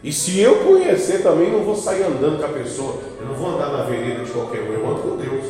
E 0.01 0.13
se 0.13 0.39
eu 0.39 0.59
conhecer 0.59 1.21
também, 1.21 1.51
não 1.51 1.63
vou 1.63 1.75
sair 1.75 2.03
andando 2.03 2.39
com 2.39 2.45
a 2.45 2.49
pessoa. 2.49 2.95
Eu 3.19 3.27
não 3.27 3.35
vou 3.35 3.49
andar 3.49 3.69
na 3.69 3.83
vereda 3.83 4.23
de 4.23 4.31
qualquer 4.31 4.61
um. 4.61 4.73
Eu 4.73 4.87
ando 4.87 5.01
com 5.01 5.17
Deus. 5.17 5.45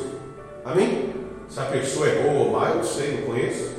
Amém? 0.65 1.09
Se 1.47 1.59
a 1.59 1.63
pessoa 1.63 2.07
é 2.07 2.23
boa 2.23 2.45
ou 2.45 2.51
má, 2.51 2.69
eu 2.69 2.77
não 2.77 2.83
sei, 2.83 3.17
não 3.17 3.33
conheço. 3.33 3.69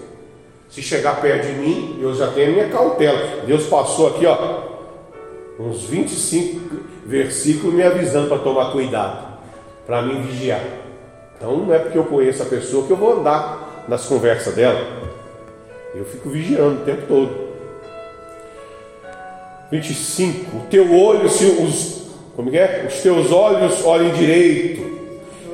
Se 0.68 0.80
chegar 0.80 1.20
perto 1.20 1.46
de 1.46 1.54
mim, 1.54 1.98
eu 2.00 2.14
já 2.14 2.28
tenho 2.28 2.50
a 2.50 2.52
minha 2.52 2.68
cautela. 2.68 3.42
Deus 3.44 3.66
passou 3.66 4.08
aqui, 4.08 4.24
ó, 4.26 4.62
uns 5.58 5.82
25 5.84 6.80
versículos 7.04 7.74
me 7.74 7.82
avisando 7.82 8.28
para 8.28 8.38
tomar 8.38 8.70
cuidado, 8.70 9.38
para 9.84 10.02
me 10.02 10.20
vigiar. 10.22 10.62
Então 11.36 11.56
não 11.56 11.74
é 11.74 11.78
porque 11.80 11.98
eu 11.98 12.04
conheço 12.04 12.42
a 12.42 12.46
pessoa 12.46 12.86
que 12.86 12.92
eu 12.92 12.96
vou 12.96 13.18
andar 13.18 13.84
nas 13.88 14.06
conversas 14.06 14.54
dela. 14.54 14.99
Eu 15.94 16.04
fico 16.04 16.28
vigiando 16.28 16.82
o 16.82 16.84
tempo 16.84 17.02
todo. 17.06 17.50
25. 19.70 20.56
O 20.56 20.60
teu 20.70 20.92
olho, 20.94 21.28
se 21.28 21.44
os, 21.44 22.02
como 22.34 22.54
é? 22.54 22.86
Os 22.88 23.00
teus 23.00 23.30
olhos 23.30 23.84
olhem 23.84 24.12
direito 24.12 24.88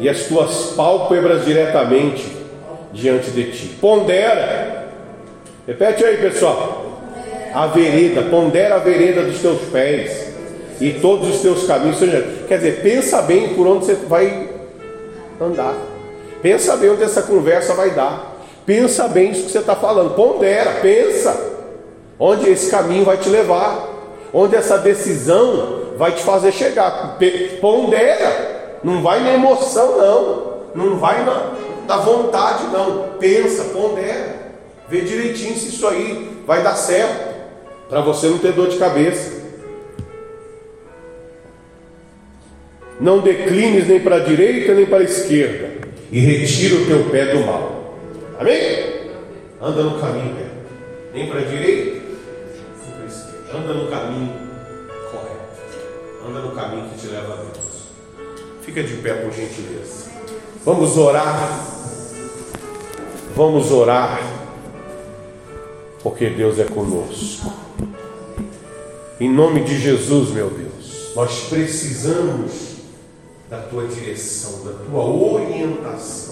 e 0.01 0.09
as 0.09 0.25
tuas 0.25 0.73
pálpebras 0.77 1.45
diretamente 1.45 2.31
diante 2.93 3.31
de 3.31 3.53
ti. 3.53 3.77
Pondera. 3.81 4.89
Repete 5.67 6.05
aí, 6.05 6.17
pessoal 6.19 6.87
a 7.57 7.69
vereda, 7.69 8.21
pondera 8.25 8.75
a 8.75 8.79
vereda 8.79 9.23
dos 9.23 9.41
teus 9.41 9.63
pés 9.73 10.27
e 10.79 10.93
todos 10.93 11.37
os 11.37 11.41
teus 11.41 11.67
caminhos. 11.67 11.99
Quer 12.47 12.59
dizer, 12.59 12.83
pensa 12.83 13.23
bem 13.23 13.55
por 13.55 13.67
onde 13.67 13.87
você 13.87 13.95
vai 13.95 14.51
andar. 15.41 15.75
Pensa 16.43 16.77
bem 16.77 16.91
onde 16.91 17.03
essa 17.03 17.23
conversa 17.23 17.73
vai 17.73 17.93
dar. 17.93 18.36
Pensa 18.67 19.07
bem 19.07 19.31
isso 19.31 19.45
que 19.45 19.53
você 19.53 19.61
está 19.61 19.77
falando. 19.77 20.17
Pondera, 20.17 20.81
pensa 20.83 21.55
onde 22.19 22.51
esse 22.51 22.69
caminho 22.69 23.05
vai 23.05 23.17
te 23.17 23.29
levar, 23.29 23.89
onde 24.35 24.57
essa 24.57 24.77
decisão 24.77 25.93
vai 25.97 26.13
te 26.13 26.23
fazer 26.23 26.51
chegar. 26.51 27.17
Pondera, 27.61 28.79
não 28.83 29.03
vai 29.03 29.21
na 29.21 29.35
emoção, 29.35 29.97
não, 29.97 30.53
não 30.75 30.99
vai 30.99 31.25
na, 31.25 31.53
na 31.87 31.97
vontade, 31.99 32.65
não. 32.73 33.11
Pensa, 33.21 33.67
pondera, 33.73 34.35
vê 34.89 35.03
direitinho 35.03 35.57
se 35.57 35.69
isso 35.69 35.87
aí 35.87 36.43
vai 36.45 36.63
dar 36.65 36.75
certo 36.75 37.37
para 37.89 38.01
você 38.01 38.27
não 38.27 38.39
ter 38.39 38.53
dor 38.53 38.69
de 38.69 38.79
cabeça. 38.79 39.47
Não 42.99 43.21
declines 43.21 43.87
nem 43.87 44.01
para 44.01 44.17
a 44.17 44.21
direita 44.21 44.75
nem 44.75 44.87
para 44.87 44.99
a 44.99 45.05
esquerda, 45.05 45.87
e 46.11 46.19
retira 46.19 46.77
o 46.77 46.87
teu 46.87 47.05
pé 47.11 47.27
do 47.27 47.41
mal. 47.45 47.76
Amém? 48.39 49.13
Anda 49.61 49.83
no 49.83 49.99
caminho, 49.99 50.37
nem 51.15 51.27
para 51.29 51.41
a 51.41 51.45
direita, 51.45 52.03
nem 52.83 52.93
para 52.93 53.03
a 53.03 53.07
esquerda. 53.07 53.59
Anda 53.59 53.73
no 53.73 53.91
caminho 53.91 54.33
correto. 55.11 56.29
Anda 56.29 56.41
no 56.41 56.55
caminho 56.55 56.91
que 56.91 56.99
te 56.99 57.07
leva 57.07 57.33
a 57.33 57.37
Deus. 57.37 57.89
Fica 58.61 58.83
de 58.83 58.97
pé, 58.97 59.15
por 59.15 59.33
gentileza. 59.33 60.11
Vamos 60.67 60.99
orar. 60.99 61.67
Vamos 63.35 63.73
orar. 63.73 64.21
Porque 66.03 66.29
Deus 66.29 66.59
é 66.59 66.65
conosco. 66.65 67.51
Em 69.19 69.33
nome 69.33 69.63
de 69.65 69.79
Jesus, 69.79 70.29
meu 70.31 70.51
Deus, 70.51 71.13
nós 71.15 71.49
precisamos 71.49 72.77
da 73.49 73.63
tua 73.63 73.87
direção, 73.87 74.63
da 74.63 74.73
tua 74.73 75.05
orientação 75.05 76.26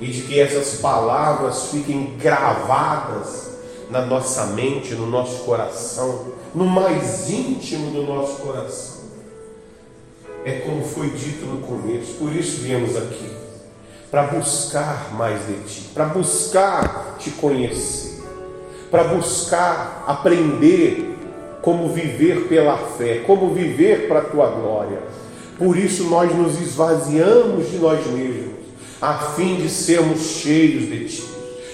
e 0.00 0.06
de 0.06 0.22
que 0.22 0.38
essas 0.38 0.80
palavras 0.80 1.66
fiquem 1.70 2.16
gravadas 2.16 3.48
na 3.90 4.04
nossa 4.04 4.46
mente, 4.46 4.94
no 4.94 5.06
nosso 5.06 5.44
coração, 5.44 6.26
no 6.54 6.66
mais 6.66 7.28
íntimo 7.30 7.90
do 7.90 8.02
nosso 8.02 8.36
coração. 8.42 8.98
É 10.44 10.60
como 10.60 10.84
foi 10.84 11.10
dito 11.10 11.46
no 11.46 11.58
começo, 11.58 12.14
por 12.14 12.32
isso 12.32 12.60
viemos 12.62 12.96
aqui, 12.96 13.30
para 14.10 14.22
buscar 14.24 15.14
mais 15.14 15.46
de 15.46 15.54
ti, 15.64 15.80
para 15.92 16.06
buscar 16.06 17.16
te 17.18 17.30
conhecer, 17.32 18.22
para 18.90 19.04
buscar 19.04 20.04
aprender 20.06 21.16
como 21.60 21.88
viver 21.88 22.48
pela 22.48 22.76
fé, 22.76 23.22
como 23.26 23.52
viver 23.52 24.06
para 24.08 24.20
a 24.20 24.24
tua 24.24 24.46
glória. 24.48 25.02
Por 25.58 25.76
isso 25.76 26.04
nós 26.04 26.32
nos 26.34 26.60
esvaziamos 26.60 27.68
de 27.70 27.78
nós 27.78 28.06
mesmos, 28.06 28.57
a 29.00 29.14
fim 29.14 29.56
de 29.56 29.68
sermos 29.68 30.20
cheios 30.20 30.88
de 30.88 31.08
ti, 31.08 31.24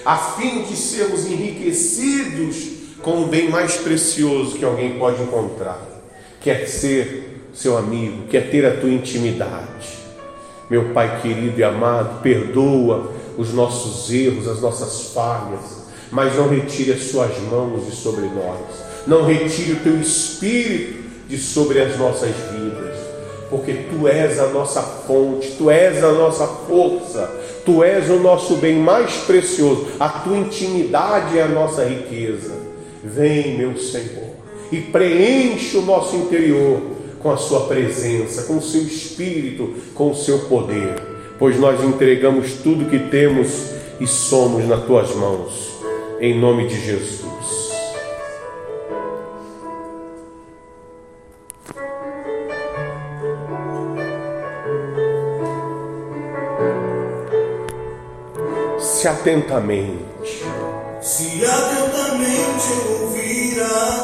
a 0.05 0.15
fim 0.15 0.63
de 0.63 0.75
sermos 0.75 1.25
enriquecidos 1.25 2.55
com 3.01 3.23
o 3.23 3.27
bem 3.27 3.49
mais 3.49 3.77
precioso 3.77 4.57
que 4.57 4.65
alguém 4.65 4.97
pode 4.97 5.21
encontrar, 5.21 5.81
quer 6.41 6.63
é 6.63 6.65
ser 6.65 7.49
seu 7.53 7.77
amigo, 7.77 8.27
quer 8.27 8.49
ter 8.49 8.65
a 8.65 8.77
tua 8.77 8.89
intimidade. 8.89 10.05
Meu 10.69 10.93
Pai 10.93 11.21
querido 11.21 11.59
e 11.59 11.63
amado, 11.63 12.21
perdoa 12.21 13.13
os 13.37 13.53
nossos 13.53 14.11
erros, 14.11 14.47
as 14.47 14.61
nossas 14.61 15.13
falhas, 15.13 15.85
mas 16.11 16.35
não 16.35 16.49
retire 16.49 16.91
as 16.91 17.03
suas 17.03 17.37
mãos 17.39 17.85
de 17.85 17.95
sobre 17.95 18.25
nós 18.25 18.85
não 19.07 19.23
retire 19.25 19.73
o 19.73 19.79
teu 19.79 19.99
espírito 19.99 21.05
de 21.27 21.37
sobre 21.37 21.81
as 21.81 21.97
nossas 21.97 22.31
vidas, 22.51 22.84
porque 23.55 23.73
tu 23.89 24.05
és 24.05 24.37
a 24.37 24.47
nossa 24.47 24.81
fonte, 24.81 25.51
tu 25.57 25.71
és 25.71 26.03
a 26.03 26.11
nossa 26.11 26.45
força, 26.45 27.33
tu 27.63 27.81
és 27.81 28.09
o 28.09 28.19
nosso 28.19 28.55
bem 28.55 28.75
mais 28.75 29.13
precioso, 29.19 29.87
a 29.97 30.09
tua 30.09 30.35
intimidade 30.35 31.39
é 31.39 31.43
a 31.43 31.47
nossa 31.47 31.85
riqueza. 31.85 32.51
Vem, 33.01 33.57
meu 33.57 33.77
Senhor, 33.77 34.35
e 34.69 34.81
preenche 34.81 35.77
o 35.77 35.83
nosso 35.83 36.17
interior 36.17 36.81
com 37.19 37.31
a 37.31 37.37
sua 37.37 37.61
presença, 37.61 38.43
com 38.43 38.57
o 38.57 38.61
seu 38.61 38.81
espírito, 38.81 39.73
com 39.93 40.11
o 40.11 40.15
seu 40.15 40.39
poder, 40.39 40.95
pois 41.39 41.57
nós 41.57 41.81
entregamos 41.81 42.55
tudo 42.55 42.89
que 42.89 42.99
temos 42.99 43.69
e 44.01 44.05
somos 44.05 44.67
nas 44.67 44.83
tuas 44.83 45.15
mãos, 45.15 45.79
em 46.19 46.37
nome 46.37 46.67
de 46.67 46.85
Jesus. 46.85 47.34
Atentamente. 59.07 60.05
Se 61.01 61.45
atentamente 61.45 62.73
ouvir 63.01 63.61
a 63.61 63.95